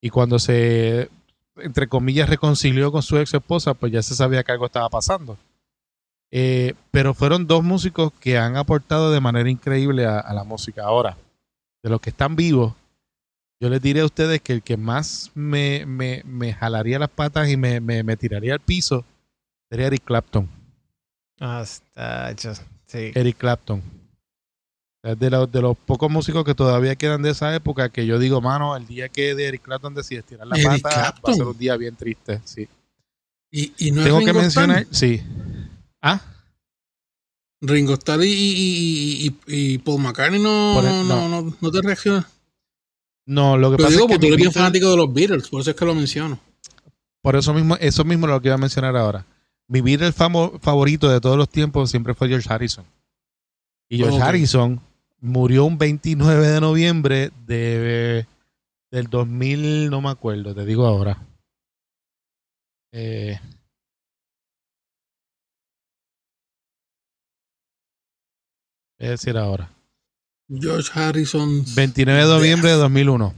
Y 0.00 0.10
cuando 0.10 0.38
se, 0.38 1.10
entre 1.56 1.86
comillas, 1.86 2.28
reconcilió 2.28 2.90
con 2.90 3.02
su 3.02 3.18
ex 3.18 3.34
esposa, 3.34 3.74
pues 3.74 3.92
ya 3.92 4.02
se 4.02 4.14
sabía 4.14 4.42
que 4.42 4.52
algo 4.52 4.66
estaba 4.66 4.88
pasando. 4.88 5.36
Eh, 6.30 6.74
pero 6.90 7.14
fueron 7.14 7.46
dos 7.46 7.62
músicos 7.62 8.12
que 8.18 8.38
han 8.38 8.56
aportado 8.56 9.12
de 9.12 9.20
manera 9.20 9.50
increíble 9.50 10.06
a, 10.06 10.18
a 10.18 10.32
la 10.32 10.44
música. 10.44 10.84
Ahora, 10.84 11.16
de 11.82 11.90
los 11.90 12.00
que 12.00 12.10
están 12.10 12.36
vivos, 12.36 12.74
yo 13.60 13.68
les 13.68 13.80
diré 13.80 14.00
a 14.00 14.06
ustedes 14.06 14.40
que 14.40 14.54
el 14.54 14.62
que 14.62 14.76
más 14.76 15.30
me, 15.34 15.86
me, 15.86 16.22
me 16.24 16.52
jalaría 16.52 16.98
las 16.98 17.10
patas 17.10 17.48
y 17.48 17.56
me, 17.56 17.80
me, 17.80 18.02
me 18.02 18.16
tiraría 18.16 18.54
al 18.54 18.60
piso 18.60 19.04
sería 19.70 19.86
Eric 19.86 20.04
Clapton. 20.04 20.48
Ah, 21.44 21.62
está 21.62 22.30
hecho. 22.30 22.54
Sí. 22.86 23.10
Eric 23.14 23.36
Clapton. 23.36 23.82
Es 25.02 25.18
de 25.18 25.28
los, 25.28 25.50
de 25.50 25.60
los 25.60 25.76
pocos 25.76 26.08
músicos 26.08 26.44
que 26.44 26.54
todavía 26.54 26.94
quedan 26.94 27.22
de 27.22 27.30
esa 27.30 27.52
época 27.52 27.88
que 27.88 28.06
yo 28.06 28.20
digo, 28.20 28.40
mano, 28.40 28.76
el 28.76 28.86
día 28.86 29.08
que 29.08 29.34
de 29.34 29.46
Eric 29.46 29.62
Clapton 29.62 29.92
decide 29.92 30.22
tirar 30.22 30.46
la 30.46 30.56
Eric 30.56 30.82
pata 30.82 31.14
va 31.26 31.32
a 31.32 31.34
ser 31.34 31.44
un 31.44 31.58
día 31.58 31.76
bien 31.76 31.96
triste. 31.96 32.40
Sí. 32.44 32.68
Y, 33.50 33.72
y 33.76 33.90
no 33.90 34.04
Tengo 34.04 34.20
es 34.20 34.24
que 34.26 34.32
mencionar, 34.32 34.86
sí. 34.92 35.20
Ah, 36.00 36.20
Ringo 37.60 37.94
Starr 37.94 38.22
y, 38.22 38.28
y, 38.30 39.26
y, 39.26 39.36
y 39.46 39.78
Paul 39.78 40.00
McCartney 40.02 40.40
no, 40.40 40.80
no, 40.80 41.02
no. 41.04 41.28
no, 41.28 41.56
no 41.60 41.70
te 41.72 41.82
reaccionan. 41.82 42.24
no, 43.26 43.56
lo 43.56 43.72
que 43.72 43.78
Pero 43.78 43.88
pasa 43.88 43.96
digo, 43.96 44.04
es 44.04 44.08
que 44.08 44.14
porque 44.14 44.20
tú 44.20 44.26
eres 44.26 44.36
bien 44.36 44.52
fanático 44.52 44.90
de 44.90 44.96
los 44.96 45.12
Beatles, 45.12 45.48
por 45.48 45.60
eso 45.60 45.70
es 45.70 45.76
que 45.76 45.84
lo 45.84 45.94
menciono. 45.96 46.38
por 47.20 47.34
eso 47.34 47.52
mismo, 47.52 47.76
eso 47.80 48.04
mismo 48.04 48.26
es 48.26 48.32
lo 48.32 48.40
que 48.40 48.48
iba 48.48 48.54
a 48.54 48.58
mencionar 48.58 48.96
ahora. 48.96 49.26
Mi 49.72 49.80
Beatle 49.80 50.12
famo- 50.12 50.58
favorito 50.60 51.08
de 51.08 51.18
todos 51.18 51.38
los 51.38 51.48
tiempos 51.48 51.90
siempre 51.90 52.12
fue 52.12 52.28
George 52.28 52.46
Harrison. 52.52 52.84
Y 53.88 53.96
George. 53.96 54.20
Harrison 54.20 54.78
murió 55.18 55.64
un 55.64 55.78
29 55.78 56.46
de 56.46 56.60
noviembre 56.60 57.30
de, 57.46 58.26
del 58.90 59.06
2000, 59.06 59.88
no 59.88 60.02
me 60.02 60.10
acuerdo, 60.10 60.54
te 60.54 60.66
digo 60.66 60.86
ahora. 60.86 61.26
Eh, 62.92 63.40
voy 68.98 69.08
a 69.08 69.10
decir 69.12 69.36
ahora. 69.38 69.70
George 70.50 70.90
Harrison. 70.94 71.64
29 71.74 72.20
de 72.20 72.26
noviembre 72.28 72.70
de 72.72 72.76
2001. 72.76 73.34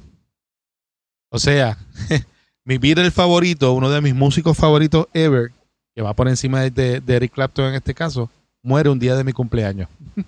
O 1.30 1.38
sea, 1.38 1.78
mi 2.64 2.78
Beatle 2.78 3.12
favorito, 3.12 3.72
uno 3.72 3.88
de 3.90 4.00
mis 4.00 4.14
músicos 4.16 4.56
favoritos 4.56 5.06
ever, 5.14 5.52
que 5.94 6.02
va 6.02 6.12
por 6.14 6.28
encima 6.28 6.60
de, 6.62 7.00
de- 7.00 7.16
Eric 7.16 7.32
Clapton 7.32 7.66
en 7.66 7.74
este 7.74 7.94
caso, 7.94 8.30
muere 8.62 8.88
un 8.88 8.98
día 8.98 9.14
de 9.16 9.24
mi 9.24 9.32
cumpleaños. 9.32 9.88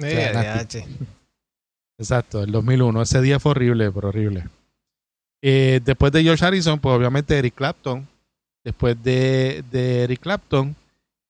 Claro. 0.00 0.64
DH. 0.64 0.84
Exacto, 1.98 2.42
el 2.44 2.52
2001. 2.52 3.02
Ese 3.02 3.20
día 3.20 3.40
fue 3.40 3.50
horrible, 3.50 3.90
pero 3.90 4.10
horrible. 4.10 4.44
Eh, 5.42 5.80
después 5.84 6.12
de 6.12 6.22
George 6.22 6.44
Harrison, 6.44 6.78
pues 6.78 6.94
obviamente 6.96 7.36
Eric 7.36 7.54
Clapton. 7.56 8.06
Después 8.64 9.02
de, 9.02 9.64
de 9.72 10.02
Eric 10.04 10.20
Clapton, 10.20 10.76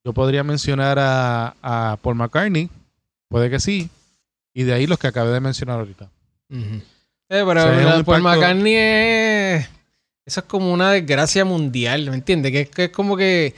yo 0.05 0.13
podría 0.13 0.45
mencionar 0.45 0.99
a, 0.99 1.55
a 1.63 1.97
Paul 2.03 2.17
McCartney. 2.17 2.69
Puede 3.31 3.49
que 3.49 3.59
sí. 3.59 3.89
Y 4.55 4.65
de 4.65 4.75
ahí 4.75 4.87
los 4.87 4.99
que 4.99 5.07
acabé 5.07 5.31
de 5.33 5.41
mencionar 5.41 5.79
ahorita. 5.79 6.11
Eh, 6.51 6.81
pero 7.29 7.51
O 7.51 7.55
sea, 7.55 8.03
Paul 8.05 8.23
McCartney 8.23 8.75
es. 8.75 9.69
Eso 10.27 10.41
es 10.41 10.47
como 10.47 10.73
una 10.75 10.91
desgracia 10.91 11.47
mundial, 11.47 12.11
¿me 12.11 12.17
entiendes? 12.17 12.53
Que, 12.53 12.67
que 12.67 12.85
es 12.85 12.91
como 12.91 13.17
que. 13.17 13.55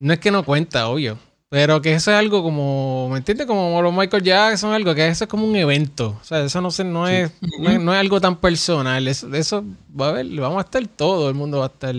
No 0.00 0.12
es 0.12 0.18
que 0.20 0.30
no 0.30 0.44
cuenta, 0.44 0.88
obvio. 0.88 1.18
Pero 1.48 1.80
que 1.80 1.92
eso 1.94 2.10
es 2.10 2.16
algo 2.16 2.42
como. 2.42 3.08
¿Me 3.10 3.18
entiendes? 3.18 3.46
Como 3.46 3.80
los 3.80 3.94
Michael 3.94 4.22
Jackson, 4.22 4.72
algo 4.72 4.94
que 4.94 5.06
eso 5.06 5.24
es 5.24 5.30
como 5.30 5.46
un 5.46 5.54
evento. 5.56 6.18
O 6.20 6.24
sea, 6.24 6.44
eso 6.44 6.60
no, 6.60 6.70
se, 6.70 6.82
no, 6.84 7.06
es, 7.08 7.30
no, 7.60 7.70
es, 7.70 7.80
no 7.80 7.94
es 7.94 8.00
algo 8.00 8.20
tan 8.20 8.36
personal. 8.36 9.06
Eso, 9.06 9.32
eso 9.32 9.64
va 9.98 10.06
a 10.06 10.10
haber, 10.10 10.26
vamos 10.40 10.58
a 10.58 10.62
estar 10.66 10.86
todo, 10.88 11.28
el 11.28 11.34
mundo 11.36 11.60
va 11.60 11.66
a 11.66 11.68
estar 11.68 11.94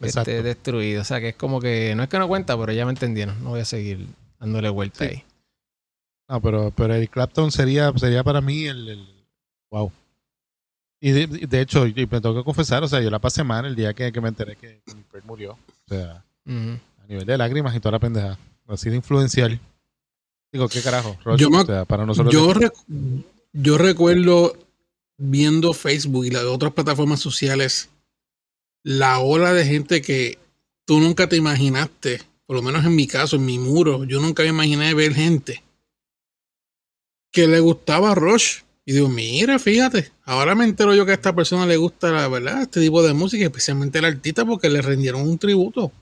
este, 0.00 0.42
destruido. 0.42 1.02
O 1.02 1.04
sea, 1.04 1.20
que 1.20 1.30
es 1.30 1.34
como 1.36 1.60
que. 1.60 1.94
No 1.96 2.04
es 2.04 2.08
que 2.08 2.18
no 2.20 2.28
cuenta, 2.28 2.56
pero 2.56 2.72
ya 2.72 2.84
me 2.84 2.92
entendieron. 2.92 3.42
No 3.42 3.50
voy 3.50 3.60
a 3.60 3.64
seguir 3.64 4.06
dándole 4.38 4.68
vuelta 4.68 5.04
Sí. 5.04 5.10
ahí. 5.10 5.24
No, 6.28 6.40
pero, 6.40 6.70
pero 6.70 6.94
Eric 6.94 7.10
Clapton 7.10 7.50
sería, 7.50 7.92
sería 7.96 8.22
para 8.22 8.40
mí 8.40 8.64
el, 8.66 8.88
el- 8.88 9.26
wow. 9.70 9.90
Y 11.00 11.10
de, 11.10 11.26
de 11.26 11.60
hecho, 11.60 11.84
y 11.88 11.92
me 11.94 12.20
tengo 12.20 12.36
que 12.36 12.44
confesar, 12.44 12.84
o 12.84 12.88
sea, 12.88 13.00
yo 13.00 13.10
la 13.10 13.18
pasé 13.18 13.42
mal 13.42 13.66
el 13.66 13.74
día 13.74 13.92
que, 13.92 14.12
que 14.12 14.20
me 14.20 14.28
enteré 14.28 14.54
que, 14.54 14.80
perro 15.10 15.26
murió. 15.26 15.52
O 15.52 15.88
sea. 15.88 16.24
A 17.02 17.06
nivel 17.06 17.26
de 17.26 17.38
lágrimas 17.38 17.74
y 17.74 17.80
toda 17.80 17.92
la 17.92 17.98
pendeja. 18.00 18.38
Así 18.66 18.90
de 18.90 18.96
influencial. 18.96 19.60
Digo, 20.52 20.68
¿qué 20.68 20.80
carajo? 20.82 21.16
Roch? 21.24 21.38
Yo 21.38 21.48
o 21.48 21.64
sea, 21.64 21.84
para 21.84 22.06
nosotros. 22.06 22.32
Yo, 22.32 22.52
rec- 22.52 23.24
yo 23.52 23.78
recuerdo 23.78 24.56
viendo 25.18 25.72
Facebook 25.72 26.26
y 26.26 26.30
las 26.30 26.44
otras 26.44 26.72
plataformas 26.72 27.20
sociales 27.20 27.88
la 28.84 29.18
ola 29.20 29.52
de 29.52 29.64
gente 29.64 30.02
que 30.02 30.38
tú 30.84 30.98
nunca 30.98 31.28
te 31.28 31.36
imaginaste, 31.36 32.20
por 32.46 32.56
lo 32.56 32.62
menos 32.62 32.84
en 32.84 32.96
mi 32.96 33.06
caso, 33.06 33.36
en 33.36 33.44
mi 33.46 33.58
muro, 33.58 34.04
yo 34.04 34.20
nunca 34.20 34.42
me 34.42 34.48
imaginé 34.48 34.92
ver 34.94 35.14
gente 35.14 35.62
que 37.30 37.46
le 37.46 37.60
gustaba 37.60 38.14
Rush. 38.14 38.60
Y 38.84 38.94
digo, 38.94 39.08
mira, 39.08 39.60
fíjate, 39.60 40.10
ahora 40.24 40.56
me 40.56 40.64
entero 40.64 40.92
yo 40.94 41.06
que 41.06 41.12
a 41.12 41.14
esta 41.14 41.32
persona 41.32 41.64
le 41.66 41.76
gusta, 41.76 42.10
la 42.10 42.26
verdad, 42.26 42.62
este 42.62 42.80
tipo 42.80 43.00
de 43.02 43.14
música, 43.14 43.44
especialmente 43.44 44.00
el 44.00 44.04
artista, 44.06 44.44
porque 44.44 44.68
le 44.68 44.82
rendieron 44.82 45.22
un 45.22 45.38
tributo, 45.38 45.92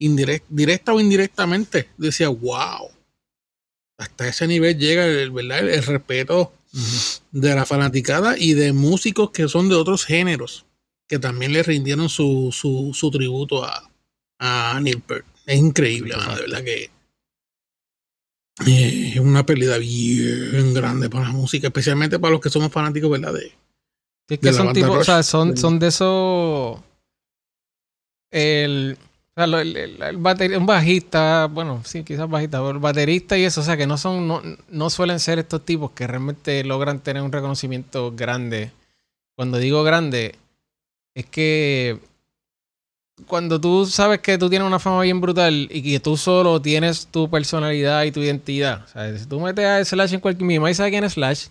indirect- 0.00 0.44
directa 0.48 0.92
o 0.92 1.00
indirectamente. 1.00 1.88
Decía, 1.96 2.28
wow, 2.28 2.90
hasta 3.98 4.28
ese 4.28 4.46
nivel 4.46 4.78
llega 4.78 5.06
el, 5.06 5.30
¿verdad? 5.30 5.60
el, 5.60 5.68
el 5.70 5.82
respeto 5.84 6.52
de 7.30 7.54
la 7.54 7.64
fanaticada 7.64 8.36
y 8.36 8.54
de 8.54 8.72
músicos 8.72 9.30
que 9.30 9.48
son 9.48 9.68
de 9.68 9.76
otros 9.76 10.04
géneros, 10.04 10.66
que 11.08 11.18
también 11.18 11.52
le 11.52 11.62
rindieron 11.62 12.08
su, 12.08 12.50
su, 12.52 12.90
su 12.94 13.10
tributo 13.10 13.64
a, 13.64 13.88
a 14.40 14.80
Neil 14.80 15.00
Peart. 15.00 15.24
Es 15.46 15.58
increíble, 15.58 16.16
mano, 16.16 16.34
de 16.34 16.40
verdad 16.40 16.64
que 16.64 16.90
eh, 18.66 19.12
es 19.14 19.20
una 19.20 19.44
pérdida 19.44 19.78
bien 19.78 20.72
grande 20.74 21.10
para 21.10 21.26
la 21.26 21.32
música, 21.32 21.68
especialmente 21.68 22.18
para 22.18 22.32
los 22.32 22.40
que 22.40 22.50
somos 22.50 22.72
fanáticos, 22.72 23.10
¿verdad? 23.10 23.34
De, 23.34 23.52
es 24.28 24.38
que 24.38 24.46
de 24.48 24.52
son 24.52 24.72
tipos, 24.72 24.98
o 24.98 25.04
sea, 25.04 25.22
son, 25.22 25.56
son 25.56 25.78
de 25.78 25.88
esos. 25.88 26.80
El. 28.30 28.96
O 29.36 29.44
sea, 29.46 29.60
el, 29.60 29.76
el- 29.76 30.02
el 30.02 30.56
un 30.56 30.66
bajista, 30.66 31.46
bueno, 31.50 31.82
sí, 31.84 32.04
quizás 32.04 32.28
bajista, 32.30 32.58
pero 32.58 32.70
el 32.70 32.78
baterista 32.78 33.36
y 33.36 33.44
eso, 33.44 33.60
o 33.62 33.64
sea, 33.64 33.76
que 33.76 33.86
no 33.86 33.98
son, 33.98 34.28
no, 34.28 34.40
no 34.68 34.90
suelen 34.90 35.18
ser 35.18 35.38
estos 35.40 35.64
tipos 35.64 35.90
que 35.90 36.06
realmente 36.06 36.62
logran 36.62 37.00
tener 37.00 37.22
un 37.22 37.32
reconocimiento 37.32 38.12
grande. 38.14 38.70
Cuando 39.36 39.58
digo 39.58 39.82
grande, 39.82 40.36
es 41.14 41.26
que 41.26 41.98
cuando 43.26 43.60
tú 43.60 43.86
sabes 43.86 44.20
que 44.20 44.38
tú 44.38 44.50
tienes 44.50 44.66
una 44.66 44.78
fama 44.78 45.02
bien 45.02 45.20
brutal 45.20 45.68
y 45.70 45.82
que 45.82 46.00
tú 46.00 46.16
solo 46.16 46.60
tienes 46.60 47.06
tu 47.06 47.30
personalidad 47.30 48.02
y 48.04 48.12
tu 48.12 48.20
identidad, 48.20 48.84
o 48.84 48.88
sea, 48.88 49.16
si 49.16 49.26
tú 49.26 49.40
metes 49.40 49.64
a 49.64 49.84
Slash 49.84 50.14
en 50.14 50.20
cualquier 50.20 50.46
mismo, 50.46 50.66
ahí 50.66 50.74
sabe 50.74 50.90
quién 50.90 51.04
es 51.04 51.12
Slash, 51.14 51.46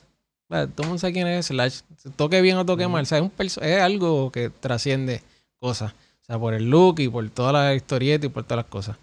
todo 0.50 0.84
el 0.84 0.86
mundo 0.88 1.00
sabe 1.00 1.14
quién 1.14 1.28
es 1.28 1.48
Slash. 1.48 1.80
Toque 2.16 2.42
bien 2.42 2.58
o 2.58 2.66
toque 2.66 2.88
mal. 2.88 3.04
O 3.04 3.06
sea, 3.06 3.18
es, 3.18 3.24
un 3.24 3.32
es 3.40 3.82
algo 3.82 4.32
que 4.32 4.50
trasciende 4.50 5.24
cosas. 5.60 5.94
Sea, 6.34 6.40
por 6.40 6.54
el 6.54 6.70
look 6.70 7.00
y 7.00 7.08
por 7.08 7.30
toda 7.30 7.52
la 7.52 7.76
historieta 7.76 8.26
y 8.26 8.30
por 8.30 8.44
todas 8.44 8.64
las 8.64 8.72
cosas. 8.72 8.98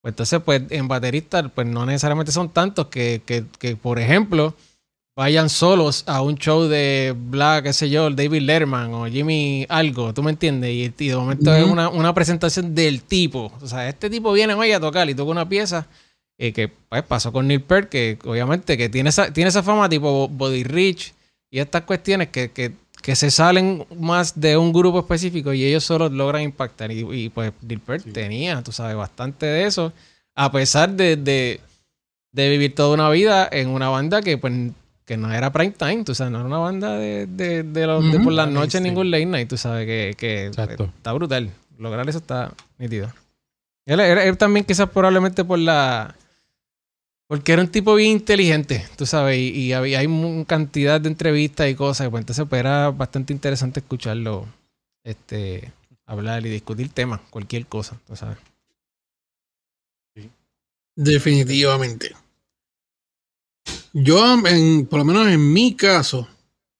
Pues 0.00 0.12
entonces, 0.12 0.40
pues 0.44 0.62
en 0.70 0.88
baterista, 0.88 1.48
pues 1.48 1.66
no 1.66 1.86
necesariamente 1.86 2.32
son 2.32 2.48
tantos 2.48 2.88
que, 2.88 3.22
que, 3.24 3.44
que, 3.58 3.76
por 3.76 4.00
ejemplo, 4.00 4.54
vayan 5.16 5.48
solos 5.48 6.04
a 6.06 6.22
un 6.22 6.36
show 6.36 6.64
de 6.64 7.14
Black, 7.16 7.64
qué 7.64 7.72
sé 7.72 7.88
yo, 7.88 8.10
David 8.10 8.42
Letterman 8.42 8.92
o 8.94 9.06
Jimmy 9.06 9.66
algo, 9.68 10.12
¿tú 10.12 10.22
me 10.22 10.30
entiendes? 10.30 10.70
Y, 10.70 11.04
y 11.04 11.08
de 11.08 11.16
momento 11.16 11.54
es 11.54 11.64
una, 11.64 11.88
una 11.88 12.12
presentación 12.14 12.74
del 12.74 13.02
tipo. 13.02 13.52
O 13.60 13.66
sea, 13.66 13.88
este 13.88 14.10
tipo 14.10 14.32
viene 14.32 14.54
hoy 14.54 14.72
a 14.72 14.80
tocar 14.80 15.08
y 15.08 15.14
toca 15.14 15.30
una 15.30 15.48
pieza 15.48 15.86
eh, 16.38 16.52
que 16.52 16.68
pues, 16.68 17.02
pasó 17.04 17.32
con 17.32 17.46
Neil 17.46 17.62
Peart, 17.62 17.88
que 17.88 18.18
obviamente 18.24 18.76
que 18.76 18.88
tiene 18.88 19.10
esa, 19.10 19.32
tiene 19.32 19.50
esa 19.50 19.62
fama 19.62 19.88
tipo 19.88 20.26
Body 20.28 20.64
Rich 20.64 21.14
y 21.50 21.60
estas 21.60 21.82
cuestiones 21.82 22.28
que, 22.28 22.50
que, 22.50 22.72
que 23.02 23.16
se 23.16 23.30
salen 23.30 23.84
más 23.98 24.40
de 24.40 24.56
un 24.56 24.72
grupo 24.72 25.00
específico 25.00 25.52
y 25.52 25.64
ellos 25.64 25.84
solo 25.84 26.08
logran 26.08 26.42
impactar. 26.42 26.90
Y, 26.92 27.00
y, 27.24 27.28
pues 27.28 27.52
Neil 27.60 27.80
Peart 27.80 28.04
tenía, 28.12 28.62
tú 28.62 28.72
sabes, 28.72 28.96
bastante 28.96 29.44
de 29.46 29.66
eso, 29.66 29.92
a 30.34 30.50
pesar 30.52 30.90
de, 30.92 31.16
de, 31.16 31.60
de 32.32 32.48
vivir 32.48 32.74
toda 32.74 32.94
una 32.94 33.10
vida 33.10 33.48
en 33.50 33.68
una 33.68 33.88
banda 33.88 34.22
que 34.22 34.38
pues 34.38 34.52
que 35.04 35.16
no 35.16 35.32
era 35.32 35.52
prime 35.52 35.72
time, 35.76 36.04
tú 36.04 36.14
sabes, 36.14 36.30
no 36.32 36.38
era 36.38 36.46
una 36.46 36.58
banda 36.58 36.96
de, 36.96 37.26
de, 37.26 37.64
de, 37.64 37.86
los- 37.88 38.04
de 38.04 38.16
Ujú. 38.18 38.24
por 38.24 38.32
las 38.34 38.48
noches, 38.48 38.74
sí. 38.74 38.80
ningún 38.80 39.10
late 39.10 39.26
night, 39.26 39.48
tú 39.48 39.56
sabes, 39.56 39.84
que, 39.84 40.14
que 40.16 40.46
está 40.46 41.12
brutal. 41.12 41.50
Lograr 41.76 42.08
eso 42.08 42.18
está 42.18 42.52
nítido. 42.78 43.12
Él, 43.84 43.98
él- 43.98 44.18
él 44.18 44.38
también 44.38 44.64
quizás 44.64 44.88
probablemente 44.88 45.44
por 45.44 45.58
la... 45.58 46.14
Porque 47.28 47.52
era 47.52 47.62
un 47.62 47.68
tipo 47.68 47.94
bien 47.94 48.10
inteligente, 48.12 48.86
tú 48.96 49.06
sabes, 49.06 49.38
y, 49.38 49.50
y 49.50 49.72
había, 49.72 50.00
hay 50.00 50.06
una 50.06 50.44
cantidad 50.44 51.00
de 51.00 51.08
entrevistas 51.08 51.70
y 51.70 51.74
cosas, 51.74 52.10
pues 52.10 52.20
entonces 52.22 52.44
pues, 52.48 52.60
era 52.60 52.90
bastante 52.90 53.32
interesante 53.32 53.80
escucharlo 53.80 54.46
este, 55.04 55.72
hablar 56.06 56.44
y 56.44 56.50
discutir 56.50 56.90
temas, 56.90 57.20
cualquier 57.30 57.66
cosa, 57.66 57.98
tú 58.06 58.16
sabes. 58.16 58.38
Definitivamente. 60.94 62.14
Yo, 63.92 64.34
en, 64.46 64.86
por 64.86 64.98
lo 64.98 65.04
menos 65.04 65.28
en 65.28 65.52
mi 65.52 65.74
caso, 65.74 66.28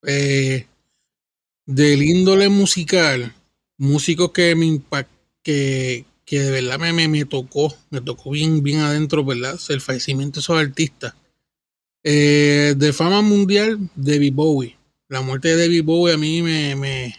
eh, 0.07 0.67
del 1.67 2.03
índole 2.03 2.49
musical, 2.49 3.35
músicos 3.79 4.33
que 4.33 4.55
me 4.55 4.67
impact, 4.67 5.11
que, 5.43 6.05
que 6.33 6.41
de 6.41 6.51
verdad 6.51 6.79
me, 6.79 6.95
me, 6.95 7.09
me 7.09 7.27
tocó, 7.27 7.75
me 7.91 8.01
tocó 8.01 8.31
bien, 8.31 8.63
bien 8.63 8.79
adentro, 8.81 9.23
¿verdad? 9.23 9.61
El 9.69 9.83
fallecimiento 9.83 10.37
de 10.37 10.41
esos 10.41 10.59
artistas. 10.59 11.13
Eh, 12.03 12.73
de 12.75 12.93
fama 12.95 13.21
mundial, 13.21 13.79
David 13.95 14.33
Bowie. 14.33 14.79
La 15.11 15.21
muerte 15.21 15.49
de 15.49 15.59
David 15.59 15.85
Bowie 15.85 16.15
a 16.15 16.17
mí 16.17 16.41
me, 16.41 16.75
me, 16.75 17.15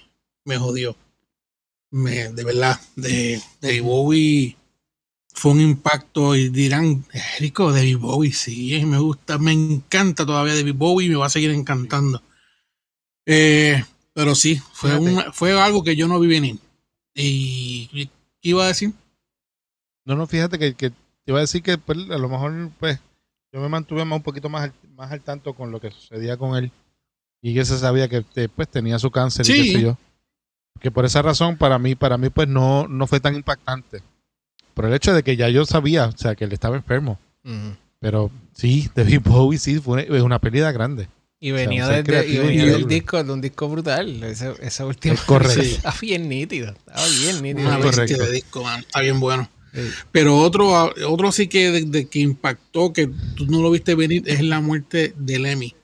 me 0.45 0.57
jodió. 0.57 0.97
Me, 1.91 2.29
de 2.29 2.43
verdad, 2.43 2.81
de 2.95 3.39
David 3.61 3.83
Bowie 3.83 4.57
fue 5.35 5.51
un 5.51 5.61
impacto 5.61 6.35
y 6.35 6.49
dirán, 6.49 7.05
rico 7.37 7.71
David 7.71 7.99
Bowie, 7.99 8.33
sí, 8.33 8.83
me 8.83 8.97
gusta, 8.97 9.37
me 9.37 9.51
encanta 9.51 10.25
todavía 10.25 10.55
David 10.55 10.73
Bowie 10.73 11.05
y 11.05 11.09
me 11.11 11.17
va 11.17 11.27
a 11.27 11.29
seguir 11.29 11.51
encantando. 11.51 12.23
Eh, 13.27 13.83
pero 14.13 14.33
sí, 14.33 14.59
fue, 14.73 14.89
fue 15.33 15.61
algo 15.61 15.83
que 15.83 15.95
yo 15.95 16.07
no 16.07 16.19
vi 16.19 16.27
venir. 16.29 16.57
Y, 17.13 17.89
y- 17.93 18.07
¿qué 18.41 18.49
iba 18.49 18.65
a 18.65 18.69
decir? 18.69 18.91
No, 20.05 20.15
no, 20.15 20.27
fíjate 20.27 20.59
que, 20.59 20.73
que 20.73 20.89
te 20.89 20.95
iba 21.27 21.37
a 21.37 21.41
decir 21.41 21.61
que 21.63 21.77
pues, 21.77 21.97
a 22.09 22.17
lo 22.17 22.27
mejor 22.29 22.69
pues 22.79 22.99
yo 23.53 23.61
me 23.61 23.69
mantuve 23.69 24.03
más 24.05 24.17
un 24.17 24.23
poquito 24.23 24.49
más 24.49 24.63
al, 24.63 24.73
más 24.95 25.11
al 25.11 25.21
tanto 25.21 25.53
con 25.53 25.71
lo 25.71 25.79
que 25.79 25.91
sucedía 25.91 26.37
con 26.37 26.55
él 26.57 26.71
y 27.41 27.53
que 27.53 27.63
se 27.65 27.77
sabía 27.77 28.07
que 28.09 28.23
pues 28.53 28.67
tenía 28.67 28.99
su 28.99 29.11
cáncer 29.11 29.45
y 29.45 29.51
Sí. 29.53 29.53
qué 29.63 29.71
sé 29.77 29.81
yo. 29.83 29.97
Que 30.79 30.91
por 30.91 31.05
esa 31.05 31.21
razón 31.21 31.55
para 31.57 31.77
mí 31.79 31.95
para 31.95 32.17
mí 32.17 32.29
pues 32.29 32.47
no 32.47 32.87
no 32.87 33.07
fue 33.07 33.19
tan 33.19 33.35
impactante. 33.35 34.01
Por 34.73 34.85
el 34.85 34.93
hecho 34.93 35.13
de 35.13 35.21
que 35.23 35.37
ya 35.37 35.49
yo 35.49 35.65
sabía, 35.65 36.07
o 36.07 36.17
sea, 36.17 36.33
que 36.35 36.45
él 36.45 36.51
estaba 36.53 36.75
enfermo. 36.75 37.19
Pero 37.99 38.31
sí, 38.53 38.89
David 38.95 39.21
Bowie 39.23 39.59
sí 39.59 39.79
fue 39.79 40.07
una, 40.09 40.23
una 40.23 40.39
pérdida 40.39 40.71
grande. 40.71 41.07
Y 41.39 41.51
venía, 41.51 41.87
desde- 41.87 42.27
y 42.27 42.37
venía 42.37 42.65
del 42.65 42.87
disco, 42.87 43.21
de 43.23 43.31
un 43.31 43.41
disco 43.41 43.67
brutal. 43.69 44.23
Ese, 44.23 44.53
esa 44.61 44.85
última 44.85 45.13
Es 45.13 45.21
correcto. 45.21 45.61
Sí. 45.61 45.71
Estaba 45.75 45.95
bien 46.01 46.27
nítido. 46.29 46.71
Estaba 46.73 47.05
bien 47.19 47.43
nítido. 47.43 47.67
Una 47.67 47.77
bestia 47.77 47.91
correcto. 48.05 48.23
de 48.25 48.31
disco, 48.31 48.63
man, 48.63 48.79
está 48.79 49.01
bien 49.01 49.19
bueno. 49.19 49.49
Sí. 49.73 49.81
Pero 50.11 50.37
otro, 50.37 50.93
otro 51.07 51.31
sí 51.31 51.47
que, 51.47 51.71
de, 51.71 51.81
de 51.85 52.05
que 52.05 52.19
impactó, 52.19 52.93
que 52.93 53.09
tú 53.35 53.47
no 53.47 53.61
lo 53.61 53.71
viste 53.71 53.95
venir, 53.95 54.23
es 54.27 54.41
la 54.41 54.61
muerte 54.61 55.13
de 55.17 55.39
Lemmy, 55.39 55.75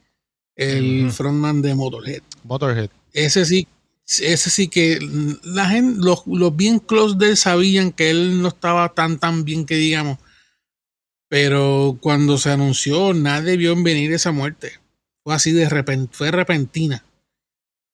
el 0.55 1.11
frontman 1.11 1.61
de 1.61 1.73
Motorhead. 1.73 2.21
Motorhead. 2.43 2.89
Ese 3.13 3.45
sí, 3.45 3.67
ese 4.05 4.49
sí 4.49 4.67
que 4.67 4.99
la 5.43 5.69
gente, 5.69 6.01
los, 6.03 6.23
los 6.27 6.55
bien 6.55 6.79
close 6.79 7.15
de 7.17 7.29
él 7.29 7.37
sabían 7.37 7.91
que 7.91 8.09
él 8.09 8.41
no 8.41 8.49
estaba 8.49 8.93
tan 8.93 9.19
tan 9.19 9.43
bien 9.45 9.65
que 9.65 9.75
digamos. 9.75 10.19
Pero 11.27 11.97
cuando 12.01 12.37
se 12.39 12.49
anunció, 12.49 13.13
nadie 13.13 13.55
vio 13.55 13.73
en 13.73 13.83
venir 13.83 14.11
esa 14.11 14.31
muerte. 14.31 14.73
Fue 15.23 15.35
así 15.35 15.51
de 15.51 15.69
repente, 15.69 16.09
fue 16.11 16.31
repentina. 16.31 17.05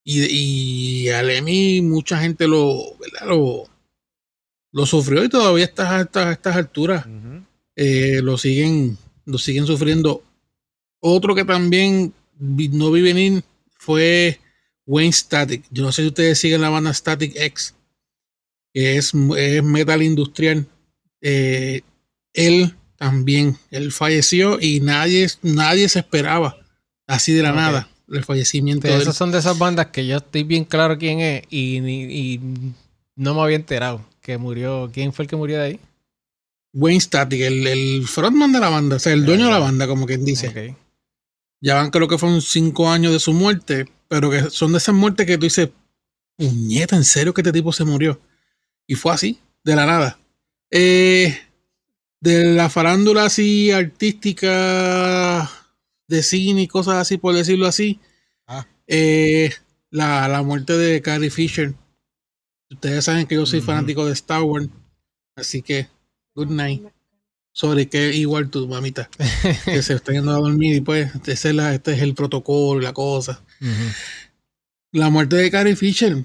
Y, 0.06 1.06
y 1.06 1.10
a 1.10 1.22
Lemmy 1.22 1.82
mucha 1.82 2.20
gente 2.20 2.48
lo, 2.48 2.96
¿verdad? 2.98 3.28
lo, 3.28 3.68
lo 4.76 4.86
sufrió 4.86 5.24
y 5.24 5.30
todavía 5.30 5.64
a 5.66 5.68
estas, 5.70 5.90
a 5.90 6.02
estas, 6.02 6.26
a 6.28 6.32
estas 6.34 6.56
alturas 6.58 7.06
eh, 7.78 8.20
lo 8.22 8.38
siguen 8.38 8.98
lo 9.26 9.38
siguen 9.38 9.66
sufriendo. 9.66 10.22
Otro 11.00 11.34
que 11.34 11.46
también 11.46 12.14
no 12.40 12.92
vi 12.92 13.02
venir 13.02 13.44
fue 13.78 14.40
Wayne 14.86 15.14
Static. 15.14 15.64
Yo 15.72 15.84
no 15.84 15.92
sé 15.92 16.02
si 16.04 16.10
ustedes 16.10 16.38
siguen 16.40 16.62
la 16.62 16.70
banda 16.70 16.94
Static 16.94 17.34
X, 17.36 17.74
que 18.74 18.98
es, 18.98 19.14
es 19.38 19.64
metal 19.64 20.02
industrial. 20.04 20.68
Eh, 21.22 21.82
él 22.34 22.76
también, 22.98 23.58
él 23.72 23.92
falleció 23.92 24.60
y 24.60 24.80
nadie, 24.82 25.28
nadie 25.42 25.88
se 25.90 26.00
esperaba 26.00 26.58
así 27.08 27.32
de 27.34 27.44
la 27.44 27.52
nada 27.54 27.90
el 28.12 28.24
fallecimiento 28.26 28.88
de 28.88 28.94
él. 28.96 29.02
esas 29.04 29.16
son 29.18 29.32
de 29.32 29.40
esas 29.40 29.58
bandas 29.58 29.88
que 29.88 30.06
yo 30.06 30.18
estoy 30.18 30.44
bien 30.44 30.66
claro 30.66 30.98
quién 30.98 31.20
es 31.22 31.44
y, 31.50 31.80
ni- 31.82 32.04
y 32.04 32.40
no 33.16 33.34
me 33.34 33.42
había 33.42 33.56
enterado 33.56 34.06
que 34.26 34.38
murió. 34.40 34.90
¿Quién 34.92 35.14
fue 35.14 35.24
el 35.24 35.30
que 35.30 35.36
murió 35.36 35.58
de 35.60 35.64
ahí? 35.64 35.80
Wayne 36.74 37.00
Static, 37.00 37.40
el, 37.42 37.68
el 37.68 38.08
frontman 38.08 38.52
de 38.52 38.60
la 38.60 38.70
banda, 38.70 38.96
o 38.98 39.00
sea, 39.00 39.14
el 39.14 39.24
dueño 39.26 39.46
de 39.46 39.52
la 39.52 39.60
banda, 39.60 39.88
como 39.88 40.06
quien 40.06 40.26
dice. 40.26 40.76
Ya 41.62 41.76
van, 41.76 41.90
creo 41.92 42.08
que 42.08 42.18
fueron 42.18 42.42
cinco 42.42 42.90
años 42.90 43.14
de 43.14 43.20
su 43.20 43.32
muerte, 43.34 43.86
pero 44.10 44.30
que 44.30 44.50
son 44.50 44.72
de 44.74 44.80
esas 44.80 44.94
muertes 44.96 45.26
que 45.26 45.38
tú 45.38 45.46
dices, 45.46 45.70
puñeta, 46.38 46.96
¿en 46.98 47.06
serio 47.06 47.34
que 47.34 47.42
este 47.42 47.54
tipo 47.54 47.72
se 47.72 47.86
murió? 47.86 48.20
Y 48.88 48.96
fue 48.96 49.14
así, 49.14 49.40
de 49.64 49.76
la 49.76 49.86
nada. 49.86 50.20
Eh, 50.70 51.38
de 52.20 52.54
la 52.56 52.70
farándula 52.70 53.26
así 53.26 53.72
artística, 53.72 55.50
de 56.08 56.24
cine 56.24 56.64
y 56.64 56.68
cosas 56.68 56.96
así, 56.96 57.18
por 57.18 57.36
decirlo 57.36 57.68
así, 57.68 58.00
Ah. 58.48 58.68
eh, 58.88 59.52
la, 59.92 60.28
la 60.28 60.44
muerte 60.44 60.74
de 60.78 61.02
Carrie 61.02 61.30
Fisher. 61.32 61.74
Ustedes 62.72 63.06
saben 63.06 63.28
que 63.28 63.36
yo 63.36 63.46
soy 63.46 63.62
fanático 63.62 64.06
de 64.06 64.14
Star 64.14 64.42
Wars, 64.44 64.68
así 65.36 65.62
que, 65.62 65.88
good 66.36 66.48
night. 66.50 66.84
Sorry, 67.54 67.86
que 67.86 68.14
igual 68.14 68.50
tu 68.50 68.68
mamita 68.68 69.10
que 69.64 69.82
se 69.82 69.94
está 69.94 70.12
yendo 70.12 70.32
a 70.32 70.36
dormir 70.40 70.76
y 70.76 70.82
pues 70.82 71.10
ese 71.26 71.50
es 71.50 71.56
la- 71.56 71.74
este 71.74 71.94
es 71.94 72.02
el 72.02 72.14
protocolo 72.14 72.82
y 72.82 72.84
la 72.84 72.92
cosa. 72.94 73.42
La 74.92 75.10
muerte 75.10 75.36
de 75.38 75.52
Carrie 75.52 75.76
Fisher. 75.76 76.24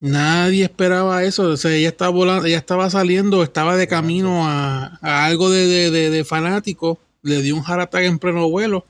Nadie 0.00 0.64
esperaba 0.64 1.22
eso. 1.24 1.44
O 1.50 1.56
sea, 1.56 1.72
ella 1.74 1.88
estaba 1.88 2.10
volando, 2.10 2.46
ella 2.46 2.58
estaba 2.58 2.88
saliendo, 2.90 3.42
estaba 3.42 3.76
de 3.76 3.88
camino 3.88 4.46
a, 4.46 4.98
a 5.02 5.24
algo 5.26 5.50
de, 5.50 5.66
de, 5.66 5.90
de, 5.90 6.10
de 6.10 6.24
fanático. 6.24 6.98
Le 7.22 7.42
dio 7.42 7.56
un 7.56 7.64
heart 7.64 7.80
attack 7.82 8.04
en 8.04 8.18
pleno 8.18 8.48
vuelo. 8.48 8.86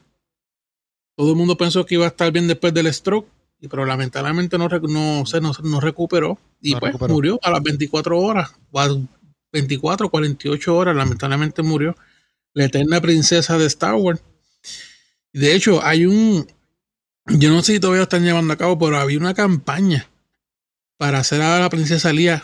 Todo 1.16 1.30
el 1.30 1.36
mundo 1.36 1.56
pensó 1.56 1.86
que 1.86 1.94
iba 1.94 2.04
a 2.04 2.08
estar 2.08 2.30
bien 2.32 2.48
después 2.48 2.74
del 2.74 2.92
stroke, 2.92 3.28
pero 3.68 3.84
lamentablemente 3.86 4.58
no, 4.58 4.68
no, 4.68 5.26
se 5.26 5.40
no, 5.40 5.52
no 5.62 5.80
recuperó. 5.80 6.38
Y 6.60 6.72
No 6.74 6.80
pues 6.80 6.92
recuperó. 6.92 7.14
murió 7.14 7.38
a 7.42 7.50
las 7.50 7.62
24 7.62 8.18
horas, 8.18 8.52
o 8.70 8.80
a 8.80 8.88
24, 9.52 10.10
48 10.10 10.76
horas, 10.76 10.96
lamentablemente 10.96 11.62
murió. 11.62 11.96
La 12.52 12.64
eterna 12.66 13.00
princesa 13.00 13.58
de 13.58 13.66
Star 13.66 13.94
Wars. 13.94 14.22
De 15.32 15.54
hecho, 15.54 15.82
hay 15.84 16.06
un, 16.06 16.46
yo 17.26 17.50
no 17.50 17.62
sé 17.62 17.74
si 17.74 17.80
todavía 17.80 17.98
lo 17.98 18.02
están 18.04 18.22
llevando 18.24 18.52
a 18.52 18.56
cabo, 18.56 18.78
pero 18.78 18.98
había 18.98 19.18
una 19.18 19.34
campaña 19.34 20.08
para 20.96 21.18
hacer 21.18 21.42
a 21.42 21.58
la 21.58 21.68
princesa 21.70 22.12
Lía 22.12 22.42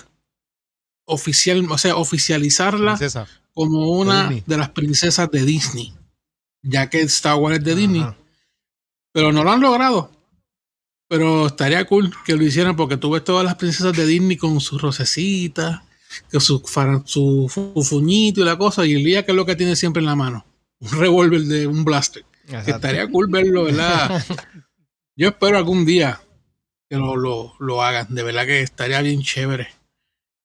oficial, 1.04 1.64
o 1.70 1.78
sea, 1.78 1.96
oficializarla 1.96 2.92
Princesa. 2.96 3.28
como 3.52 3.90
una 3.90 4.22
Disney. 4.24 4.44
de 4.46 4.56
las 4.56 4.70
princesas 4.70 5.30
de 5.30 5.44
Disney, 5.44 5.94
ya 6.62 6.90
que 6.90 7.00
Star 7.02 7.36
Wars 7.36 7.58
es 7.58 7.64
de 7.64 7.74
Disney, 7.76 8.04
pero 9.12 9.32
no 9.32 9.44
lo 9.44 9.52
han 9.52 9.60
logrado. 9.60 10.10
Pero 11.10 11.48
estaría 11.48 11.84
cool 11.86 12.12
que 12.24 12.36
lo 12.36 12.44
hicieran 12.44 12.76
porque 12.76 12.96
tú 12.96 13.10
ves 13.10 13.24
todas 13.24 13.44
las 13.44 13.56
princesas 13.56 13.96
de 13.96 14.06
Disney 14.06 14.36
con 14.36 14.60
sus 14.60 14.80
rosecitas, 14.80 15.80
con 16.30 16.40
su, 16.40 16.62
su 17.04 17.50
fufuñito 17.74 18.40
y 18.40 18.44
la 18.44 18.56
cosa, 18.56 18.86
y 18.86 18.94
el 18.94 19.02
día 19.02 19.24
que 19.26 19.32
es 19.32 19.36
lo 19.36 19.44
que 19.44 19.56
tiene 19.56 19.74
siempre 19.74 19.98
en 20.00 20.06
la 20.06 20.14
mano, 20.14 20.46
un 20.80 20.90
revólver 20.92 21.40
de 21.42 21.66
un 21.66 21.84
blaster. 21.84 22.24
Que 22.46 22.52
Exacto. 22.56 22.76
estaría 22.76 23.08
cool 23.10 23.26
verlo, 23.28 23.64
¿verdad? 23.64 24.24
Yo 25.16 25.28
espero 25.28 25.58
algún 25.58 25.84
día 25.84 26.20
que 26.88 26.96
lo, 26.96 27.16
lo, 27.16 27.54
lo 27.58 27.82
hagan. 27.82 28.06
De 28.14 28.22
verdad 28.22 28.46
que 28.46 28.60
estaría 28.62 29.00
bien 29.02 29.20
chévere. 29.22 29.68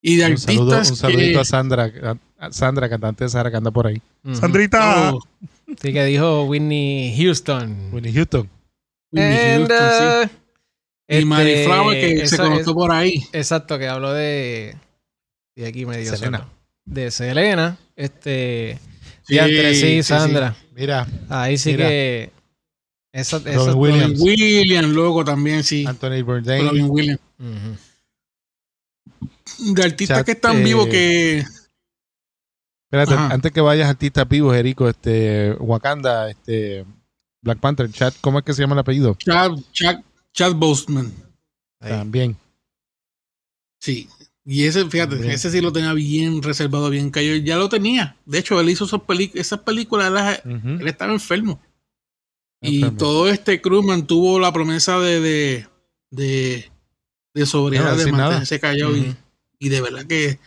Y 0.02 0.16
de 0.16 0.26
Un, 0.32 0.38
saludo, 0.38 0.78
un 0.78 0.84
saludito 0.84 1.32
que- 1.32 1.38
a 1.38 1.44
Sandra, 1.44 1.92
a 2.38 2.52
Sandra, 2.52 2.88
cantante 2.88 3.24
de 3.24 3.30
Sara, 3.30 3.50
que 3.50 3.56
anda 3.56 3.70
por 3.70 3.86
ahí. 3.86 4.00
Ujú. 4.24 4.34
Sandrita. 4.34 5.12
Oh, 5.14 5.20
Sí, 5.80 5.92
que 5.92 6.04
dijo 6.04 6.44
Whitney 6.44 7.16
Houston. 7.18 7.90
Winnie 7.92 8.12
Houston. 8.12 8.48
Whitney 9.10 9.36
And, 9.54 9.68
Houston, 9.68 10.28
sí. 10.28 10.36
Uh, 11.08 11.12
Y 11.12 11.14
este, 11.16 11.24
Mary 11.26 11.64
Flower 11.64 12.00
que 12.00 12.26
se 12.26 12.36
es- 12.60 12.66
por 12.66 12.90
ahí. 12.90 13.24
Exacto, 13.32 13.78
que 13.78 13.88
habló 13.88 14.12
de. 14.12 14.76
Y 15.54 15.64
aquí 15.64 15.86
medio 15.86 16.14
Selena. 16.16 16.38
solo. 16.38 16.50
De 16.84 17.10
Selena. 17.10 17.78
Este. 17.96 18.78
Sí, 19.22 19.34
diantre, 19.34 19.74
sí, 19.74 19.80
sí, 19.80 20.02
Sandra. 20.02 20.56
Mira, 20.74 21.06
Ahí 21.28 21.56
sí 21.58 21.72
Mira. 21.72 21.88
que. 21.88 22.30
Robin 23.12 23.48
eso- 23.54 23.76
Williams. 23.76 24.20
Williams, 24.20 24.88
luego 24.88 25.24
también, 25.24 25.64
sí. 25.64 25.84
Anthony 25.86 26.22
Bourdain. 26.22 26.66
Robin 26.68 26.86
Williams. 26.90 27.20
De 29.58 29.82
artistas 29.82 30.18
Chat, 30.18 30.26
que 30.26 30.32
están 30.32 30.58
eh, 30.58 30.64
vivos 30.64 30.86
que. 30.88 31.44
Espérate, 32.90 33.14
Ajá. 33.14 33.28
antes 33.34 33.52
que 33.52 33.60
vayas 33.60 33.88
artistas 33.88 34.28
vivos, 34.28 34.54
Erico, 34.54 34.88
este, 34.88 35.52
Wakanda, 35.58 36.30
este, 36.30 36.84
Black 37.42 37.58
Panther, 37.58 37.90
Chad, 37.90 38.12
¿cómo 38.20 38.38
es 38.38 38.44
que 38.44 38.52
se 38.52 38.62
llama 38.62 38.74
el 38.74 38.80
apellido? 38.80 39.14
Chad, 39.16 39.52
Chad, 39.72 39.96
Chad 40.36 40.54
Boseman. 40.54 41.12
Ahí. 41.80 41.90
También. 41.90 42.36
Sí. 43.80 44.08
Y 44.44 44.64
ese, 44.64 44.84
fíjate, 44.88 45.32
ese 45.32 45.50
sí 45.50 45.60
lo 45.60 45.72
tenía 45.72 45.92
bien 45.92 46.40
reservado, 46.42 46.88
bien 46.90 47.10
callado. 47.10 47.36
Ya 47.38 47.56
lo 47.56 47.68
tenía. 47.68 48.16
De 48.26 48.38
hecho, 48.38 48.60
él 48.60 48.68
hizo 48.70 48.84
esas, 48.84 49.00
esas 49.34 49.60
películas, 49.60 50.12
las- 50.12 50.40
él 50.44 50.86
estaba 50.86 51.12
enfermo. 51.12 51.60
Y 52.60 52.76
Enfermo. 52.76 52.98
todo 52.98 53.28
este 53.28 53.60
crew 53.60 53.82
mantuvo 53.82 54.38
la 54.38 54.52
promesa 54.52 54.98
de, 55.00 55.20
de, 55.20 55.66
de, 56.10 56.70
de 57.34 57.46
sobriedad, 57.46 57.92
No, 57.92 57.96
de 57.96 58.12
nada. 58.12 58.24
mantenerse 58.24 58.60
callado. 58.60 58.92
Y 59.58 59.68
de 59.68 59.80
verdad 59.80 60.06
que 60.06 60.38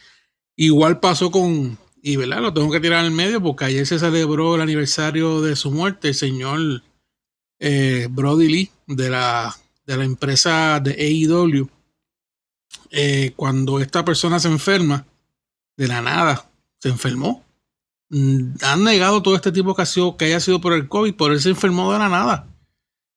igual 0.56 1.00
pasó 1.02 1.30
con, 1.30 1.78
y 2.02 2.16
verdad, 2.16 2.42
lo 2.42 2.54
tengo 2.54 2.72
que 2.72 2.80
tirar 2.80 3.04
al 3.04 3.12
medio 3.12 3.42
porque 3.42 3.66
ayer 3.66 3.86
se 3.86 4.00
celebró 4.00 4.56
el 4.56 4.62
aniversario 4.62 5.42
de 5.42 5.56
su 5.58 5.72
muerte, 5.72 6.10
el 6.10 6.16
señor 6.16 6.84
eh, 7.60 8.08
Brody 8.10 8.48
Lee 8.48 8.72
de 8.88 9.10
la, 9.10 9.56
de 9.90 9.98
la 9.98 10.06
empresa 10.06 10.80
de 10.80 10.92
AEW. 10.92 11.68
Eh, 12.92 13.34
cuando 13.36 13.80
esta 13.80 14.06
persona 14.06 14.40
se 14.40 14.48
enferma, 14.48 15.06
de 15.76 15.88
la 15.88 16.02
nada, 16.02 16.48
se 16.80 16.90
enfermó. 16.90 17.44
Mm, 18.10 18.52
Han 18.62 18.84
negado 18.84 19.24
todo 19.24 19.36
este 19.36 19.52
tipo 19.52 19.76
que, 19.76 19.82
ha 19.82 19.86
sido, 19.88 20.16
que 20.16 20.26
haya 20.26 20.40
sido 20.40 20.62
por 20.62 20.74
el 20.74 20.88
COVID, 20.88 21.16
por 21.16 21.32
él 21.32 21.42
se 21.42 21.50
enfermó 21.50 21.92
de 21.92 22.00
la 22.00 22.10
nada. 22.10 22.48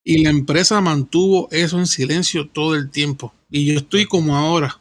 Y 0.03 0.25
la 0.25 0.31
empresa 0.31 0.81
mantuvo 0.81 1.49
eso 1.51 1.79
en 1.79 1.87
silencio 1.87 2.49
todo 2.49 2.75
el 2.75 2.91
tiempo. 2.91 3.35
Y 3.51 3.67
yo 3.67 3.79
estoy 3.79 4.07
como 4.07 4.37
ahora 4.37 4.81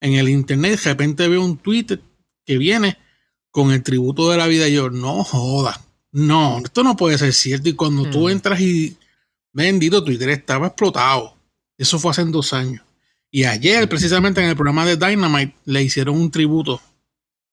en 0.00 0.14
el 0.14 0.28
internet, 0.28 0.78
de 0.78 0.90
repente 0.90 1.26
veo 1.28 1.42
un 1.42 1.56
tweet 1.56 1.98
que 2.44 2.58
viene 2.58 2.98
con 3.50 3.72
el 3.72 3.82
tributo 3.82 4.30
de 4.30 4.36
la 4.36 4.46
vida. 4.46 4.68
Y 4.68 4.74
yo, 4.74 4.90
no 4.90 5.24
joda, 5.24 5.80
no, 6.12 6.58
esto 6.62 6.82
no 6.82 6.96
puede 6.96 7.16
ser 7.16 7.32
cierto. 7.32 7.70
Y 7.70 7.72
cuando 7.74 8.10
tú 8.10 8.26
Mm. 8.26 8.30
entras 8.30 8.60
y 8.60 8.98
bendito 9.54 10.04
Twitter 10.04 10.28
estaba 10.28 10.66
explotado. 10.66 11.34
Eso 11.78 11.98
fue 11.98 12.10
hace 12.10 12.24
dos 12.26 12.52
años. 12.52 12.82
Y 13.30 13.44
ayer, 13.44 13.88
precisamente 13.88 14.40
en 14.42 14.48
el 14.48 14.54
programa 14.54 14.84
de 14.84 14.96
Dynamite, 14.96 15.54
le 15.64 15.82
hicieron 15.82 16.16
un 16.16 16.30
tributo 16.30 16.80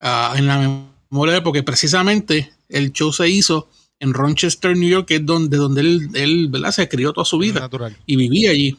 ah, 0.02 0.34
en 0.36 0.48
la 0.48 0.90
memoria 1.10 1.42
porque 1.42 1.64
precisamente 1.64 2.52
el 2.70 2.92
show 2.92 3.14
se 3.14 3.30
hizo 3.30 3.70
en 4.00 4.14
Rochester, 4.14 4.76
New 4.76 4.90
York, 4.90 5.08
que 5.08 5.16
es 5.16 5.26
donde, 5.26 5.58
donde 5.58 5.82
él, 5.82 6.10
él 6.14 6.48
¿verdad? 6.50 6.72
se 6.72 6.90
crió 6.90 7.14
toda 7.14 7.26
su 7.26 7.38
vida 7.38 7.62
Natural. 7.62 7.96
y 8.06 8.16
vivía 8.16 8.52
allí. 8.52 8.78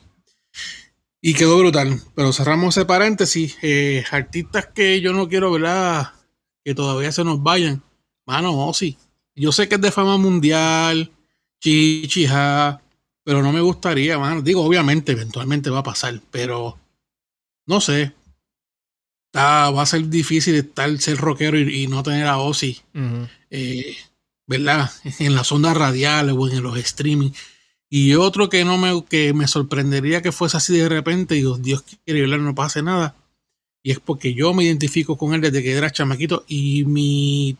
Y 1.20 1.34
quedó 1.34 1.58
brutal. 1.58 2.00
Pero 2.16 2.32
cerramos 2.32 2.76
ese 2.76 2.84
paréntesis. 2.84 3.56
Eh, 3.62 4.04
artistas 4.10 4.66
que 4.74 5.00
yo 5.00 5.12
no 5.12 5.28
quiero, 5.28 5.52
¿verdad? 5.52 6.12
Que 6.64 6.74
todavía 6.74 7.12
se 7.12 7.22
nos 7.22 7.40
vayan. 7.40 7.82
Mano, 8.26 8.66
Ozzy. 8.66 8.96
Yo 9.36 9.52
sé 9.52 9.68
que 9.68 9.76
es 9.76 9.80
de 9.80 9.92
fama 9.92 10.18
mundial. 10.18 11.12
Chichija. 11.60 12.81
Pero 13.24 13.42
no 13.42 13.52
me 13.52 13.60
gustaría, 13.60 14.18
mano. 14.18 14.42
Digo, 14.42 14.64
obviamente, 14.64 15.12
eventualmente 15.12 15.70
va 15.70 15.78
a 15.80 15.82
pasar. 15.84 16.20
Pero 16.30 16.78
no 17.66 17.80
sé. 17.80 18.12
Está- 19.32 19.70
va 19.70 19.82
a 19.82 19.86
ser 19.86 20.08
difícil 20.08 20.54
estar, 20.56 20.96
ser 20.98 21.16
rockero 21.18 21.58
y, 21.58 21.84
y 21.84 21.86
no 21.86 22.02
tener 22.02 22.26
a 22.26 22.38
Ozzy 22.38 22.80
Ujú. 22.94 23.26
eh, 23.50 23.96
¿verdad? 24.46 24.90
En 25.20 25.34
las 25.34 25.50
ondas 25.52 25.76
radiales 25.76 26.34
o 26.36 26.48
en 26.48 26.62
los 26.62 26.76
streaming. 26.78 27.30
Y 27.88 28.14
otro 28.14 28.48
que 28.48 28.64
no 28.64 28.78
me, 28.78 29.04
que 29.04 29.32
me 29.34 29.46
sorprendería 29.46 30.22
que 30.22 30.32
fuese 30.32 30.56
así 30.56 30.76
de 30.76 30.88
repente, 30.88 31.36
y 31.36 31.40
Dios, 31.40 31.62
Dios 31.62 31.82
quiere 32.04 32.22
¿verdad? 32.22 32.38
no 32.38 32.54
pase 32.54 32.82
nada. 32.82 33.14
Y 33.82 33.90
es 33.90 34.00
porque 34.00 34.32
yo 34.32 34.54
me 34.54 34.64
identifico 34.64 35.16
con 35.18 35.34
él 35.34 35.40
desde 35.40 35.62
que 35.62 35.72
era 35.72 35.90
chamaquito 35.90 36.44
y 36.48 36.84
mi, 36.84 37.56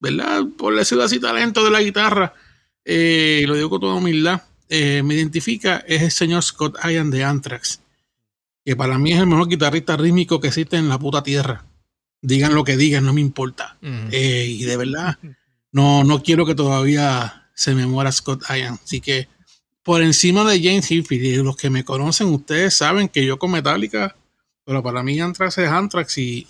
¿verdad? 0.00 0.42
Por 0.56 0.76
decirlo 0.76 1.02
así, 1.04 1.18
talento 1.18 1.64
de 1.64 1.70
la 1.70 1.82
guitarra, 1.82 2.34
eh, 2.84 3.42
lo 3.46 3.54
digo 3.56 3.70
con 3.70 3.80
toda 3.80 3.94
humildad, 3.94 4.42
eh, 4.74 5.02
me 5.02 5.14
identifica 5.14 5.84
es 5.86 6.00
el 6.00 6.10
señor 6.10 6.42
Scott 6.42 6.78
Ian 6.82 7.10
de 7.10 7.24
Anthrax, 7.24 7.80
que 8.64 8.74
para 8.74 8.96
mí 8.98 9.12
es 9.12 9.20
el 9.20 9.26
mejor 9.26 9.48
guitarrista 9.48 9.96
rítmico 9.98 10.40
que 10.40 10.48
existe 10.48 10.76
en 10.78 10.88
la 10.88 10.98
puta 10.98 11.22
tierra. 11.22 11.66
Digan 12.22 12.54
lo 12.54 12.64
que 12.64 12.76
digan, 12.78 13.04
no 13.04 13.12
me 13.12 13.20
importa. 13.20 13.76
Eh, 13.82 14.46
y 14.48 14.64
de 14.64 14.76
verdad, 14.78 15.18
no, 15.72 16.04
no 16.04 16.22
quiero 16.22 16.46
que 16.46 16.54
todavía 16.54 17.50
se 17.54 17.74
me 17.74 17.86
muera 17.86 18.10
Scott 18.12 18.44
Ian. 18.48 18.78
Así 18.82 19.00
que 19.02 19.28
por 19.82 20.00
encima 20.00 20.48
de 20.50 20.62
James 20.62 20.90
Hetfield, 20.90 21.24
y 21.24 21.36
los 21.42 21.56
que 21.56 21.68
me 21.68 21.84
conocen, 21.84 22.28
ustedes 22.28 22.74
saben 22.74 23.08
que 23.08 23.26
yo 23.26 23.38
con 23.38 23.50
Metallica, 23.50 24.16
pero 24.64 24.82
para 24.82 25.02
mí 25.02 25.20
Anthrax 25.20 25.58
es 25.58 25.68
Anthrax 25.68 26.16
y 26.18 26.46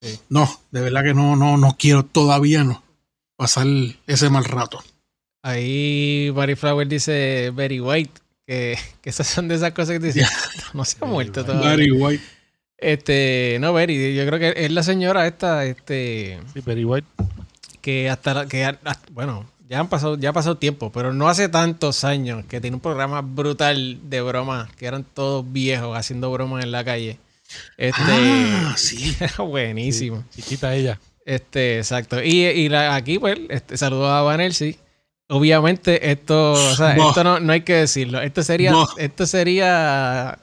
Sí. 0.00 0.20
no, 0.28 0.60
de 0.70 0.82
verdad 0.82 1.02
que 1.02 1.14
no, 1.14 1.34
no, 1.34 1.56
no 1.56 1.76
quiero 1.78 2.04
todavía 2.04 2.62
no 2.62 2.82
pasar 3.36 3.66
ese 4.06 4.28
mal 4.28 4.44
rato. 4.44 4.84
Ahí 5.46 6.30
Barry 6.30 6.54
Flower 6.56 6.88
dice 6.88 7.52
Very 7.54 7.78
White, 7.78 8.18
que, 8.46 8.78
que 9.02 9.10
esas 9.10 9.26
son 9.26 9.46
de 9.46 9.56
esas 9.56 9.72
cosas 9.72 9.98
que 9.98 10.06
dice, 10.06 10.24
no 10.72 10.84
se 10.86 10.96
ha 11.02 11.04
muerto 11.06 11.44
todavía. 11.44 11.68
Barry 11.68 11.90
White. 11.90 12.24
Este, 12.78 13.58
no, 13.60 13.74
Very, 13.74 14.14
yo 14.14 14.26
creo 14.26 14.38
que 14.38 14.54
es 14.64 14.70
la 14.72 14.82
señora 14.82 15.26
esta, 15.26 15.66
este, 15.66 16.40
Sí, 16.54 16.62
Perry 16.62 16.84
White. 16.86 17.06
que 17.82 18.08
hasta, 18.08 18.32
la- 18.32 18.46
que 18.46 18.64
hasta- 18.64 18.98
bueno, 19.12 19.46
ya 19.68 19.80
han 19.80 19.88
pasado, 19.88 20.16
ya 20.18 20.30
ha 20.30 20.32
pasado 20.32 20.56
tiempo, 20.56 20.90
pero 20.90 21.12
no 21.12 21.28
hace 21.28 21.50
tantos 21.50 22.04
años 22.04 22.46
que 22.46 22.60
tiene 22.62 22.76
un 22.76 22.80
programa 22.80 23.20
brutal 23.20 23.98
de 24.08 24.22
bromas, 24.22 24.70
que 24.76 24.86
eran 24.86 25.04
todos 25.04 25.44
viejos 25.52 25.94
haciendo 25.96 26.32
bromas 26.32 26.64
en 26.64 26.72
la 26.72 26.84
calle. 26.84 27.18
Este, 27.76 28.00
Ah, 28.02 28.72
sí. 28.78 29.14
era 29.20 29.36
buenísimo. 29.44 30.24
Sí, 30.30 30.40
chiquita 30.40 30.74
ella. 30.74 30.98
Este, 31.26 31.78
exacto. 31.78 32.22
Y, 32.22 32.44
y 32.46 32.68
la- 32.70 32.94
aquí, 32.94 33.18
pues, 33.18 33.38
este, 33.50 33.76
saludos 33.76 34.08
a 34.10 34.22
Van 34.22 34.40
Elsie. 34.40 34.78
Obviamente, 35.28 36.10
esto, 36.10 36.52
o 36.52 36.74
sea, 36.76 36.94
esto 36.96 37.24
no, 37.24 37.40
no 37.40 37.52
hay 37.52 37.62
que 37.62 37.74
decirlo. 37.74 38.20
Esto 38.20 38.42
sería, 38.42 38.74
esto 38.98 39.26
sería 39.26 40.38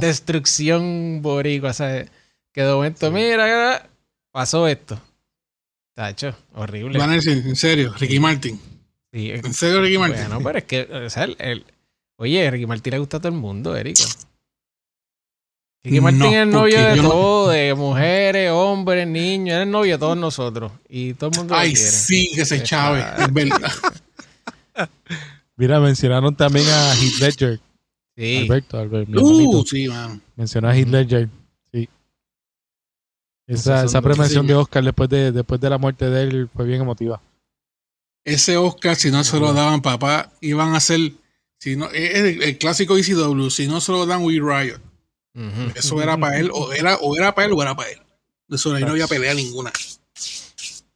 destrucción 0.00 1.20
boricua. 1.22 1.70
O 1.70 1.74
sea, 1.74 2.06
que 2.52 2.62
de 2.62 2.72
momento, 2.72 3.10
mira, 3.10 3.88
pasó 4.32 4.68
esto. 4.68 5.00
Tacho, 5.94 6.34
horrible. 6.54 6.98
Van 6.98 7.10
Helsing, 7.12 7.38
en 7.48 7.56
serio, 7.56 7.92
Ricky 7.98 8.20
Martin. 8.20 8.60
Sí, 9.12 9.30
En 9.32 9.52
serio, 9.52 9.80
Ricky 9.82 9.98
Martin. 9.98 10.28
bueno, 10.28 10.40
pero 10.44 10.58
es 10.58 10.64
que, 10.64 10.82
o 10.82 11.10
sea, 11.10 11.24
el, 11.24 11.36
el- 11.40 11.64
oye, 12.16 12.48
Ricky 12.50 12.66
Martin 12.66 12.92
le 12.92 12.98
gusta 13.00 13.16
a 13.16 13.20
todo 13.20 13.32
el 13.32 13.38
mundo, 13.38 13.76
Erico. 13.76 14.04
Ricky 15.82 16.00
Martin 16.00 16.20
No, 16.20 16.26
es 16.28 16.34
el 16.36 16.50
novio 16.50 16.78
de 16.84 16.96
no- 16.96 17.08
todo, 17.08 17.48
de 17.48 17.74
mujeres, 17.74 18.50
hombres, 18.52 19.06
niños, 19.08 19.56
es 19.56 19.62
el 19.62 19.70
novio 19.70 19.94
de 19.94 19.98
todos 19.98 20.16
nosotros. 20.16 20.70
Y 20.88 21.14
todo 21.14 21.30
el 21.30 21.36
mundo 21.38 21.54
lo 21.54 21.60
Ay, 21.60 21.72
quiere. 21.74 21.90
sí, 21.90 22.30
que 22.34 22.44
se 22.44 22.62
chave, 22.62 23.04
es 23.18 23.32
verdad. 23.32 23.72
Mira, 25.56 25.80
mencionaron 25.80 26.34
también 26.34 26.66
a 26.68 26.94
Heath 26.94 27.20
Ledger. 27.20 27.60
Sí. 28.16 28.38
Alberto, 28.38 28.78
Alberto. 28.78 29.22
Uh, 29.22 29.64
sí, 29.64 29.88
man. 29.88 30.22
Mencionó 30.36 30.68
a 30.68 30.76
Heath 30.76 30.88
Ledger. 30.88 31.28
Sí. 31.72 31.88
Esa, 33.46 33.84
esa 33.84 34.00
premiación 34.00 34.46
de 34.46 34.54
Oscar 34.54 34.84
después 34.84 35.08
de, 35.08 35.32
después 35.32 35.60
de 35.60 35.70
la 35.70 35.78
muerte 35.78 36.08
de 36.08 36.22
él 36.22 36.50
fue 36.54 36.66
bien 36.66 36.80
emotiva. 36.80 37.20
Ese 38.24 38.56
Oscar, 38.56 38.96
si 38.96 39.10
no 39.10 39.24
se 39.24 39.38
lo 39.38 39.52
daban, 39.52 39.82
papá, 39.82 40.32
iban 40.40 40.74
a 40.74 40.76
hacer. 40.76 41.12
Si 41.58 41.76
no, 41.76 41.86
es 41.90 42.14
el, 42.14 42.42
el 42.42 42.58
clásico 42.58 42.96
ECW, 42.96 43.50
si 43.50 43.66
no 43.66 43.80
se 43.80 43.92
lo 43.92 44.06
dan, 44.06 44.22
We 44.22 44.34
Riot. 44.34 44.80
Eso 45.74 46.02
era 46.02 46.16
para 46.18 46.38
él, 46.38 46.50
o 46.52 46.72
era, 46.72 46.96
o 46.96 47.16
era 47.16 47.34
para 47.34 47.46
él, 47.46 47.52
o 47.54 47.62
era 47.62 47.74
para 47.74 47.90
él. 47.90 47.98
Eso 48.48 48.74
ahí 48.74 48.82
no 48.82 48.90
había 48.90 49.06
pelea 49.06 49.32
ninguna. 49.34 49.72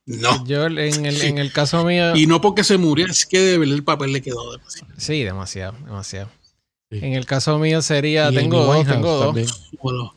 No. 0.07 0.45
Yo 0.47 0.67
en 0.67 0.79
el, 0.79 0.93
Sí. 1.17 1.27
en 1.27 1.39
el 1.39 1.53
caso 1.53 1.85
mío, 1.85 2.15
Y 2.15 2.27
no 2.27 2.41
porque 2.41 2.63
se 2.65 2.77
muriera, 2.77 3.11
es 3.13 3.25
que 3.25 3.39
de 3.41 3.59
verdad 3.59 3.75
el 3.75 3.85
papel 3.85 4.13
le 4.13 4.21
quedó 4.23 4.53
demasiado. 4.53 4.93
sí, 4.99 5.23
demasiado, 5.23 5.75
demasiado. 5.85 6.29
Sí. 6.91 6.99
En 7.03 7.15
el 7.15 7.25
caso 7.27 7.59
mío 7.59 7.81
sería, 7.83 8.31
Y 8.31 8.35
tengo 8.35 8.65
dos, 8.65 8.87
tengo 8.87 9.33
dos. 9.33 9.71
Bueno, 9.83 10.15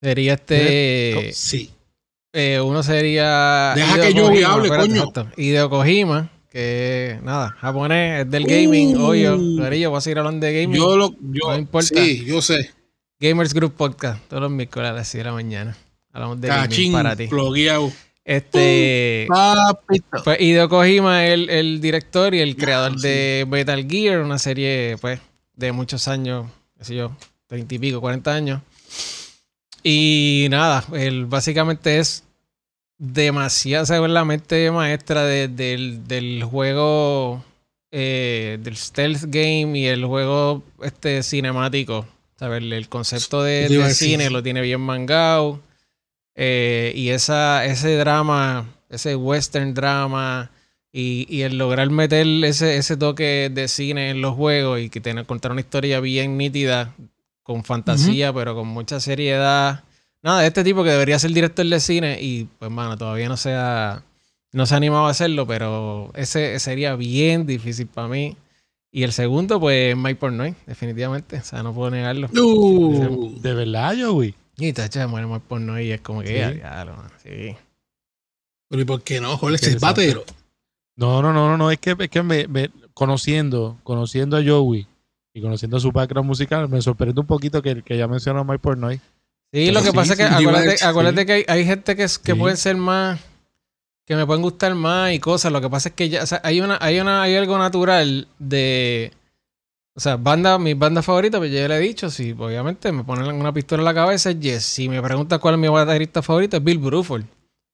Sería 0.00 0.34
este, 0.34 1.30
sí. 1.32 1.70
eh, 2.32 2.60
uno 2.60 2.82
sería... 2.82 3.72
Deja 3.76 3.94
Hideo 3.96 4.04
que 4.08 4.14
yo 4.14 4.26
Kojima, 4.26 4.52
hable, 4.52 4.64
espérate, 4.66 4.88
coño. 4.88 5.00
exacto. 5.00 5.28
Hideo 5.40 5.70
Kojima, 5.70 6.30
que 6.50 7.20
nada, 7.22 7.50
japonés, 7.60 8.22
es 8.24 8.30
del 8.30 8.44
gaming, 8.46 8.96
Uh. 8.96 9.04
obvio. 9.06 9.38
Clarillo, 9.56 9.90
voy 9.90 9.98
a 9.98 10.00
seguir 10.00 10.18
hablando 10.18 10.44
de 10.44 10.60
gaming. 10.62 10.76
Yo 10.80 10.96
lo, 10.96 11.12
yo, 11.20 11.48
No 11.50 11.56
importa. 11.56 11.86
sí, 11.94 12.24
yo 12.26 12.42
sé. 12.42 12.70
Gamers 13.20 13.54
Group 13.54 13.74
Podcast, 13.74 14.20
todos 14.28 14.42
los 14.42 14.50
miércoles 14.50 14.90
a 14.90 14.92
las 14.92 15.06
6 15.08 15.20
de 15.20 15.24
la 15.30 15.32
mañana. 15.34 15.76
Hablamos 16.12 16.40
de 16.40 16.48
gaming 16.48 16.68
Cachín, 16.68 16.92
para 16.92 17.14
ti. 17.16 17.28
Este... 18.24 19.26
Papito. 19.28 20.22
Pues 20.24 20.40
Hideo 20.40 20.68
Kojima 20.68 21.26
es 21.26 21.32
el, 21.32 21.50
el 21.50 21.80
director 21.80 22.34
y 22.34 22.40
el 22.40 22.56
creador 22.56 22.96
de 23.00 23.44
Metal 23.48 23.84
Gear, 23.88 24.20
una 24.20 24.38
serie 24.38 24.96
pues 25.00 25.20
de 25.54 25.72
muchos 25.72 26.06
años, 26.08 26.46
qué 26.78 26.84
sé 26.84 26.94
yo, 26.94 27.16
30 27.48 27.74
y 27.74 27.78
pico, 27.78 28.00
40 28.00 28.32
años. 28.34 28.62
Y 29.82 30.46
nada, 30.50 30.84
él 30.94 31.26
básicamente 31.26 31.98
es 31.98 32.24
demasiado, 32.98 33.82
o 33.82 33.86
sea, 33.86 33.98
la 34.00 34.24
mente 34.24 34.70
maestra 34.70 35.24
de- 35.24 35.48
del, 35.48 36.06
del 36.06 36.44
juego, 36.44 37.44
eh, 37.90 38.58
del 38.62 38.76
stealth 38.76 39.24
game 39.26 39.76
y 39.78 39.86
el 39.86 40.04
juego 40.04 40.62
este 40.82 41.22
cinemático. 41.24 42.06
¿sabes? 42.38 42.62
El, 42.62 42.88
concepto 42.88 43.42
de, 43.42 43.68
de 43.68 43.94
cine 43.94 44.30
lo 44.30 44.42
tiene 44.42 44.60
bien 44.62 44.80
mangado. 44.80 45.60
Eh, 46.34 46.92
y 46.94 47.10
esa, 47.10 47.64
ese 47.64 47.96
drama, 47.96 48.66
ese 48.88 49.16
western 49.16 49.74
drama 49.74 50.50
Y, 50.94 51.26
y 51.30 51.40
el 51.42 51.56
lograr 51.56 51.88
meter 51.88 52.26
ese, 52.44 52.76
ese 52.76 52.98
toque 52.98 53.50
de 53.50 53.66
cine 53.68 54.10
en 54.10 54.20
los 54.20 54.34
juegos 54.34 54.78
y 54.78 54.90
que 54.90 55.00
tener, 55.00 55.24
contar 55.24 55.50
una 55.50 55.62
historia 55.62 56.00
bien 56.00 56.36
nítida, 56.36 56.94
con 57.42 57.64
fantasía, 57.64 58.30
pero 58.32 58.54
con 58.54 58.68
mucha 58.68 59.00
seriedad. 59.00 59.84
Nada, 60.22 60.42
de 60.42 60.48
este 60.48 60.62
tipo 60.62 60.84
que 60.84 60.90
debería 60.90 61.18
ser 61.18 61.32
director 61.32 61.64
de 61.64 61.80
cine 61.80 62.18
y 62.20 62.46
pues, 62.58 62.70
mano, 62.70 62.98
todavía 62.98 63.28
no 63.28 63.38
se 63.38 63.54
ha, 63.54 64.02
no 64.52 64.66
se 64.66 64.74
ha 64.74 64.76
animado 64.76 65.06
a 65.06 65.10
hacerlo, 65.10 65.46
pero 65.46 66.12
ese 66.14 66.58
sería 66.60 66.94
bien 66.94 67.46
difícil 67.46 67.86
para 67.86 68.08
mí. 68.08 68.36
Y 68.92 69.04
el 69.04 69.12
segundo, 69.12 69.58
pues, 69.58 69.96
Mike 69.96 70.16
Pornoy, 70.20 70.54
definitivamente. 70.66 71.38
O 71.38 71.42
sea, 71.42 71.62
no 71.62 71.72
puedo 71.72 71.90
negarlo. 71.90 72.28
Uh, 72.38 73.40
De 73.40 73.54
verdad, 73.54 73.94
Joey. 73.98 74.34
Y 74.56 74.72
tacha, 74.72 75.06
muere 75.06 75.26
Mike 75.26 75.44
Pornoy 75.48 75.86
y 75.88 75.92
es 75.92 76.00
como 76.00 76.20
que, 76.22 76.28
Sí. 76.28 76.34
ya, 76.34 76.50
diablo, 76.50 76.96
mano, 76.96 77.10
sí. 77.22 77.56
pero 78.68 78.82
¿y 78.82 78.84
por 78.84 79.02
qué 79.02 79.20
no? 79.20 79.36
Jorge, 79.36 79.56
es 79.66 79.80
batero. 79.80 80.24
No, 80.96 81.22
no, 81.22 81.32
no, 81.32 81.48
no, 81.48 81.56
no, 81.56 81.70
es 81.70 81.78
que, 81.78 81.96
es 81.98 82.08
que 82.10 82.22
me, 82.22 82.46
me- 82.48 82.70
conociendo, 82.94 83.78
conociendo 83.82 84.36
a 84.36 84.42
Joey 84.44 84.86
y 85.34 85.40
conociendo 85.40 85.80
su 85.80 85.90
background 85.92 86.26
musical, 86.28 86.68
me 86.68 86.80
sorprende 86.82 87.20
un 87.20 87.26
poquito 87.26 87.62
que, 87.62 87.82
que 87.82 87.96
ya 87.96 88.06
mencionó 88.06 88.44
Mike 88.44 88.58
Pornoy. 88.60 89.00
Sí, 89.52 89.70
lo 89.70 89.80
que 89.80 89.90
Sí, 89.90 89.96
pasa 89.96 90.12
es 90.14 90.18
que 90.18 90.26
sí, 90.28 90.34
acuérdate, 90.34 90.76
sí. 90.78 90.84
acuérdate 90.84 91.26
que 91.26 91.32
hay, 91.32 91.44
hay 91.48 91.64
gente 91.64 91.96
que, 91.96 92.04
es- 92.04 92.18
que 92.18 92.32
Sí. 92.32 92.38
pueden 92.38 92.56
ser 92.56 92.76
más, 92.76 93.20
que 94.06 94.16
me 94.16 94.26
pueden 94.26 94.42
gustar 94.42 94.74
más 94.74 95.12
y 95.12 95.18
cosas. 95.18 95.52
Lo 95.52 95.60
que 95.60 95.70
pasa 95.70 95.88
es 95.90 95.94
que 95.94 96.08
ya, 96.10 96.22
o 96.22 96.26
sea, 96.26 96.40
hay 96.44 96.60
una, 96.60 96.78
hay 96.80 97.00
una, 97.00 97.22
hay 97.22 97.36
algo 97.36 97.56
natural 97.58 98.28
de, 98.38 99.12
o 99.94 100.00
sea, 100.00 100.16
banda, 100.16 100.58
mis 100.58 100.78
bandas 100.78 101.04
favoritas, 101.04 101.38
pues 101.38 101.52
ya 101.52 101.68
le 101.68 101.76
he 101.76 101.80
dicho, 101.80 102.10
si 102.10 102.32
obviamente 102.32 102.90
me 102.92 103.04
ponen 103.04 103.34
una 103.34 103.52
pistola 103.52 103.82
en 103.82 103.84
la 103.84 103.94
cabeza, 103.94 104.30
es 104.30 104.40
Yes. 104.40 104.64
Si 104.64 104.88
me 104.88 105.02
preguntas 105.02 105.38
cuál 105.38 105.54
es 105.54 105.60
mi 105.60 105.68
baterista 105.68 106.22
favorito, 106.22 106.56
es 106.56 106.64
Bill 106.64 106.78
Bruford. 106.78 107.24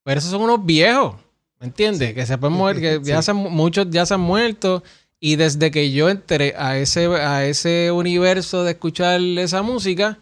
Pero 0.05 0.19
esos 0.19 0.31
son 0.31 0.43
unos 0.43 0.64
viejos, 0.64 1.14
¿me 1.61 1.66
entiendes? 1.66 2.14
Que 2.14 2.27
se 2.27 2.37
pueden 2.39 2.57
mover, 2.57 2.81
que 2.81 3.01
ya 3.03 3.23
Sí. 3.23 3.27
se 3.27 3.33
muchos 3.35 3.87
ya 3.91 4.05
se 4.07 4.14
han 4.14 4.21
muerto. 4.21 4.83
Y 5.21 5.37
desde 5.37 5.71
que 5.71 5.91
yo 5.93 6.09
entré 6.09 6.55
a 6.57 6.79
ese, 6.79 7.07
a 7.07 7.45
ese 7.45 7.91
universo 7.93 8.62
de 8.64 8.71
escuchar 8.73 9.21
esa 9.21 9.62
música, 9.62 10.19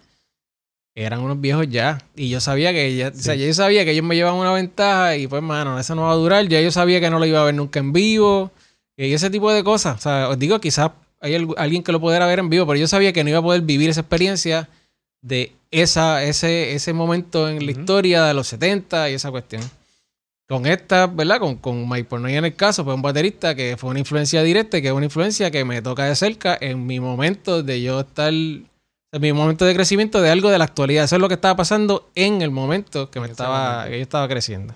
eran 0.95 1.21
unos 1.21 1.41
viejos 1.41 1.67
ya. 1.69 1.99
Y 2.15 2.31
yo 2.31 2.41
sabía 2.41 2.73
que 2.73 2.97
ya, 2.97 3.09
o 3.09 3.15
sea, 3.15 3.35
yo 3.35 3.53
sabía 3.53 3.85
que 3.85 3.91
ellos 3.93 4.05
me 4.05 4.15
llevaban 4.17 4.41
una 4.41 4.53
ventaja 4.53 5.17
y 5.17 5.27
pues, 5.27 5.43
mano, 5.43 5.79
eso 5.79 5.95
no 5.95 6.03
va 6.03 6.13
a 6.13 6.15
durar. 6.17 6.49
Ya 6.49 6.61
yo 6.63 6.71
sabía 6.71 7.01
que 7.01 7.11
no 7.11 7.19
lo 7.19 7.27
iba 7.27 7.41
a 7.41 7.45
ver 7.45 7.55
nunca 7.55 7.79
en 7.79 7.93
vivo. 7.93 8.51
Y 8.97 9.13
ese 9.13 9.29
tipo 9.29 9.53
de 9.53 9.63
cosas. 9.63 9.99
O 9.99 10.03
sea, 10.03 10.29
os 10.31 10.39
digo, 10.39 10.59
quizás 10.59 10.91
hay 11.21 11.35
algu- 11.35 11.55
alguien 11.57 11.83
que 11.83 11.93
lo 11.93 12.01
pudiera 12.01 12.27
ver 12.27 12.39
en 12.39 12.49
vivo, 12.51 12.67
pero 12.67 12.79
yo 12.79 12.87
sabía 12.89 13.12
que 13.12 13.25
no 13.25 13.31
iba 13.31 13.39
a 13.39 13.43
poder 13.43 13.62
vivir 13.62 13.91
esa 13.91 14.01
experiencia 14.01 14.69
de 15.23 15.53
esa, 15.71 16.23
ese, 16.23 16.75
ese 16.75 16.93
momento 16.93 17.49
en 17.49 17.64
la 17.67 17.73
Ujú. 17.73 17.81
historia 17.81 18.25
de 18.25 18.35
los 18.35 18.47
70 18.49 19.11
y 19.11 19.14
esa 19.14 19.31
cuestión. 19.31 19.62
Con 20.49 20.64
esta, 20.67 21.09
¿verdad? 21.09 21.41
Con, 21.41 21.57
con 21.57 21.89
Mike 21.89 22.05
Pornoy 22.09 22.37
en 22.37 22.45
el 22.45 22.55
caso, 22.55 22.85
fue 22.85 22.95
un 22.95 23.03
baterista 23.03 23.55
que 23.57 23.77
fue 23.77 23.91
una 23.91 23.99
influencia 23.99 24.43
directa 24.45 24.79
y 24.79 24.83
que 24.83 24.89
es 24.89 24.95
una 24.95 25.07
influencia 25.07 25.51
que 25.51 25.64
me 25.64 25.83
toca 25.83 26.05
de 26.05 26.14
cerca 26.14 26.57
en 26.61 26.87
mi 26.87 27.01
momento 27.01 27.64
de 27.64 27.83
yo 27.83 28.01
estar 28.01 28.33
en 28.33 28.69
mi 29.23 29.33
momento 29.33 29.64
de 29.64 29.75
crecimiento 29.75 30.21
de 30.21 30.31
algo 30.31 30.51
de 30.51 30.59
la 30.59 30.64
actualidad. 30.64 31.05
Eso 31.05 31.17
es 31.17 31.23
lo 31.23 31.27
que 31.29 31.35
estaba 31.35 31.57
pasando 31.57 32.11
en 32.14 32.43
el 32.43 32.51
momento 32.53 33.11
que 33.11 33.19
me 33.19 33.27
estaba, 33.27 33.87
que 33.89 33.97
yo 33.97 34.03
estaba 34.03 34.29
creciendo. 34.29 34.75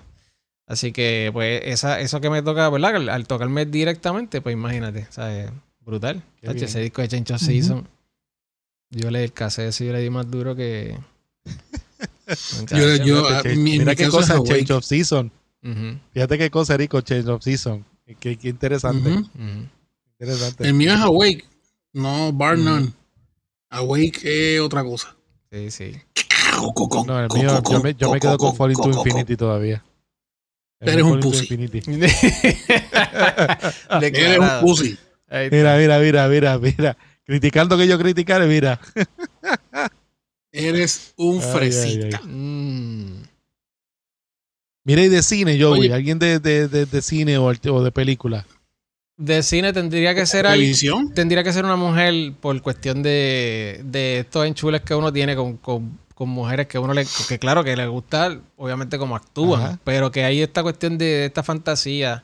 Así 0.67 0.91
que, 0.91 1.29
pues, 1.31 1.61
esa, 1.65 1.99
eso 2.01 2.19
que 2.21 2.29
me 2.29 2.41
toca, 2.41 2.69
¿verdad? 2.69 2.95
Al, 2.95 3.09
al 3.09 3.27
tocarme 3.27 3.65
directamente, 3.65 4.41
pues 4.41 4.53
imagínate, 4.53 5.05
¿sabes? 5.09 5.51
Brutal. 5.85 6.23
Tacho, 6.41 6.65
ese 6.65 6.79
disco 6.79 7.01
de 7.01 7.07
Change 7.07 7.33
of 7.33 7.41
Season. 7.41 7.87
Yo 8.91 9.09
le 9.11 9.23
el 9.23 9.33
cassette 9.33 9.69
ese 9.69 9.85
yo 9.85 9.93
le 9.93 9.99
di 9.99 10.09
más 10.09 10.29
duro 10.29 10.55
que. 10.55 10.97
Yo- 12.71 12.95
yo- 13.03 13.27
mi- 13.57 13.79
mira 13.79 13.91
mi 13.91 13.95
qué 13.95 14.05
caso 14.05 14.19
es 14.19 14.25
cosa, 14.27 14.33
Awake. 14.35 14.49
Change 14.59 14.71
of 14.73 14.85
Season. 14.85 15.31
Ujú, 15.63 15.99
Fíjate 16.13 16.37
qué 16.37 16.49
cosa, 16.49 16.77
Rico, 16.77 17.01
Change 17.01 17.27
of 17.29 17.43
Season. 17.43 17.83
Qué, 18.19 18.37
qué 18.37 18.49
interesante. 18.49 19.09
Ujú. 19.09 19.19
ujú. 19.19 19.67
interesante. 20.19 20.67
El 20.67 20.73
mío 20.75 20.93
es 20.93 20.99
Awake, 21.01 21.45
no 21.93 22.31
Bar. 22.31 22.57
None. 22.57 22.91
Awake 23.69 24.55
es 24.55 24.61
otra 24.61 24.83
cosa. 24.83 25.15
Sí, 25.51 25.71
sí. 25.71 25.95
No, 27.05 27.19
el 27.19 27.27
mío, 27.33 27.61
yo 27.69 27.81
me, 27.81 27.93
yo 27.95 28.11
me 28.11 28.19
quedo 28.19 28.37
con 28.37 28.55
Falling 28.55 28.77
to 28.77 28.89
Infinity 28.89 29.35
todavía. 29.37 29.83
Eres 30.79 31.03
un 31.03 31.19
pussy. 31.19 31.47
Eres 34.01 34.39
un 34.39 34.49
pussy. 34.61 34.97
Mira, 35.31 35.77
mira, 35.77 35.99
mira, 35.99 36.27
mira, 36.27 36.57
mira. 36.59 36.97
Criticando 37.25 37.77
que 37.77 37.87
yo 37.87 37.97
criticaré, 37.97 38.45
mira. 38.47 38.79
Eres 40.51 41.13
un 41.15 41.39
Ay, 41.41 41.51
fresita. 41.53 42.19
ay. 42.21 42.27
Mm. 42.29 43.23
Mira, 44.83 45.03
y 45.03 45.09
de 45.09 45.23
cine, 45.23 45.61
Joey. 45.61 45.81
Oye. 45.81 45.93
Alguien 45.93 46.19
de, 46.19 46.39
de, 46.39 46.67
de, 46.67 46.85
de 46.85 47.01
cine 47.01 47.37
o, 47.37 47.45
o 47.45 47.83
de 47.83 47.91
película. 47.91 48.45
De 49.15 49.43
cine 49.43 49.71
tendría 49.71 50.15
que 50.15 50.25
ser. 50.25 50.45
Televisión. 50.45 51.13
Tendría 51.13 51.43
que 51.43 51.53
ser 51.53 51.63
una 51.63 51.75
mujer 51.75 52.33
por 52.41 52.59
cuestión 52.61 53.03
de, 53.03 53.81
de 53.85 54.19
estos 54.19 54.45
enchules 54.45 54.81
que 54.81 54.95
uno 54.95 55.13
tiene 55.13 55.35
con, 55.35 55.57
con, 55.57 55.99
con 56.15 56.27
mujeres 56.29 56.67
que 56.67 56.79
uno 56.79 56.93
le. 56.93 57.05
Que 57.29 57.37
claro 57.37 57.63
que 57.63 57.75
le 57.77 57.87
gusta, 57.87 58.37
obviamente, 58.57 58.97
como 58.97 59.15
actúan, 59.15 59.61
Ajá. 59.61 59.79
pero 59.83 60.11
que 60.11 60.23
hay 60.23 60.41
esta 60.41 60.63
cuestión 60.63 60.97
de, 60.97 61.25
esta 61.25 61.43
fantasía. 61.43 62.23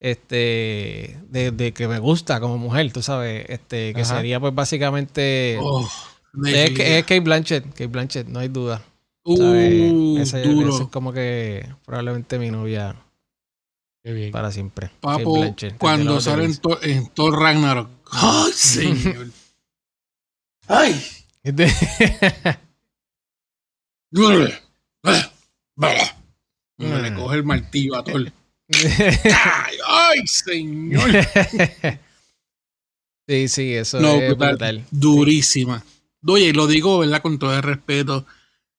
Este. 0.00 1.18
De, 1.28 1.50
de 1.50 1.72
que 1.72 1.88
me 1.88 1.98
gusta 1.98 2.40
como 2.40 2.56
mujer, 2.58 2.92
tú 2.92 3.02
sabes. 3.02 3.44
Este. 3.48 3.92
Que 3.94 4.02
Ajá. 4.02 4.16
sería, 4.16 4.38
pues, 4.40 4.54
básicamente. 4.54 5.58
Oh, 5.60 5.88
es, 6.46 6.70
que- 6.70 6.98
es 6.98 7.02
Kate 7.04 7.20
Blanchett. 7.20 7.64
Kate 7.70 7.86
Blanchett, 7.88 8.28
no 8.28 8.38
hay 8.40 8.48
duda. 8.48 8.82
uh, 9.24 9.36
duro. 9.36 10.22
ese 10.22 10.42
es 10.42 10.88
como 10.90 11.12
que 11.12 11.68
probablemente 11.84 12.38
mi 12.38 12.50
novia 12.50 12.96
Qué 14.04 14.12
bien. 14.12 14.30
para 14.32 14.50
siempre. 14.52 14.86
Kate 14.86 14.98
Papo, 15.00 15.40
Blanchett, 15.40 15.76
cuando 15.78 16.20
sale 16.20 16.44
en, 16.44 16.50
Rings. 16.50 16.62
Thor- 16.62 16.78
en 16.82 17.08
Thor 17.08 17.38
Ragnarok. 17.38 17.90
¡Ay, 18.12 18.52
señor! 18.52 19.26
¡Ay! 20.68 21.02
Le 26.78 27.14
coge 27.14 27.36
el 27.36 27.44
martillo 27.44 27.96
a 27.96 28.04
Thor. 28.04 28.32
¡Ay, 28.70 29.76
ay, 29.86 30.26
señor! 30.26 31.10
sí, 33.26 33.48
sí, 33.48 33.74
eso 33.74 34.00
No, 34.00 34.14
es 34.16 34.28
brutal. 34.28 34.48
brutal. 34.50 34.86
Durísima. 34.90 35.84
Oye, 36.26 36.52
lo 36.52 36.66
digo, 36.66 36.98
¿verdad? 36.98 37.22
Con 37.22 37.38
todo 37.38 37.54
el 37.56 37.62
respeto. 37.62 38.26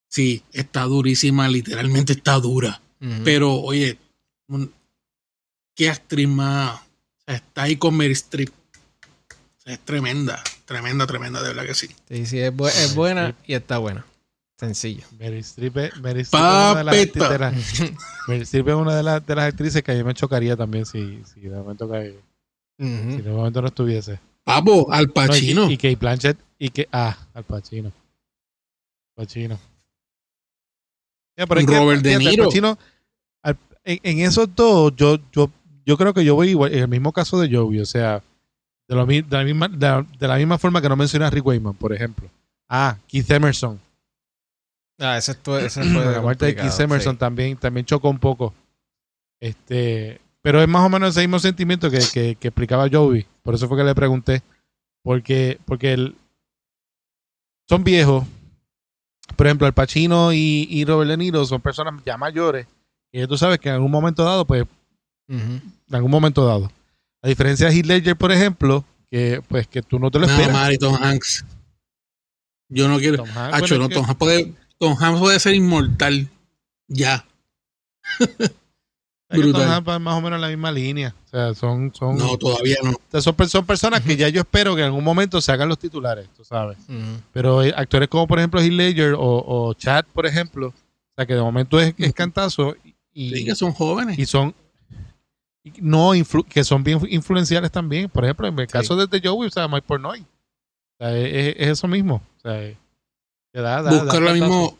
Sí, 0.08 0.44
está 0.54 0.84
durísima, 0.84 1.48
literalmente 1.48 2.14
está 2.14 2.34
dura. 2.40 2.82
Pero, 3.24 3.54
oye, 3.54 3.98
un- 4.48 4.74
qué 5.76 5.90
actriz 5.90 6.28
más. 6.28 6.76
o 6.82 6.82
sea, 7.26 7.36
está 7.36 7.64
ahí 7.64 7.78
con 7.78 7.96
Mary. 7.96 8.14
O 8.14 9.62
sea, 9.62 9.74
es 9.74 9.80
tremenda, 9.86 10.44
tremenda, 10.66 11.08
tremenda, 11.08 11.42
de 11.42 11.48
verdad 11.50 11.66
que 11.66 11.76
sí. 11.76 11.88
Sí, 12.10 12.26
sí, 12.26 12.40
es, 12.40 12.52
bu- 12.54 12.68
es 12.68 12.94
buena 12.96 13.36
y 13.48 13.54
está 13.54 13.78
buena. 13.78 14.06
Sencillo. 14.60 15.06
Mary 15.18 15.38
Streep, 15.40 15.78
es- 15.78 15.98
Mary 16.02 16.22
Streep 16.22 16.44
es 16.44 16.52
una 16.72 16.76
de 16.76 16.84
las, 16.84 17.14
de 17.14 17.40
las- 17.40 17.54
Streep 18.48 18.68
es 18.68 18.76
una 18.76 18.96
de 18.96 19.04
las, 19.04 19.26
de 19.26 19.36
las 19.36 19.46
actrices 19.46 19.82
que 19.82 19.92
a 19.94 19.96
mí 19.96 20.04
me 20.04 20.14
chocaría 20.14 20.58
también 20.58 20.86
si, 20.86 21.22
si 21.24 21.40
de 21.40 21.58
momento 21.58 21.90
que, 21.90 22.20
Ujú. 22.78 23.12
si 23.16 23.22
de 23.22 23.32
momento 23.32 23.62
no 23.62 23.68
estuviese. 23.70 24.20
Papo, 24.44 24.92
Al 24.92 25.06
No, 25.06 25.12
y- 25.12 25.14
Pacino. 25.14 25.72
y, 25.72 25.78
Kate 25.78 25.96
Blanchett 25.96 26.38
y 26.58 26.70
que 26.70 26.90
ah, 26.92 27.18
Al 27.34 27.44
Pacino. 27.46 27.92
Pacino. 29.16 29.58
Ya, 31.38 31.48
pero 31.48 31.62
es 31.62 31.68
que, 31.68 31.78
Robert 31.78 32.02
De 32.02 32.18
fíjate, 32.18 32.42
Al. 32.42 32.46
Pacino, 32.48 32.78
al- 33.44 33.58
en, 33.86 34.00
en 34.04 34.20
esos 34.28 34.54
dos, 34.56 34.94
yo, 34.96 35.20
yo, 35.32 35.50
yo 35.86 35.98
creo 35.98 36.14
que 36.14 36.26
yo 36.26 36.36
voy 36.36 36.50
igual, 36.50 36.74
en 36.74 36.80
el 36.80 36.88
mismo 36.90 37.14
caso 37.14 37.40
de 37.40 37.50
Joey, 37.56 37.80
o 37.80 37.86
sea, 37.86 38.22
de, 38.90 38.96
lo 38.96 39.06
de 39.06 39.24
la 39.30 39.44
misma, 39.46 39.68
de, 39.70 39.78
la- 39.88 40.06
de 40.20 40.28
la 40.28 40.36
misma 40.36 40.58
forma 40.58 40.82
que 40.82 40.90
no 40.90 40.98
mencioné 40.98 41.26
a 41.26 41.30
Rick 41.30 41.46
Wayman, 41.46 41.76
por 41.76 41.94
ejemplo. 41.94 42.30
Ah, 42.68 42.98
Keith 43.08 43.30
Emerson. 43.32 43.80
Ah, 45.00 45.18
ese 45.18 45.34
fue, 45.36 45.66
ese 45.66 45.84
fue 45.84 46.06
la 46.14 46.22
muerte 46.22 46.46
de 46.48 46.56
Keith 46.56 46.80
Emerson 46.80 47.14
sí. 47.14 47.20
también, 47.20 47.58
también 47.58 47.86
chocó 47.86 48.10
un 48.10 48.20
poco. 48.20 48.54
Este, 49.42 50.20
pero 50.42 50.62
es 50.62 50.68
más 50.68 50.86
o 50.86 50.90
menos 50.90 51.10
ese 51.12 51.22
mismo 51.22 51.40
sentimiento 51.40 51.90
que, 51.90 52.00
que, 52.14 52.36
que 52.36 52.48
explicaba 52.50 52.88
Joey. 52.92 53.26
Por 53.44 53.56
eso 53.56 53.68
fue 53.68 53.78
que 53.78 53.84
le 53.84 53.96
pregunté. 53.96 54.42
Porque, 55.04 55.60
porque 55.66 55.94
el- 55.94 56.16
son 57.68 57.84
viejos. 57.84 58.26
Por 59.36 59.48
ejemplo, 59.48 59.68
el 59.68 59.74
Pacino 59.74 60.34
y, 60.34 60.68
y 60.70 60.84
Robert 60.86 61.10
De 61.12 61.18
Niro 61.18 61.46
son 61.46 61.62
personas 61.62 62.02
ya 62.06 62.18
mayores. 62.18 62.68
Y 63.12 63.26
tú 63.28 63.38
sabes 63.38 63.60
que 63.60 63.70
en 63.70 63.76
algún 63.76 63.92
momento 63.92 64.24
dado, 64.24 64.46
pues, 64.46 64.66
en 65.30 65.62
algún 65.92 66.12
momento 66.12 66.46
dado. 66.46 66.72
A 67.22 67.28
diferencia 67.28 67.68
de 67.70 67.76
Heath 67.76 67.86
Ledger, 67.86 68.16
por 68.18 68.32
ejemplo, 68.32 68.84
que 69.10 69.42
pues 69.48 69.68
que 69.68 69.82
tú 69.82 70.00
no 70.00 70.10
te 70.12 70.20
lo 70.20 70.28
Nada 70.28 70.42
esperas. 70.42 70.74
y 70.74 70.78
Tom 70.78 70.96
Hanks. 71.02 71.46
Yo 72.70 72.88
no 72.88 72.98
quiero. 72.98 73.18
Tom 73.18 73.30
Hanks, 73.30 73.56
Acho, 73.58 73.76
bueno, 73.76 73.78
no, 73.78 73.84
es 73.86 73.90
que- 73.90 73.96
Tom, 73.96 74.06
Hanks 74.06 74.18
puede, 74.18 74.54
Tom 74.80 74.96
Hanks 75.00 75.20
puede 75.20 75.40
ser 75.40 75.54
inmortal. 75.56 76.30
Ya. 76.88 77.26
Tom 79.30 79.40
brutal. 79.42 79.72
Hanks 79.72 79.88
va 79.90 80.00
más 80.00 80.16
o 80.18 80.22
menos 80.22 80.38
en 80.38 80.42
la 80.42 80.48
misma 80.48 80.72
línea. 80.72 81.14
O 81.26 81.30
sea, 81.30 81.54
son, 81.54 81.94
son, 81.94 82.18
No, 82.18 82.38
todavía 82.38 82.78
no. 82.84 82.92
O 82.92 83.02
sea, 83.12 83.22
son, 83.22 83.36
per- 83.36 83.48
son 83.50 83.66
personas 83.66 84.02
que 84.02 84.16
ya 84.18 84.28
yo 84.30 84.42
espero 84.42 84.74
que 84.76 84.82
en 84.82 84.88
algún 84.88 85.04
momento 85.04 85.40
se 85.42 85.52
hagan 85.52 85.70
los 85.70 85.78
titulares, 85.78 86.28
tú 86.36 86.44
sabes. 86.44 86.78
Pero 87.32 87.62
eh, 87.64 87.74
actores 87.76 88.10
como, 88.10 88.26
por 88.28 88.40
ejemplo, 88.40 88.60
Heath 88.60 88.72
Ledger 88.72 89.14
o, 89.14 89.20
o 89.22 89.74
Chad, 89.76 90.06
por 90.14 90.26
ejemplo, 90.26 90.68
o 90.70 90.74
sea, 91.16 91.26
que 91.28 91.36
de 91.36 91.42
momento 91.42 91.80
es, 91.80 91.94
es 91.98 92.14
cantazo 92.14 92.76
y, 93.14 93.34
Sí, 93.36 93.46
que 93.46 93.54
son 93.56 93.72
jóvenes. 93.74 94.18
y 94.18 94.26
son... 94.26 94.56
no 95.80 96.16
influ- 96.16 96.46
que 96.48 96.64
son 96.64 96.84
bien 96.84 97.00
influenciales 97.10 97.70
también. 97.72 98.10
Por 98.10 98.24
ejemplo, 98.24 98.48
en 98.48 98.58
el 98.58 98.66
Sí. 98.68 98.72
caso 98.74 98.96
de 98.96 99.08
The 99.08 99.28
Joey, 99.28 99.48
o 99.48 99.52
sea, 99.52 99.68
Mike 99.68 99.86
Portnoy. 99.86 100.22
O 100.22 100.26
sea, 101.06 101.16
es, 101.16 101.34
es- 101.34 101.56
es 101.60 101.68
eso 101.70 101.88
mismo. 101.88 102.24
O 102.38 102.40
sea, 102.42 102.74
da- 103.54 103.82
da- 103.82 103.92
busca 103.92 104.06
da 104.06 104.14
ahora 104.14 104.34
mismo, 104.34 104.78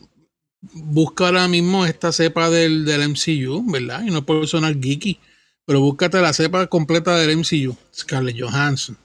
busca 0.72 1.26
ahora 1.26 1.48
mismo 1.48 1.86
esta 1.86 2.12
cepa 2.12 2.50
del, 2.50 2.84
del 2.84 3.02
MCU, 3.08 3.64
¿verdad? 3.70 4.02
Y 4.04 4.10
no 4.10 4.24
puedo 4.24 4.46
sonar 4.46 4.78
geeky, 4.80 5.18
pero 5.64 5.80
búscate 5.80 6.20
la 6.20 6.32
cepa 6.32 6.66
completa 6.66 7.16
del 7.16 7.36
MCU. 7.38 7.76
Scarlett 7.94 8.40
Johansson, 8.40 8.96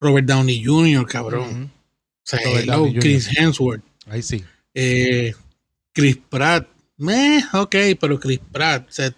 Robert 0.00 0.26
Downey 0.26 0.64
Jr., 0.64 1.06
cabrón. 1.06 1.72
O 1.74 2.22
sea, 2.24 2.40
Robert 2.44 2.62
hello, 2.64 2.72
Downey 2.76 2.92
Jr. 2.92 3.00
Chris 3.02 3.28
Hemsworth, 3.38 3.82
Ahí 4.06 4.22
sí. 4.22 4.44
eh, 4.74 5.34
Chris 5.92 6.18
Pratt. 6.28 6.68
Meh, 6.98 7.42
ok, 7.54 7.74
pero 7.98 8.20
Chris 8.20 8.40
Pratt. 8.52 8.86
O 8.88 8.92
sea, 8.92 9.14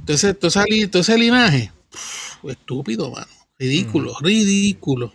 entonces, 0.00 0.38
todo, 0.38 0.48
ese, 0.48 0.88
todo 0.88 1.00
ese 1.02 1.16
linaje, 1.18 1.72
pff, 1.90 2.44
estúpido, 2.50 3.10
mano. 3.10 3.26
Ridículo, 3.58 4.14
ridículo. 4.20 5.12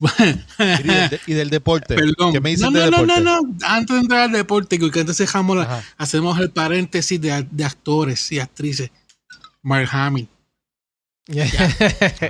Y 0.00 0.64
del, 0.64 1.10
de- 1.10 1.20
y 1.26 1.32
del 1.34 1.50
deporte. 1.50 1.94
Perdón. 1.96 2.32
¿Qué 2.32 2.40
me 2.40 2.50
dices 2.50 2.62
no, 2.64 2.70
no, 2.70 2.78
no, 2.78 2.84
deporte? 3.02 3.20
no, 3.22 3.42
no. 3.42 3.56
Antes 3.66 3.94
de 3.96 4.00
entrar 4.02 4.20
al 4.22 4.32
deporte, 4.32 4.78
que 4.78 5.00
antes 5.00 5.18
dejamos 5.18 5.56
la, 5.56 5.82
hacemos 5.96 6.38
el 6.40 6.50
paréntesis 6.50 7.20
de, 7.20 7.46
de 7.50 7.64
actores 7.64 8.30
y 8.32 8.38
actrices. 8.40 8.90
Mark 9.62 9.88
Hamill. 9.92 10.28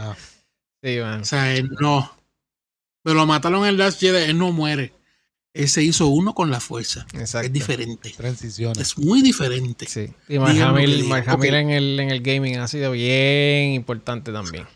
Ah, 0.01 0.17
sí, 0.83 0.99
man. 1.01 1.21
O 1.23 1.25
sea, 1.25 1.55
él 1.55 1.71
no. 1.81 2.11
Pero 3.03 3.17
lo 3.17 3.27
mataron 3.27 3.67
en 3.67 3.77
Last 3.77 4.01
Jedi, 4.01 4.31
él 4.31 4.39
no 4.39 4.53
muere. 4.53 4.93
Él 5.53 5.69
se 5.69 5.83
hizo 5.83 6.09
uno 6.09 6.35
con 6.35 6.51
la 6.51 6.59
fuerza. 6.61 7.07
Exacto. 7.13 7.47
Es 7.47 7.53
diferente. 7.53 8.11
transiciones. 8.17 8.79
Es 8.79 8.99
muy 8.99 9.23
diferente. 9.23 9.87
Sí. 9.87 10.11
Y 10.29 10.39
Mark 10.39 10.61
Hamill, 10.61 11.13
Hamill 11.27 11.55
en, 11.55 11.71
el, 11.71 12.01
en 12.01 12.11
el 12.11 12.23
gaming 12.23 12.57
ha 12.59 12.67
sido 12.67 12.91
bien 12.93 13.73
importante 13.73 14.33
también. 14.33 14.67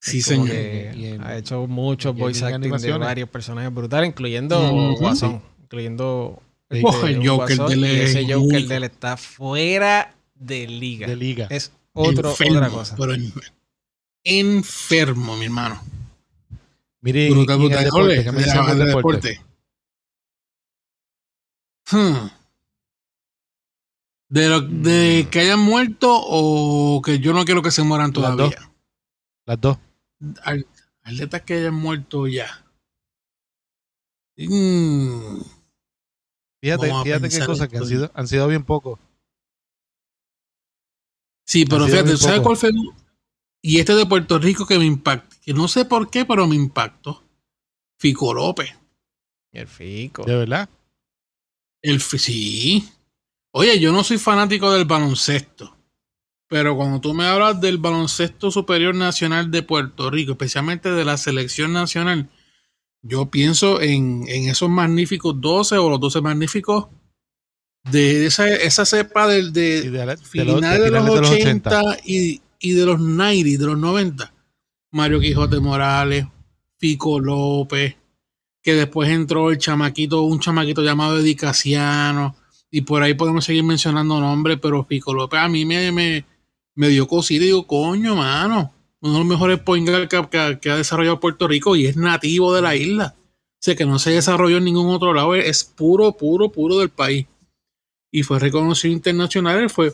Sí, 0.00 0.22
señor. 0.22 0.48
que 0.48 0.92
Y 0.96 1.06
en- 1.06 1.22
ha 1.22 1.36
hecho 1.36 1.66
muchos 1.66 2.14
voice 2.16 2.44
acting 2.44 2.70
de 2.70 2.98
varios 2.98 3.28
personajes 3.28 3.72
brutales, 3.74 4.08
incluyendo. 4.10 4.94
Guasón, 4.98 5.42
incluyendo 5.62 6.42
Sí. 6.70 6.82
Oh, 6.84 7.06
el 7.06 7.16
Joker 7.28 7.56
Guasón, 7.58 7.66
de 7.68 7.74
él 7.74 7.84
y 7.84 8.00
ese 8.00 8.20
es 8.22 8.26
Joker 8.26 8.36
único. 8.56 8.68
de 8.68 8.76
él 8.76 8.84
está 8.84 9.16
fuera 9.16 10.14
de 10.34 10.66
liga. 10.66 11.06
de 11.06 11.14
liga. 11.16 11.46
Es 11.50 11.70
otro, 11.92 12.30
Enfermo, 12.30 12.56
otra 12.58 12.70
cosa. 12.70 12.96
Pero 12.98 13.12
enfermo, 14.24 15.36
mi 15.36 15.44
hermano. 15.44 15.80
Mire, 17.02 17.30
Brutal, 17.30 17.54
el 17.56 17.60
brutal. 17.62 17.84
deporte, 17.84 18.04
Ole, 18.14 18.24
¿qué 18.24 18.32
me 18.32 18.40
de 18.40 18.46
la- 18.48 18.66
del 18.66 18.78
de 18.78 18.84
deporte? 18.86 19.40
Hmm. 21.90 22.28
De, 24.28 24.48
lo, 24.48 24.60
de 24.60 25.28
que 25.30 25.38
hayan 25.40 25.60
muerto 25.60 26.08
o 26.12 27.00
que 27.00 27.20
yo 27.20 27.32
no 27.32 27.44
quiero 27.44 27.62
que 27.62 27.70
se 27.70 27.84
mueran 27.84 28.08
Las 28.08 28.14
todavía. 28.14 28.70
Las 29.46 29.60
dos. 29.60 29.78
Al- 30.42 30.66
atletas 31.02 31.42
que 31.42 31.54
hayan 31.54 31.74
muerto 31.74 32.26
ya. 32.26 32.64
Mm, 34.38 35.40
Fíjate, 36.62 36.92
fíjate 37.04 37.28
qué 37.28 37.46
cosas 37.46 37.68
que 37.68 37.78
han 37.78 37.86
sido, 37.86 38.10
han 38.14 38.26
sido 38.28 38.48
bien 38.48 38.64
pocos. 38.64 38.98
Sí, 41.46 41.64
pero 41.64 41.86
fíjate, 41.86 42.16
¿sabes 42.16 42.40
poco. 42.40 42.44
cuál 42.44 42.56
fue? 42.56 42.70
Y 43.62 43.78
este 43.78 43.94
de 43.94 44.06
Puerto 44.06 44.38
Rico 44.38 44.66
que 44.66 44.78
me 44.78 44.84
impacta, 44.84 45.36
que 45.40 45.54
no 45.54 45.68
sé 45.68 45.84
por 45.84 46.10
qué, 46.10 46.24
pero 46.24 46.46
me 46.46 46.56
impactó. 46.56 47.24
Fico 47.98 48.34
López. 48.34 48.74
El 49.52 49.68
fico. 49.68 50.24
De 50.24 50.36
verdad. 50.36 50.68
El, 51.82 52.00
sí. 52.00 52.88
Oye, 53.52 53.78
yo 53.80 53.92
no 53.92 54.04
soy 54.04 54.18
fanático 54.18 54.70
del 54.72 54.84
baloncesto. 54.84 55.76
Pero 56.48 56.76
cuando 56.76 57.00
tú 57.00 57.12
me 57.12 57.24
hablas 57.26 57.60
del 57.60 57.78
baloncesto 57.78 58.50
superior 58.50 58.94
nacional 58.94 59.50
de 59.50 59.62
Puerto 59.62 60.10
Rico, 60.10 60.32
especialmente 60.32 60.92
de 60.92 61.04
la 61.04 61.16
selección 61.16 61.72
nacional, 61.72 62.28
yo 63.02 63.26
pienso 63.30 63.80
en, 63.80 64.24
en 64.28 64.48
esos 64.48 64.68
magníficos 64.70 65.40
12 65.40 65.76
o 65.78 65.90
los 65.90 66.00
12 66.00 66.20
magníficos 66.20 66.86
de 67.90 68.26
esa, 68.26 68.48
esa 68.48 68.84
cepa 68.84 69.26
del, 69.28 69.52
de, 69.52 69.78
Y 69.86 69.88
de, 69.90 70.06
la- 70.06 70.16
de 70.16 70.44
los- 70.44 70.60
de 70.60 70.84
de 70.84 70.90
los 70.90 71.04
finales 71.04 71.20
80, 71.40 71.98
y, 72.04 72.42
y 72.60 72.72
de 72.72 72.84
los 72.86 73.00
90, 73.00 73.58
de 73.58 73.66
los 73.66 73.78
90. 73.78 74.32
Mario 74.92 75.20
Quijote 75.20 75.58
Morales, 75.60 76.26
Fico 76.78 77.20
López, 77.20 77.96
que 78.62 78.74
después 78.74 79.08
entró 79.10 79.50
el 79.50 79.58
chamaquito, 79.58 80.22
un 80.22 80.40
chamaquito 80.40 80.82
llamado 80.82 81.18
Edicasiano, 81.18 82.36
y 82.70 82.80
por 82.82 83.02
ahí 83.02 83.14
podemos 83.14 83.44
seguir 83.44 83.62
mencionando 83.64 84.18
nombres, 84.20 84.58
pero 84.60 84.84
Fico 84.84 85.12
López 85.14 85.38
a 85.40 85.48
mí 85.48 85.64
me, 85.64 85.92
me, 85.92 86.24
me 86.76 86.88
dio 86.88 87.08
cosita 87.08 87.42
y 87.42 87.46
digo, 87.48 87.66
coño, 87.66 88.14
mano, 88.14 88.72
uno 89.00 89.12
de 89.14 89.18
los 89.18 89.26
mejores 89.26 89.58
point 89.58 89.88
guard 89.88 90.08
que, 90.08 90.28
que- 90.30 90.58
que 90.60 90.70
ha 90.70 90.76
desarrollado 90.76 91.18
Puerto 91.20 91.48
Rico 91.48 91.74
y 91.76 91.86
es 91.86 91.96
nativo 91.96 92.54
de 92.54 92.62
la 92.62 92.76
isla. 92.76 93.14
O 93.18 93.58
sea, 93.58 93.74
que 93.74 93.84
no 93.86 93.98
se 93.98 94.10
desarrolló 94.12 94.58
en 94.58 94.64
ningún 94.64 94.94
otro 94.94 95.12
lado, 95.12 95.34
es 95.34 95.64
puro, 95.64 96.12
puro, 96.12 96.52
puro 96.52 96.78
del 96.78 96.90
país. 96.90 97.26
Y 98.12 98.22
fue 98.22 98.38
reconocido 98.38 98.92
internacional, 98.94 99.68
fue 99.70 99.92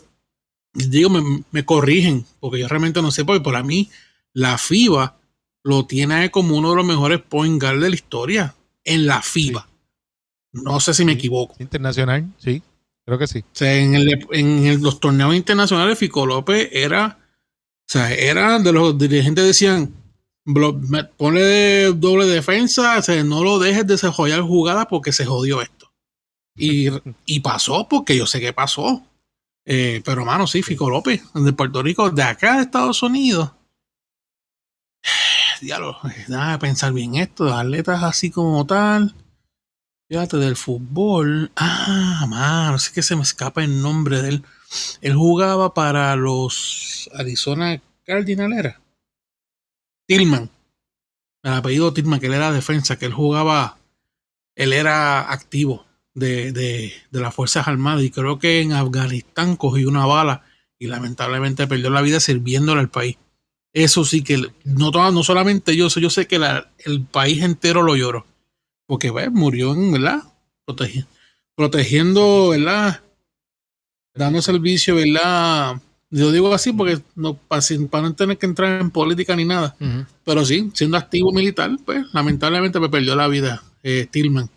digo, 0.75 1.09
me, 1.11 1.45
me 1.51 1.65
corrigen, 1.65 2.25
porque 2.41 2.59
yo 2.61 2.69
realmente 2.69 3.01
no 3.03 3.11
sé, 3.11 3.25
porque 3.25 3.43
para 3.43 3.63
mí 3.63 3.91
la 4.33 4.59
FIBA 4.59 5.17
lo 5.65 5.87
tiene 5.87 6.31
como 6.31 6.57
uno 6.57 6.71
de 6.71 6.77
los 6.77 6.85
mejores 6.87 7.21
point 7.21 7.61
guard 7.61 7.81
de 7.81 7.89
la 7.91 7.95
historia 7.95 8.55
en 8.85 9.07
la 9.07 9.23
FIBA. 9.23 9.69
No 10.53 10.81
sé 10.81 10.93
si 10.95 11.05
me 11.05 11.13
equivoco. 11.13 11.55
Internacional, 11.59 12.27
sí. 12.39 12.63
Creo 13.07 13.19
que 13.19 13.27
sí. 13.27 13.41
O 13.41 13.45
sea, 13.55 13.75
en, 13.77 13.95
el- 13.95 14.27
en 14.33 14.67
el- 14.67 14.81
los 14.81 15.01
torneos 15.01 15.35
internacionales, 15.35 15.99
Fico 15.99 16.25
López 16.27 16.69
era, 16.73 17.19
o 17.19 17.85
sea, 17.93 18.13
era 18.13 18.59
de 18.59 18.73
los 18.73 18.97
dirigentes 18.97 19.45
decían, 19.45 19.93
"Blo- 20.47 20.79
me- 20.89 21.05
ponle 21.05 21.41
de 21.43 21.93
doble 21.93 22.27
defensa, 22.27 22.99
o 22.99 23.03
sea, 23.03 23.23
no 23.25 23.43
lo 23.43 23.59
dejes 23.59 23.87
desarrollar 23.87 24.41
jugada 24.43 24.87
porque 24.89 25.13
se 25.13 25.27
jodió 25.27 25.61
esto. 25.63 25.93
Y, 26.57 26.89
y 27.27 27.41
pasó, 27.41 27.89
porque 27.89 28.17
yo 28.17 28.27
sé 28.27 28.41
que 28.41 28.53
pasó. 28.53 29.03
Eh, 29.65 30.03
pero, 30.05 30.25
mano, 30.25 30.47
sí, 30.47 30.63
Fico 30.63 30.91
López, 30.91 31.23
de 31.35 31.53
Puerto 31.53 31.83
Rico, 31.83 32.11
de 32.11 32.23
acá 32.23 32.57
de 32.57 32.63
Estados 32.63 33.03
Unidos. 33.03 33.51
Diablo, 35.61 35.97
déjame 36.29 36.59
pensar 36.59 36.93
bien 36.93 37.15
esto, 37.17 37.45
de 37.45 37.53
atletas 37.53 38.03
así 38.03 38.31
como 38.31 38.67
tal. 38.67 39.15
Fíjate, 40.13 40.37
del 40.37 40.57
fútbol. 40.57 41.51
Ah, 41.57 42.27
mano, 42.29 42.79
sé 42.79 42.93
que 42.93 43.01
se 43.01 43.17
me 43.17 43.23
escapa 43.23 43.65
el 43.65 43.81
nombre 43.81 44.21
de 44.21 44.29
él. 44.29 44.45
Él 45.01 45.15
jugaba 45.15 45.73
para 45.73 46.15
los 46.17 47.09
Arizona 47.15 47.81
Cardinals, 48.05 48.55
¿era? 48.55 48.81
Tillman. 50.07 50.51
El 51.43 51.53
apellido 51.55 51.95
Tillman, 51.95 52.21
que 52.21 52.27
él 52.27 52.35
era 52.35 52.53
defensa, 52.53 52.99
que 52.99 53.07
él 53.07 53.15
jugaba, 53.15 53.79
él 54.55 54.75
era 54.75 55.33
activo 55.33 55.87
de, 56.13 56.53
de, 56.53 56.93
de 57.11 57.21
las 57.21 57.35
Fuerzas 57.35 57.67
Armadas 57.67 58.05
y 58.05 58.11
creo 58.11 58.39
que 58.39 58.61
en 58.61 58.75
Afganistán 58.75 59.57
cogió 59.57 59.89
una 59.89 60.05
bala 60.05 60.45
y 60.79 60.89
lamentablemente 60.89 61.67
perdió 61.67 61.89
la 61.89 62.03
vida 62.03 62.21
sirviéndole 62.21 62.83
al 62.83 62.91
país. 62.91 63.17
Eso 63.73 64.05
sí 64.05 64.23
que 64.23 64.37
no, 64.65 64.91
no 64.91 65.23
solamente 65.23 65.75
yo, 65.75 65.89
yo 65.89 66.11
sé 66.11 66.27
que 66.27 66.39
el 66.85 67.07
país 67.07 67.43
entero 67.43 67.81
lo 67.81 67.97
lloró. 67.97 68.27
Porque 68.87 69.11
pues, 69.13 69.31
murió 69.31 69.73
en, 69.75 69.93
¿verdad? 69.93 70.23
Protegi- 70.67 71.07
protegiendo, 71.55 72.51
¿verdad? 72.51 73.01
Dando 74.15 74.43
servicio, 74.43 74.95
¿verdad? 74.97 75.81
Yo 76.11 76.31
digo 76.31 76.53
así 76.53 76.73
porque 76.73 77.01
no, 77.15 77.35
para, 77.35 77.63
no 78.03 78.15
tener 78.15 78.37
que 78.37 78.47
entrar 78.47 78.81
en 78.81 78.91
política 78.91 79.35
ni 79.35 79.45
nada. 79.47 79.75
Pero 80.25 80.45
sí, 80.45 80.71
siendo 80.75 80.97
activo 80.99 81.33
militar, 81.33 81.71
pues 81.85 82.05
lamentablemente 82.13 82.79
me 82.81 82.91
perdió 82.91 83.15
la 83.17 83.29
vida 83.29 83.63
eh, 83.83 84.07
Tillman. 84.11 84.51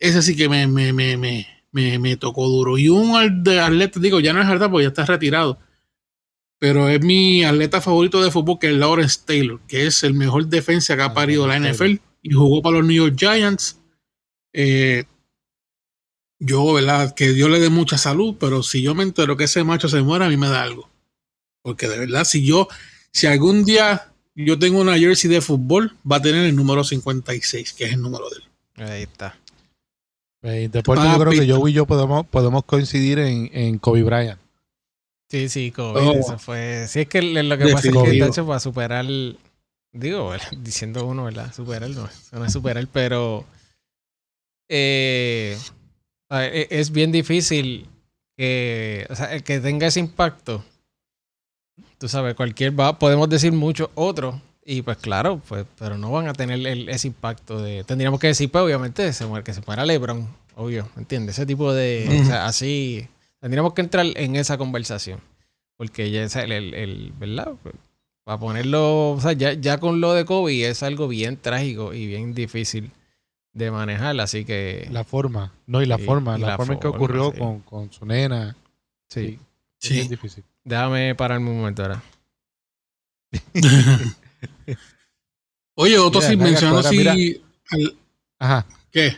Ese 0.00 0.22
sí 0.22 0.34
que 0.34 0.48
me, 0.48 0.66
me, 0.66 0.92
me, 0.94 1.16
me, 1.18 1.46
me, 1.72 1.98
me 1.98 2.16
tocó 2.16 2.48
duro. 2.48 2.78
Y 2.78 2.88
un 2.88 3.14
atleta, 3.16 4.00
digo, 4.00 4.20
ya 4.20 4.32
no 4.32 4.40
es 4.40 4.48
verdad 4.48 4.70
porque 4.70 4.84
ya 4.84 4.88
está 4.88 5.04
retirado. 5.04 5.58
Pero 6.58 6.88
es 6.88 7.02
mi 7.04 7.44
atleta 7.44 7.80
favorito 7.80 8.22
de 8.22 8.30
fútbol, 8.30 8.58
que 8.58 8.68
es 8.70 8.76
Lawrence 8.76 9.20
Taylor, 9.26 9.60
que 9.68 9.86
es 9.86 10.02
el 10.04 10.14
mejor 10.14 10.46
defensa 10.46 10.96
que 10.96 11.02
ha 11.02 11.06
Ah, 11.06 11.14
parido 11.14 11.46
la 11.46 11.58
NFL 11.58 11.96
y 12.22 12.32
jugó 12.32 12.62
para 12.62 12.78
los 12.78 12.86
New 12.86 12.96
York 12.96 13.16
Giants. 13.18 13.78
Eh, 14.52 15.04
yo, 16.38 16.72
¿verdad? 16.72 17.14
Que 17.14 17.30
Dios 17.32 17.50
le 17.50 17.60
dé 17.60 17.70
mucha 17.70 17.98
salud, 17.98 18.36
pero 18.38 18.62
si 18.62 18.82
yo 18.82 18.94
me 18.94 19.02
entero 19.02 19.36
que 19.36 19.44
ese 19.44 19.64
macho 19.64 19.88
se 19.88 20.02
muera, 20.02 20.26
a 20.26 20.28
mí 20.28 20.36
me 20.36 20.48
da 20.48 20.62
algo. 20.62 20.88
Porque 21.62 21.88
de 21.88 21.98
verdad, 21.98 22.24
si 22.24 22.44
yo, 22.44 22.68
si 23.12 23.26
algún 23.26 23.64
día 23.64 24.12
yo 24.34 24.58
tengo 24.58 24.80
una 24.80 24.98
jersey 24.98 25.30
de 25.30 25.40
fútbol, 25.40 25.96
va 26.10 26.16
a 26.16 26.22
tener 26.22 26.44
el 26.44 26.56
número 26.56 26.82
56, 26.84 27.72
que 27.74 27.84
es 27.84 27.92
el 27.92 28.02
número 28.02 28.28
de 28.30 28.36
él. 28.36 28.90
Ahí 28.90 29.02
está. 29.02 29.38
En 30.42 30.70
deporte 30.72 31.04
yo 31.04 31.18
creo 31.18 31.32
que 31.32 31.46
yo 31.46 31.68
y 31.68 31.72
yo 31.72 31.86
podemos, 31.86 32.26
podemos 32.26 32.64
coincidir 32.64 33.20
en, 33.20 33.48
en 33.52 33.78
Kobe 33.78 34.02
Bryant. 34.02 34.40
Sí, 35.30 35.48
sí, 35.48 35.70
COVID. 35.70 36.00
Oh. 36.00 36.12
Eso 36.12 36.38
fue. 36.38 36.86
Sí, 36.88 37.00
es 37.00 37.08
que 37.08 37.22
lo 37.22 37.42
lo 37.42 37.56
que 37.56 37.68
pasa 37.68 37.88
es 37.88 37.94
que 37.94 38.10
está 38.10 38.26
hecho 38.26 38.46
para 38.46 38.60
superar. 38.60 39.06
Digo, 39.92 40.28
¿verdad? 40.30 40.48
diciendo 40.58 41.04
uno, 41.06 41.24
¿verdad? 41.24 41.52
Superar, 41.52 41.90
no, 41.90 42.08
no 42.32 42.44
es 42.44 42.52
superar, 42.52 42.86
pero. 42.92 43.44
eh, 44.68 45.58
ver, 46.30 46.54
e- 46.54 46.68
es 46.70 46.90
bien 46.90 47.12
difícil 47.12 47.88
que, 48.36 49.06
o 49.10 49.14
sea, 49.14 49.38
que 49.40 49.60
tenga 49.60 49.86
ese 49.86 50.00
impacto, 50.00 50.64
tú 51.98 52.08
sabes, 52.08 52.34
cualquier 52.34 52.78
va, 52.78 52.98
podemos 52.98 53.28
decir 53.28 53.52
muchos 53.52 53.90
otros, 53.94 54.34
y 54.64 54.82
pues 54.82 54.96
claro, 54.98 55.40
pues, 55.48 55.66
pero 55.78 55.98
no 55.98 56.10
van 56.10 56.28
a 56.28 56.32
tener 56.32 56.64
el- 56.66 56.88
ese 56.88 57.08
impacto 57.08 57.60
de, 57.60 57.84
tendríamos 57.84 58.18
que 58.20 58.28
decir, 58.28 58.50
pues 58.50 58.64
obviamente, 58.64 59.12
se 59.12 59.26
muere, 59.26 59.44
que 59.44 59.52
se 59.52 59.60
muera 59.66 59.84
LeBron, 59.84 60.26
obvio, 60.56 60.88
¿entiendes? 60.96 61.36
Ese 61.38 61.46
tipo 61.46 61.72
de, 61.74 62.08
o 62.22 62.24
sea, 62.24 62.46
así, 62.46 63.06
tendríamos 63.40 63.74
que 63.74 63.82
entrar 63.82 64.06
en 64.14 64.36
esa 64.36 64.56
conversación, 64.56 65.20
porque 65.76 66.10
ya 66.10 66.22
es 66.22 66.34
el, 66.36 66.52
el, 66.52 66.74
el- 66.74 67.12
¿verdad? 67.18 67.52
Para 68.24 68.38
ponerlo, 68.38 69.10
o 69.12 69.20
sea, 69.20 69.32
ya, 69.32 69.52
ya 69.54 69.78
con 69.78 70.00
lo 70.00 70.12
de 70.14 70.24
Kobe 70.24 70.68
es 70.68 70.82
algo 70.84 71.08
bien 71.08 71.36
trágico 71.36 71.92
y 71.92 72.06
bien 72.06 72.34
difícil 72.34 72.92
de 73.52 73.70
manejar, 73.70 74.18
así 74.20 74.44
que... 74.44 74.88
La 74.92 75.02
forma, 75.04 75.52
no, 75.66 75.82
y 75.82 75.86
la 75.86 75.98
Sí, 75.98 76.04
forma, 76.04 76.38
y 76.38 76.40
la, 76.40 76.48
la 76.48 76.56
forma 76.56 76.74
en 76.74 76.80
que 76.80 76.86
ocurrió 76.86 77.32
sí. 77.32 77.38
con, 77.38 77.60
con 77.60 77.92
su 77.92 78.06
nena. 78.06 78.56
sí. 79.08 79.38
es 79.80 79.88
Sí. 79.88 79.94
bien 79.94 80.08
difícil. 80.08 80.44
Déjame 80.64 81.14
pararme 81.16 81.50
un 81.50 81.56
momento 81.58 81.82
ahora. 81.82 82.00
Oye, 85.74 85.98
otro 85.98 86.20
Mira, 86.20 86.30
sí, 86.30 86.36
Naga 86.36 86.50
mencionando 86.50 86.82
Cuadra, 86.82 87.12
así. 87.12 87.42
al- 87.70 87.96
Ajá. 88.38 88.66
¿Qué? 88.90 89.16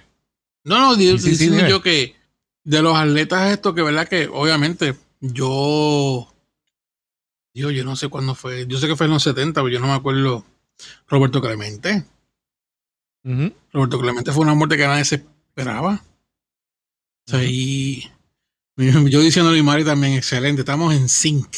No, 0.65 0.79
no, 0.79 0.97
di- 0.97 1.19
Sí, 1.19 1.31
diciendo 1.31 1.67
yo 1.69 1.83
que 1.83 2.15
de 2.63 2.81
los 2.83 2.97
atletas 2.97 3.53
estos, 3.53 3.75
que 3.75 3.83
verdad 3.83 4.09
que 4.09 4.29
obviamente 4.29 4.95
yo. 5.21 6.34
Digo, 7.55 7.71
yo 7.71 7.85
no 7.85 7.95
sé 7.97 8.09
cuándo 8.09 8.35
fue. 8.35 8.67
Yo 8.67 8.79
sé 8.79 8.87
que 8.89 8.97
fue 8.97 9.07
en 9.07 9.13
los 9.13 9.23
70, 9.23 9.63
pero 9.63 9.73
yo 9.73 9.81
no 9.81 9.87
me 9.87 9.93
acuerdo. 9.93 10.45
Roberto 11.09 11.41
Clemente. 11.41 12.05
Roberto 13.73 13.99
Clemente 14.01 14.33
fue 14.33 14.43
una 14.43 14.55
muerte 14.55 14.77
que 14.77 14.87
nadie 14.87 15.05
se 15.05 15.15
esperaba. 15.17 16.03
O 17.27 17.31
sea, 17.31 17.43
y 17.45 18.11
yo 18.77 19.21
diciéndole 19.21 19.61
a 19.61 19.63
Mari 19.63 19.85
también, 19.85 20.15
excelente, 20.15 20.61
estamos 20.63 20.93
en 20.95 21.09
sync. 21.09 21.49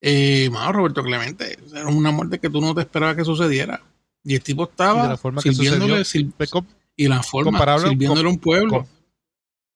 Eh, 0.00 0.48
mano, 0.52 0.72
Roberto 0.72 1.02
Clemente, 1.02 1.58
era 1.74 1.88
una 1.88 2.10
muerte 2.12 2.38
que 2.38 2.50
tú 2.50 2.60
no 2.60 2.74
te 2.74 2.82
esperabas 2.82 3.16
que 3.16 3.24
sucediera. 3.24 3.82
Y 4.22 4.34
el 4.34 4.42
tipo 4.42 4.64
Y 4.64 4.70
estaba 4.70 5.08
la 5.08 5.16
forma 5.16 5.40
que 5.42 5.52
sirviéndole, 5.52 6.04
y 6.96 7.08
la 7.08 7.22
forma, 7.22 7.50
sirviéndole 7.88 8.28
a 8.28 8.32
un 8.32 8.38
pueblo. 8.38 8.70
com- 8.70 8.86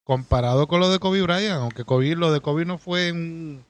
comparado 0.05 0.66
con 0.68 0.78
lo 0.80 0.91
de 0.91 0.99
Kobe 0.99 1.22
Bryant, 1.22 1.62
aunque 1.62 1.85
Kobe, 1.85 2.14
lo 2.16 2.33
de 2.33 2.41
Kobe 2.41 2.64
no 2.64 2.76
fue 2.78 3.09
en, 3.09 3.64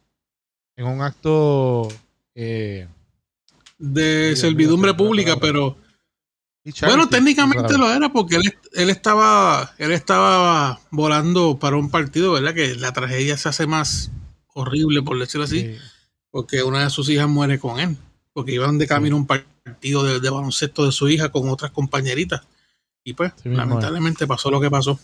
en 0.77 0.87
un 0.87 1.03
acto 1.03 1.89
eh, 2.35 2.89
de 3.79 4.35
servidumbre 4.37 4.95
pública, 4.95 5.37
pero 5.37 5.77
bueno, 6.83 7.09
técnicamente 7.09 7.77
lo 7.77 7.91
era 7.93 8.09
porque 8.13 8.37
él, 8.37 8.55
él 8.75 8.89
estaba 8.91 9.75
él 9.79 9.91
estaba 9.93 10.81
volando 10.91 11.59
para 11.59 11.77
un 11.77 11.91
partido, 11.91 12.33
¿verdad? 12.33 12.55
Que 12.55 12.77
la 12.77 12.93
tragedia 12.93 13.37
se 13.37 13.49
hace 13.49 13.67
más 13.67 14.11
horrible, 14.55 15.03
por 15.03 15.19
decirlo 15.19 15.45
así, 15.45 15.61
Sí. 15.61 15.77
porque 16.31 16.63
una 16.63 16.85
de 16.85 16.91
sus 16.91 17.09
hijas 17.09 17.29
muere 17.29 17.59
con 17.59 17.81
él, 17.81 17.97
porque 18.33 18.53
iban 18.53 18.79
de 18.79 18.87
camino 18.87 19.17
a 19.17 19.19
un 19.19 19.27
partido 19.27 20.05
de, 20.05 20.21
de 20.21 20.31
baloncesto 20.31 20.85
de 20.87 20.93
su 20.93 21.09
hija 21.09 21.31
con 21.31 21.49
otras 21.49 21.73
compañeritas. 21.73 22.43
Y 23.05 23.15
pues, 23.15 23.33
Sí 23.43 23.49
lamentablemente 23.49 24.27
pasó 24.29 24.49
lo 24.51 24.61
que 24.61 24.71
pasó. 24.71 25.01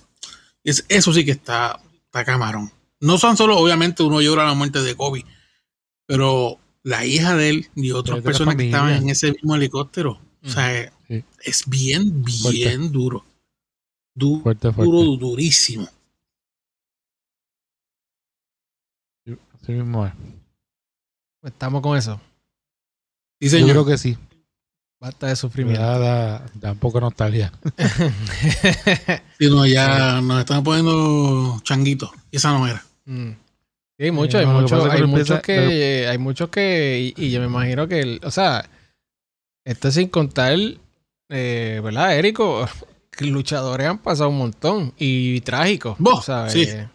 Es- 0.63 0.85
eso 0.89 1.13
sí 1.13 1.25
que 1.25 1.33
está, 1.33 1.81
está 2.05 2.25
camarón. 2.25 2.71
No 3.01 3.19
son 3.19 3.37
solo, 3.37 3.57
obviamente, 3.59 4.03
uno 4.05 4.21
llora 4.21 4.45
la 4.45 4.55
muerte 4.55 4.81
de 4.83 4.95
Kobe, 4.95 5.25
pero 6.09 6.59
la 6.83 7.05
hija 7.05 7.37
de 7.37 7.51
él 7.51 7.69
y 7.77 7.91
otras 7.93 8.23
personas 8.23 8.57
que 8.57 8.65
estaban 8.67 8.95
en 8.95 9.11
ese 9.11 9.31
mismo 9.33 9.55
helicóptero, 9.55 10.19
o 10.43 10.49
sea, 10.49 10.91
Sí. 11.07 11.23
es 11.45 11.65
bien, 11.69 12.25
bien 12.51 12.91
duro. 12.91 13.25
Du- 14.15 14.41
Fuerte, 14.41 14.73
fuerte. 14.73 14.91
duro, 14.91 15.17
durísimo. 15.19 15.87
Así 19.63 19.73
mismo 19.73 20.07
es. 20.07 20.13
Estamos 21.43 21.83
con 21.83 21.97
eso. 21.97 22.21
Sí, 23.41 23.47
Yo 23.47 23.51
señor. 23.51 23.71
creo 23.71 23.87
que 23.87 23.99
sí. 23.99 24.17
Basta 25.01 25.29
de 25.29 25.37
sufrimiento. 25.37 25.81
da, 25.81 25.99
da, 25.99 26.47
da 26.55 26.73
un 26.73 26.79
poco 26.79 26.99
de 26.99 27.03
nostalgia. 27.03 27.53
Sí, 29.39 29.49
no, 29.49 29.65
ya 29.67 30.21
nos 30.21 30.41
están 30.41 30.65
poniendo 30.65 31.61
changuitos. 31.63 32.11
Y 32.33 32.39
esa 32.39 32.51
no 32.59 32.67
era. 32.67 32.85
Mm. 33.05 33.31
Sí, 33.99 34.05
hay 34.05 34.11
muchos, 34.13 34.35
Eh, 34.41 34.45
hay 34.45 34.47
no, 34.47 34.61
muchos, 34.61 34.85
que 34.85 34.91
hay 34.93 35.03
muchos 35.07 35.41
que, 35.41 36.07
hay 36.09 36.19
muchos 36.19 36.49
que, 36.51 37.15
y, 37.17 37.25
y 37.27 37.31
yo 37.33 37.41
me 37.41 37.47
imagino 37.47 37.89
que, 37.89 38.01
el- 38.01 38.21
o 38.23 38.31
sea, 38.31 38.69
esto 39.67 39.91
sin 39.91 40.09
contar, 40.09 40.57
eh, 41.29 41.81
¿verdad, 41.83 42.17
Érico? 42.17 42.67
Luchadores 43.21 43.89
han 43.89 43.99
pasado 43.99 44.31
un 44.31 44.39
montón 44.39 44.95
y 44.97 45.41
trágicos, 45.41 45.97
Vos, 45.99 46.27
¿sabes? 46.27 46.53
sí. 46.53 46.67
Que 46.67 46.89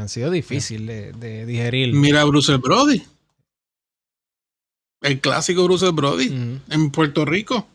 han 0.00 0.08
sido 0.08 0.30
difíciles 0.32 1.18
de, 1.18 1.26
de 1.28 1.46
digerir. 1.46 1.94
Mira 1.94 2.22
a 2.22 2.24
Bruce 2.24 2.56
Brody. 2.56 3.02
El 5.00 5.20
clásico 5.20 5.64
Bruce 5.64 5.88
Brody 5.90 6.60
en 6.70 6.90
Puerto 6.90 7.24
Rico. 7.24 7.68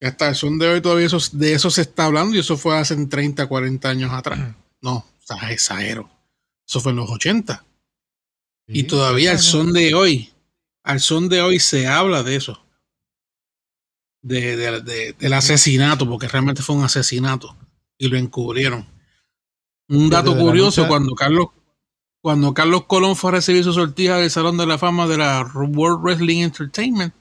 Hasta 0.00 0.28
el 0.30 0.34
son 0.34 0.58
de 0.58 0.68
hoy 0.68 0.80
todavía 0.80 1.06
eso, 1.06 1.18
de 1.32 1.52
eso 1.54 1.70
se 1.70 1.82
está 1.82 2.06
hablando 2.06 2.34
y 2.36 2.38
eso 2.40 2.56
fue 2.56 2.76
hace 2.78 2.94
30, 3.06 3.46
40 3.46 3.88
años 3.88 4.10
atrás. 4.12 4.38
No, 4.80 4.96
o 4.96 5.04
sea, 5.20 5.50
exagero. 5.50 6.10
Eso 6.68 6.80
fue 6.80 6.92
en 6.92 6.96
los 6.96 7.10
80. 7.10 7.64
y 8.66 8.84
todavía 8.84 9.32
al 9.32 9.38
son 9.38 9.72
de 9.74 9.94
hoy, 9.94 10.32
al 10.82 11.00
son 11.00 11.28
de 11.28 11.42
hoy 11.42 11.58
se 11.58 11.86
habla 11.86 12.22
de 12.22 12.36
eso. 12.36 12.64
De, 14.22 14.56
de- 14.56 14.80
de- 14.80 15.12
del 15.12 15.32
asesinato, 15.34 16.08
porque 16.08 16.28
realmente 16.28 16.62
fue 16.62 16.74
un 16.76 16.84
asesinato. 16.84 17.54
Y 17.98 18.08
lo 18.08 18.16
encubrieron. 18.16 18.86
Un 19.88 20.08
dato 20.08 20.30
curioso, 20.46 20.82
cuando 20.88 21.14
Carlos, 21.14 21.46
cuando 22.22 22.54
Carlos 22.54 22.84
Colón 22.86 23.16
fue 23.16 23.30
a 23.30 23.34
recibir 23.34 23.62
su 23.64 23.74
sortija 23.74 24.16
del 24.16 24.30
Salón 24.30 24.56
de 24.56 24.66
la 24.66 24.78
Fama 24.78 25.06
de 25.06 25.18
la 25.18 25.42
World 25.54 26.02
Wrestling 26.02 26.40
Entertainment, 26.42 27.14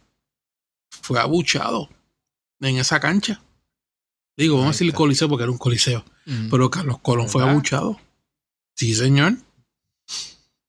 fue 1.02 1.20
abuchado 1.20 1.90
en 2.62 2.78
esa 2.78 3.02
cancha. 3.02 3.44
Digo, 4.38 4.56
vamos 4.56 4.70
a 4.70 4.72
decir 4.72 4.88
está. 4.88 4.98
coliseo 4.98 5.28
porque 5.28 5.44
era 5.44 5.52
un 5.52 5.58
coliseo. 5.58 6.06
Ujú. 6.26 6.48
Pero 6.50 6.72
Carlos 6.72 7.00
Colón 7.00 7.28
fue 7.28 7.44
abuchado. 7.44 8.00
Sí, 8.76 8.96
señor. 8.96 9.36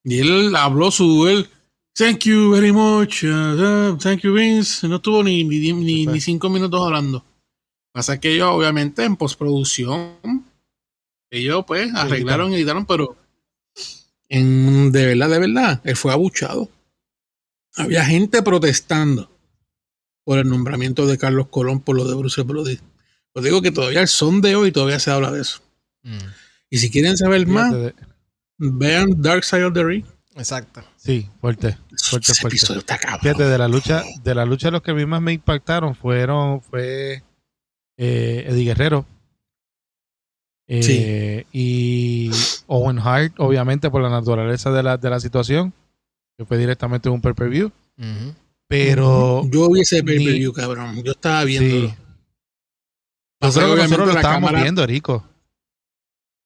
Y 0.05 0.21
él 0.21 0.55
habló 0.57 0.91
su 0.91 1.27
él. 1.29 1.49
Thank 1.97 2.25
you 2.25 2.51
very 2.51 2.73
much. 2.73 3.23
uh, 3.23 3.93
uh, 3.93 3.99
thank 3.99 4.21
you, 4.23 4.35
Vince. 4.35 4.87
No 4.89 4.97
estuvo 4.97 5.23
ni, 5.23 5.45
ni, 5.45 5.73
ni, 5.73 6.07
ni 6.07 6.21
cinco 6.21 6.51
minutos 6.51 6.81
hablando. 6.85 7.25
Pasa 7.93 8.19
que 8.19 8.35
ellos, 8.35 8.49
obviamente, 8.51 9.05
en 9.05 9.17
postproducción, 9.17 10.45
ellos 11.31 11.65
pues 11.67 11.95
arreglaron 11.95 12.51
y 12.51 12.57
editaron, 12.57 12.87
pero 12.87 13.17
en, 14.29 14.91
de 14.91 15.07
verdad, 15.07 15.31
de 15.31 15.39
verdad, 15.39 15.81
él 15.85 15.97
fue 15.97 16.13
abuchado. 16.13 16.69
Había 17.77 18.05
gente 18.05 18.43
protestando 18.43 19.31
por 20.25 20.39
el 20.39 20.49
nombramiento 20.49 21.07
de 21.07 21.19
Carlos 21.19 21.47
Colón 21.49 21.81
por 21.81 21.97
lo 21.97 22.05
de 22.05 22.17
Bruce 22.17 22.43
Brody. 22.43 22.81
Os 23.33 23.45
digo 23.45 23.63
que 23.63 23.71
todavía 23.71 24.01
el 24.01 24.09
son 24.09 24.41
de 24.41 24.57
hoy 24.57 24.73
todavía 24.73 24.99
se 24.99 25.11
habla 25.11 25.31
de 25.31 25.43
eso. 25.43 25.61
Mm. 26.03 26.19
Y 26.75 26.79
si 26.79 26.91
quieren 26.91 27.17
saber 27.17 27.47
más, 27.47 27.73
de- 27.73 27.95
vean 28.59 29.23
Dark 29.23 29.45
Side 29.45 29.65
of 29.65 29.75
the 29.75 29.85
Ring. 29.85 30.05
Exacto. 30.35 30.83
Sí, 30.97 31.29
fuerte. 31.41 31.79
Fuerte, 32.03 32.33
Ese 32.33 32.41
fuerte. 32.41 32.57
episodio 32.57 32.81
está 32.81 32.99
cabrón. 32.99 33.21
Fíjate, 33.21 33.45
de 33.45 33.59
la 33.59 33.69
lucha, 33.69 34.03
de 34.25 34.35
la 34.35 34.45
lucha 34.45 34.73
los 34.73 34.83
que 34.83 34.91
a 34.91 34.95
mí 34.95 35.07
más 35.07 35.23
me 35.23 35.33
impactaron 35.33 35.95
fueron, 35.95 36.61
fue 36.61 37.23
eh, 37.97 38.45
Eddie 38.49 38.65
Guerrero. 38.65 39.07
Eh, 40.67 41.45
Y 41.53 42.31
Owen 42.67 42.99
Hart, 42.99 43.35
obviamente, 43.39 43.89
por 43.91 44.03
la 44.03 44.09
naturaleza 44.11 44.73
de 44.73 44.83
la, 44.83 44.97
de 44.97 45.11
la 45.11 45.21
situación, 45.21 45.73
que 46.37 46.45
fue 46.45 46.59
directamente 46.59 47.09
un 47.09 47.21
pay-per-view. 47.21 47.71
Pero 48.67 49.43
Yo 49.49 49.71
vi 49.71 49.83
ese 49.83 50.03
ni- 50.03 50.07
pay-per-view, 50.07 50.53
cabrón. 50.53 51.03
Yo 51.05 51.13
estaba 51.13 51.45
viéndolo. 51.45 51.89
sí, 51.91 51.95
yo 51.95 52.05
Pasa 53.39 53.61
creo 53.61 53.75
que 53.75 53.77
que 53.77 53.83
nosotros 53.85 54.09
lo 54.09 54.15
estábamos 54.17 54.49
cámara- 54.49 54.63
viendo, 54.63 54.87
Rico. 54.87 55.25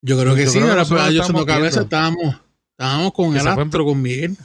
Yo 0.01 0.17
creo 0.19 0.35
que 0.35 0.45
yo 0.45 0.49
sí, 0.51 0.59
creo 0.59 0.71
ahora 0.71 0.83
yo 0.83 0.97
haciendo 1.21 1.21
estamos 1.21 1.45
cabeza 1.45 1.81
estábamos, 1.81 2.35
estábamos 2.77 3.11
con 3.13 3.33
Que 3.33 3.39
el 3.39 3.47
en- 3.47 3.59
astro, 3.59 3.85
con 3.85 4.01
Miguel. 4.01 4.37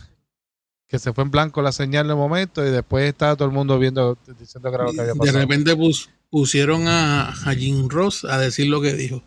Que 0.89 0.99
se 0.99 1.13
fue 1.13 1.25
en 1.25 1.31
blanco 1.31 1.63
la 1.63 1.73
señal 1.73 2.07
de 2.09 2.15
momento 2.15 2.65
y 2.67 2.71
después 2.71 3.05
estaba 3.09 3.37
todo 3.37 3.49
el 3.49 3.55
mundo 3.55 3.79
viendo, 3.79 4.19
diciendo 4.39 4.69
que 4.71 4.75
era 4.75 4.85
lo 4.85 4.93
que 4.93 5.01
había 5.01 5.13
De 5.13 5.19
pasado. 5.19 5.39
repente 5.39 5.75
pus- 5.77 6.11
pusieron 6.31 6.87
a, 6.89 7.29
a 7.31 7.55
Jim 7.55 7.89
Ross 7.89 8.25
a 8.25 8.39
decir 8.39 8.67
lo 8.69 8.81
que 8.81 8.93
dijo. 8.93 9.23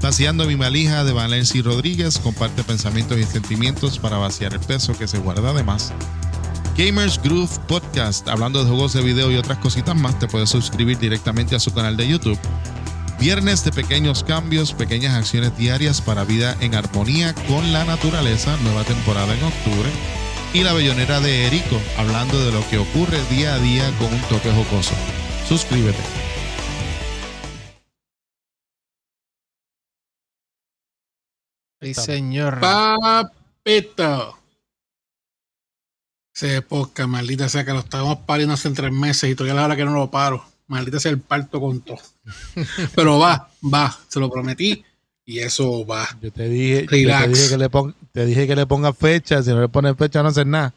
Vaciando 0.00 0.46
mi 0.46 0.56
malija 0.56 1.04
de 1.04 1.12
Valencia 1.12 1.60
Rodríguez 1.62 2.18
comparte 2.18 2.64
pensamientos 2.64 3.18
y 3.18 3.24
sentimientos 3.24 3.98
para 3.98 4.16
vaciar 4.16 4.54
el 4.54 4.60
peso 4.60 4.96
que 4.96 5.06
se 5.06 5.18
guarda 5.18 5.52
de 5.52 5.62
más. 5.62 5.92
Gamers 6.76 7.20
Groove 7.22 7.58
Podcast, 7.68 8.26
hablando 8.26 8.64
de 8.64 8.70
juegos 8.70 8.94
de 8.94 9.02
video 9.02 9.30
y 9.30 9.36
otras 9.36 9.58
cositas 9.58 9.94
más, 9.94 10.18
te 10.18 10.26
puedes 10.26 10.48
suscribir 10.48 10.98
directamente 10.98 11.54
a 11.54 11.60
su 11.60 11.74
canal 11.74 11.98
de 11.98 12.08
YouTube. 12.08 12.38
Viernes 13.18 13.62
de 13.62 13.72
pequeños 13.72 14.24
cambios, 14.24 14.72
pequeñas 14.72 15.14
acciones 15.14 15.54
diarias 15.58 16.00
para 16.00 16.24
vida 16.24 16.56
en 16.60 16.74
armonía 16.74 17.34
con 17.46 17.70
la 17.70 17.84
naturaleza, 17.84 18.56
nueva 18.62 18.84
temporada 18.84 19.34
en 19.34 19.44
octubre. 19.44 19.90
Y 20.54 20.64
la 20.64 20.72
bellonera 20.72 21.20
de 21.20 21.46
Erico, 21.46 21.78
hablando 21.98 22.42
de 22.42 22.52
lo 22.52 22.66
que 22.70 22.78
ocurre 22.78 23.18
día 23.28 23.54
a 23.54 23.58
día 23.58 23.92
con 23.98 24.06
un 24.06 24.20
toque 24.22 24.50
jocoso. 24.50 24.94
Suscríbete. 25.46 26.19
Sí, 31.80 31.94
señor. 31.94 32.60
Papito. 32.60 34.36
Ese 36.34 36.62
podcast, 36.62 37.08
maldita 37.08 37.48
sea 37.48 37.64
que 37.64 37.72
lo 37.72 37.80
estábamos 37.80 38.18
pariendo 38.20 38.54
hace 38.54 38.70
tres 38.70 38.92
meses 38.92 39.30
y 39.30 39.34
todavía 39.34 39.54
la 39.54 39.64
hora 39.66 39.76
que 39.76 39.84
no 39.84 39.92
lo 39.94 40.10
paro. 40.10 40.44
Maldita 40.68 41.00
sea 41.00 41.10
el 41.10 41.20
parto 41.20 41.60
con 41.60 41.80
todo. 41.80 41.98
Pero 42.94 43.18
va, 43.18 43.50
va, 43.62 43.98
se 44.08 44.20
lo 44.20 44.30
prometí 44.30 44.84
y 45.24 45.38
eso 45.40 45.84
va. 45.84 46.08
Yo 46.22 46.32
te 46.32 46.48
dije, 46.48 46.82
yo 46.82 46.88
te 46.88 46.96
dije 47.28 47.48
que 47.48 47.58
le 47.58 47.68
pon- 47.70 47.94
te 48.12 48.24
dije 48.26 48.46
que 48.46 48.56
le 48.56 48.66
ponga 48.66 48.92
fecha, 48.92 49.42
si 49.42 49.50
no 49.50 49.60
le 49.60 49.68
pones 49.68 49.96
fecha 49.96 50.22
no 50.22 50.28
haces 50.28 50.46
nada. 50.46 50.72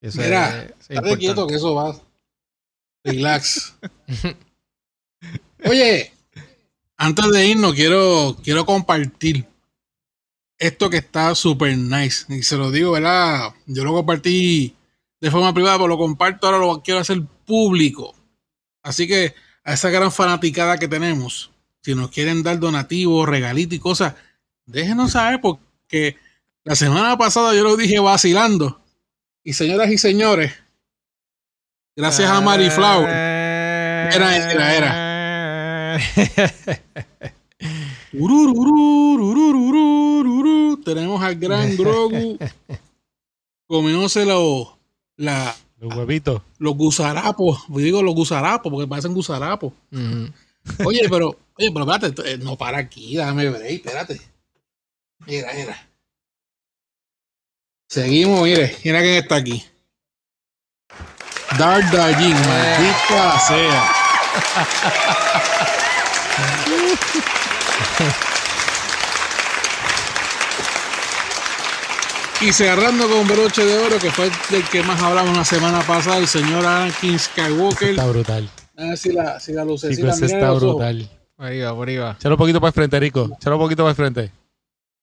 Eso 0.00 0.20
Mira, 0.22 0.62
es- 0.62 0.70
es 0.88 0.90
Estate 0.90 1.18
quieto 1.18 1.46
que 1.46 1.54
eso 1.56 1.74
va. 1.74 1.94
Relax. 3.04 3.74
Oye, 5.64 6.12
antes 7.02 7.30
de 7.30 7.46
irnos, 7.46 7.74
quiero, 7.74 8.36
quiero 8.44 8.66
compartir 8.66 9.46
esto 10.58 10.90
que 10.90 10.98
está 10.98 11.34
súper 11.34 11.76
nice. 11.78 12.26
Y 12.28 12.42
se 12.42 12.58
lo 12.58 12.70
digo, 12.70 12.92
¿verdad? 12.92 13.54
Yo 13.64 13.84
lo 13.84 13.94
compartí 13.94 14.76
de 15.18 15.30
forma 15.30 15.54
privada, 15.54 15.78
pero 15.78 15.88
lo 15.88 15.96
comparto 15.96 16.46
ahora, 16.46 16.58
lo 16.58 16.82
quiero 16.82 17.00
hacer 17.00 17.22
público. 17.46 18.14
Así 18.82 19.08
que 19.08 19.34
a 19.64 19.72
esa 19.72 19.88
gran 19.88 20.12
fanaticada 20.12 20.76
que 20.76 20.88
tenemos, 20.88 21.50
si 21.82 21.94
nos 21.94 22.10
quieren 22.10 22.42
dar 22.42 22.60
donativos, 22.60 23.26
regalitos 23.26 23.76
y 23.76 23.80
cosas, 23.80 24.14
déjenos 24.66 25.12
saber 25.12 25.40
porque 25.40 26.18
la 26.64 26.76
semana 26.76 27.16
pasada 27.16 27.54
yo 27.54 27.62
lo 27.62 27.78
dije 27.78 27.98
vacilando. 27.98 28.78
Y 29.42 29.54
señoras 29.54 29.90
y 29.90 29.96
señores, 29.96 30.52
gracias 31.96 32.30
a 32.30 32.42
Mary 32.42 32.68
Flower, 32.68 33.08
Era, 33.08 34.36
era, 34.52 34.76
era. 34.76 35.09
Tenemos 40.84 41.22
al 41.22 41.36
gran 41.36 41.76
Grogu 41.78 42.38
comiéndose 43.66 44.24
los, 44.24 44.68
la, 45.16 45.54
los 45.78 45.94
huevitos. 45.94 46.42
Los 46.58 46.74
gusarapos. 46.74 47.64
Digo 47.68 48.02
los 48.02 48.14
gusarapos 48.14 48.72
porque 48.72 48.88
parecen 48.88 49.14
gusarapos. 49.14 49.72
Oye, 50.84 51.08
pero, 51.08 51.38
oye, 51.58 51.70
pero 51.72 51.90
espérate, 51.90 52.32
eh, 52.32 52.38
no 52.38 52.56
para 52.56 52.78
aquí, 52.78 53.16
dame 53.16 53.48
break, 53.48 53.86
espérate. 53.86 54.20
Mira, 55.26 55.52
mira. 55.54 55.88
Seguimos, 57.88 58.42
mire, 58.42 58.76
mira 58.84 59.00
quién 59.00 59.14
está 59.14 59.36
aquí. 59.36 59.64
Dardajín, 61.58 62.34
maldita 62.34 63.40
sea. 63.40 63.99
Y 72.40 72.52
cerrando 72.54 73.06
con 73.08 73.26
broche 73.28 73.64
de 73.64 73.78
oro, 73.78 73.98
que 73.98 74.10
fue 74.10 74.30
del 74.50 74.64
que 74.70 74.82
más 74.82 75.00
hablamos 75.02 75.36
la 75.36 75.44
semana 75.44 75.82
pasada, 75.82 76.16
el 76.16 76.26
señor 76.26 76.64
Anakin 76.64 77.18
Skywalker. 77.18 77.90
Está 77.90 78.06
brutal. 78.06 78.48
A 78.78 78.84
ver 78.84 78.96
si 78.96 79.12
la, 79.12 79.38
si 79.38 79.52
la 79.52 79.62
lucecita 79.64 80.12
Chicos, 80.14 80.22
está 80.22 80.50
brutal. 80.52 81.10
Por 81.36 81.46
ahí 81.46 81.60
va, 81.60 81.74
por 81.74 81.88
ahí 81.88 81.96
va. 81.98 82.12
Échalo 82.18 82.36
un 82.36 82.38
poquito 82.38 82.58
para 82.60 82.68
el 82.68 82.74
frente, 82.74 82.98
Rico. 82.98 83.28
Échalo 83.38 83.56
un 83.56 83.62
poquito 83.62 83.82
para 83.82 83.90
el 83.90 83.96
frente. 83.96 84.32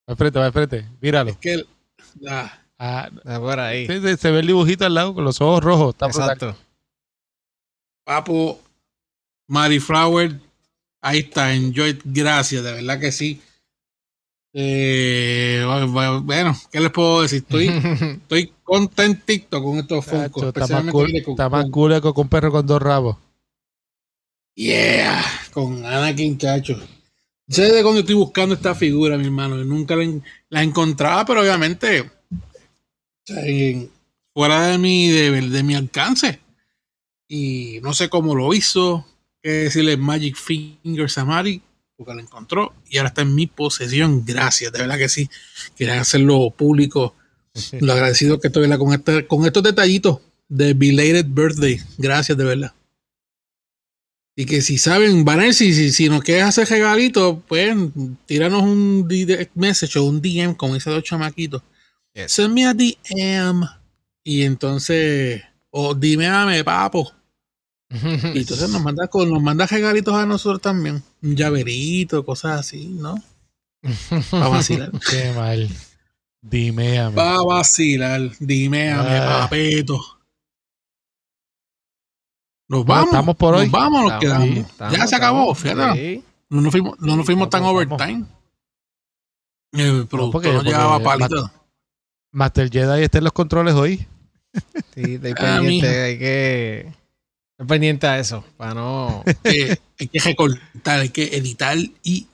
Para 0.04 0.14
el 0.14 0.16
frente, 0.16 0.34
para 0.38 0.46
el 0.46 0.52
frente. 0.52 0.88
Míralo. 1.00 1.30
Es 1.30 1.36
que 1.36 1.52
el- 1.54 1.68
la- 2.20 2.62
Ah, 2.80 3.08
Está 3.12 3.40
por 3.40 3.58
ahí. 3.58 3.86
se 3.86 4.30
ve 4.30 4.38
el 4.38 4.46
dibujito 4.46 4.86
al 4.86 4.94
lado 4.94 5.12
con 5.12 5.24
los 5.24 5.40
ojos 5.40 5.62
rojos. 5.64 5.94
Está 5.94 6.06
brutal. 6.06 6.30
Exacto. 6.30 6.56
Papo, 8.04 8.60
Mary 9.48 9.80
Flower, 9.80 10.40
ahí 11.00 11.20
está, 11.20 11.54
enjoy, 11.54 11.98
gracias, 12.04 12.62
de 12.62 12.72
verdad 12.72 13.00
que 13.00 13.12
sí. 13.12 13.40
Eh, 14.52 15.64
bueno, 15.90 16.56
¿qué 16.70 16.80
les 16.80 16.90
puedo 16.90 17.22
decir? 17.22 17.38
Estoy, 17.38 17.68
estoy 18.22 18.52
contentito 18.62 19.62
con 19.62 19.78
estos. 19.78 20.06
Chacho, 20.06 20.48
está 20.48 20.60
más 20.60 20.86
especialmente 20.86 20.92
cool, 20.92 21.32
está 21.32 21.48
más 21.48 21.66
cool 21.70 22.00
con 22.00 22.12
un 22.16 22.28
perro 22.28 22.52
con 22.52 22.66
dos 22.66 22.80
rabos. 22.80 23.16
Yeah, 24.54 25.24
con 25.52 25.84
Anakin, 25.84 26.38
chacho. 26.38 26.80
Sé 27.48 27.72
de 27.72 27.82
cuando 27.82 28.00
estoy 28.00 28.16
buscando 28.16 28.54
esta 28.54 28.74
figura, 28.74 29.16
mi 29.16 29.24
hermano. 29.26 29.56
Nunca 29.64 29.96
la, 29.96 30.06
la 30.50 30.62
encontraba, 30.62 31.24
pero 31.24 31.40
obviamente 31.40 32.10
fuera 34.34 34.68
de 34.68 34.78
mi, 34.78 35.08
de, 35.08 35.40
de 35.48 35.62
mi 35.62 35.74
alcance. 35.74 36.40
Y 37.28 37.80
no 37.82 37.92
sé 37.92 38.08
cómo 38.08 38.34
lo 38.34 38.52
hizo. 38.54 39.06
Que 39.48 39.54
decirle 39.64 39.96
Magic 39.96 40.36
Fingers 40.36 41.16
a 41.16 41.24
Mari, 41.24 41.62
porque 41.96 42.12
la 42.12 42.20
encontró 42.20 42.74
y 42.86 42.98
ahora 42.98 43.08
está 43.08 43.22
en 43.22 43.34
mi 43.34 43.46
posesión. 43.46 44.22
Gracias, 44.26 44.70
de 44.70 44.78
verdad 44.78 44.98
que 44.98 45.08
sí. 45.08 45.30
Quería 45.74 45.98
hacerlo 45.98 46.50
público. 46.50 47.14
Lo 47.80 47.94
agradecido 47.94 48.38
que 48.38 48.48
estoy 48.48 48.68
con, 48.76 48.92
este- 48.92 49.26
con 49.26 49.46
estos 49.46 49.62
detallitos 49.62 50.18
de 50.50 50.74
Belated 50.74 51.24
Birthday. 51.28 51.80
Gracias, 51.96 52.36
de 52.36 52.44
verdad. 52.44 52.74
Y 54.36 54.44
que 54.44 54.60
si 54.60 54.76
saben, 54.76 55.24
Vanessa, 55.24 55.60
si, 55.60 55.92
si, 55.92 56.10
nos 56.10 56.22
quieres 56.22 56.44
hacer 56.44 56.68
regalitos, 56.68 57.38
pues 57.48 57.74
tíranos 58.26 58.64
un 58.64 59.08
message 59.54 59.98
o 59.98 60.04
un 60.04 60.20
DM, 60.20 60.56
como 60.56 60.74
dice 60.74 60.90
los 60.90 61.04
chamaquitos. 61.04 61.62
Yes. 62.12 62.32
Send 62.32 62.52
me 62.52 62.66
a 62.66 62.74
DM. 62.74 63.66
Y 64.22 64.42
entonces, 64.42 65.42
o 65.70 65.94
dime 65.94 66.26
a 66.26 66.44
mi 66.44 66.62
papo. 66.62 67.17
Y 68.34 68.38
entonces 68.40 68.68
nos 68.70 68.82
manda, 68.82 69.08
con, 69.08 69.30
nos 69.30 69.42
manda 69.42 69.66
regalitos 69.66 70.14
a 70.14 70.26
nosotros 70.26 70.60
también. 70.60 71.02
Un 71.22 71.36
llaverito, 71.36 72.24
cosas 72.24 72.60
así, 72.60 72.86
¿no? 72.88 73.14
Para 74.30 74.48
vacilar. 74.48 74.90
Qué 75.10 75.32
mal. 75.34 75.68
Dime 76.42 76.98
a 77.00 77.08
mí. 77.10 77.16
Para 77.16 77.42
vacilar. 77.42 78.20
Dime 78.40 78.92
a 78.92 79.02
mi 79.02 79.08
Ah. 79.10 79.38
papeto. 79.42 79.98
Nos 82.68 82.84
Bueno, 82.84 83.00
vamos. 83.00 83.06
estamos 83.06 83.36
por 83.36 83.54
nos. 83.54 83.70
Vamos, 83.70 84.02
nos 84.02 84.12
Estamos, 84.22 84.44
quedamos. 84.44 84.70
estamos, 84.70 84.96
ya 84.98 85.06
se 85.06 85.16
acabó, 85.16 85.52
estamos. 85.52 85.58
fíjate. 85.58 86.14
Sí. 86.16 86.24
No 86.50 86.60
nos 86.60 86.70
fuimos, 86.72 87.00
no 87.00 87.16
nos 87.16 87.26
fuimos 87.26 87.50
tan 87.50 87.62
overtime. 87.64 88.24
El 89.72 90.06
productor 90.06 90.30
porque- 90.42 90.52
no, 90.52 90.62
llevaba 90.62 90.98
porque 91.00 91.18
palito. 91.18 91.50
Master 92.32 92.70
Jedi 92.70 93.02
está 93.04 93.18
en 93.18 93.24
los 93.24 93.32
controles 93.32 93.74
hoy. 93.74 94.06
Sí, 94.94 95.18
pendiente, 95.18 95.62
mijo. 95.66 95.86
hay 95.86 96.18
que... 96.18 96.94
Estoy 97.58 97.66
pendiente 97.66 98.06
a 98.06 98.20
eso, 98.20 98.44
para 98.56 98.72
no... 98.72 99.24
Eh, 99.42 99.76
hay 99.98 100.06
que 100.06 100.20
recortar, 100.20 101.00
hay 101.00 101.08
que 101.08 101.24
editar 101.36 101.76
y 102.04 102.28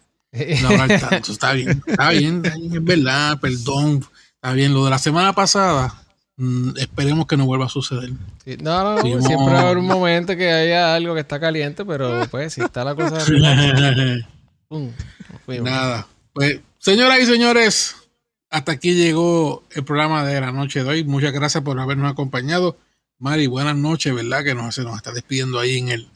no 0.61 0.69
hablar 0.69 1.01
tanto. 1.01 1.33
Está 1.33 1.55
bien, 1.55 1.83
está 1.87 2.11
bien, 2.11 2.43
es 2.45 2.85
verdad, 2.85 3.41
perdón. 3.41 4.05
Está 4.35 4.53
bien, 4.53 4.75
lo 4.75 4.85
de 4.85 4.91
la 4.91 4.99
semana 4.99 5.33
pasada, 5.33 5.95
mm, 6.37 6.77
esperemos 6.77 7.27
que 7.27 7.39
no 7.39 7.47
vuelva 7.47 7.65
a 7.65 7.71
suceder. 7.71 8.11
Sí, 8.45 8.59
no, 8.61 8.85
no, 8.85 8.97
no, 8.97 9.03
Sí, 9.03 9.09
siempre 9.27 9.47
no. 9.47 9.53
va 9.53 9.61
a 9.61 9.63
haber 9.63 9.79
un 9.79 9.87
momento 9.87 10.37
que 10.37 10.53
haya 10.53 10.95
algo 10.95 11.15
que 11.15 11.21
está 11.21 11.41
caliente, 11.41 11.87
pero 11.87 12.27
pues 12.31 12.53
si 12.53 12.61
está 12.61 12.85
la 12.85 12.95
cosa... 12.95 13.25
pum. 14.69 14.91
Nada. 15.63 16.07
Pues, 16.35 16.61
señoras 16.77 17.21
y 17.21 17.25
señores, 17.25 17.97
hasta 18.51 18.73
aquí 18.73 18.93
llegó 18.93 19.65
el 19.71 19.85
programa 19.85 20.23
de 20.23 20.39
la 20.39 20.53
noche 20.53 20.85
de 20.85 20.91
hoy. 20.91 21.05
Muchas 21.05 21.33
gracias 21.33 21.65
por 21.65 21.81
habernos 21.81 22.13
acompañado. 22.13 22.77
Mari, 23.19 23.47
buenas 23.47 23.77
noches, 23.77 24.15
¿verdad? 24.15 24.45
Que 24.45 24.55
nos, 24.55 24.75
se 24.75 24.83
nos 24.83 24.97
está 24.97 25.13
despidiendo 25.13 25.59
ahí 25.59 25.79
en, 25.79 25.89
el, 25.89 26.09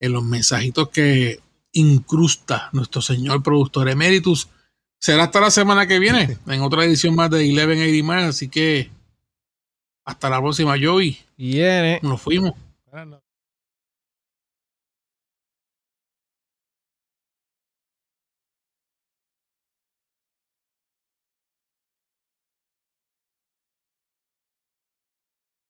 en 0.00 0.12
los 0.12 0.24
mensajitos 0.24 0.88
que 0.90 1.40
incrusta 1.72 2.70
nuestro 2.72 3.02
señor 3.02 3.42
productor 3.42 3.88
emeritus. 3.88 4.48
Será 4.98 5.24
hasta 5.24 5.40
la 5.40 5.50
semana 5.50 5.86
que 5.86 5.98
viene, 5.98 6.38
en 6.46 6.62
otra 6.62 6.84
edición 6.84 7.14
más 7.14 7.30
de 7.30 7.40
1180 7.40 8.06
más. 8.06 8.24
Así 8.24 8.48
que 8.48 8.90
hasta 10.04 10.30
la 10.30 10.40
próxima, 10.40 10.76
Joey. 10.80 11.18
Viene. 11.36 12.00
Nos 12.02 12.22
fuimos. 12.22 12.54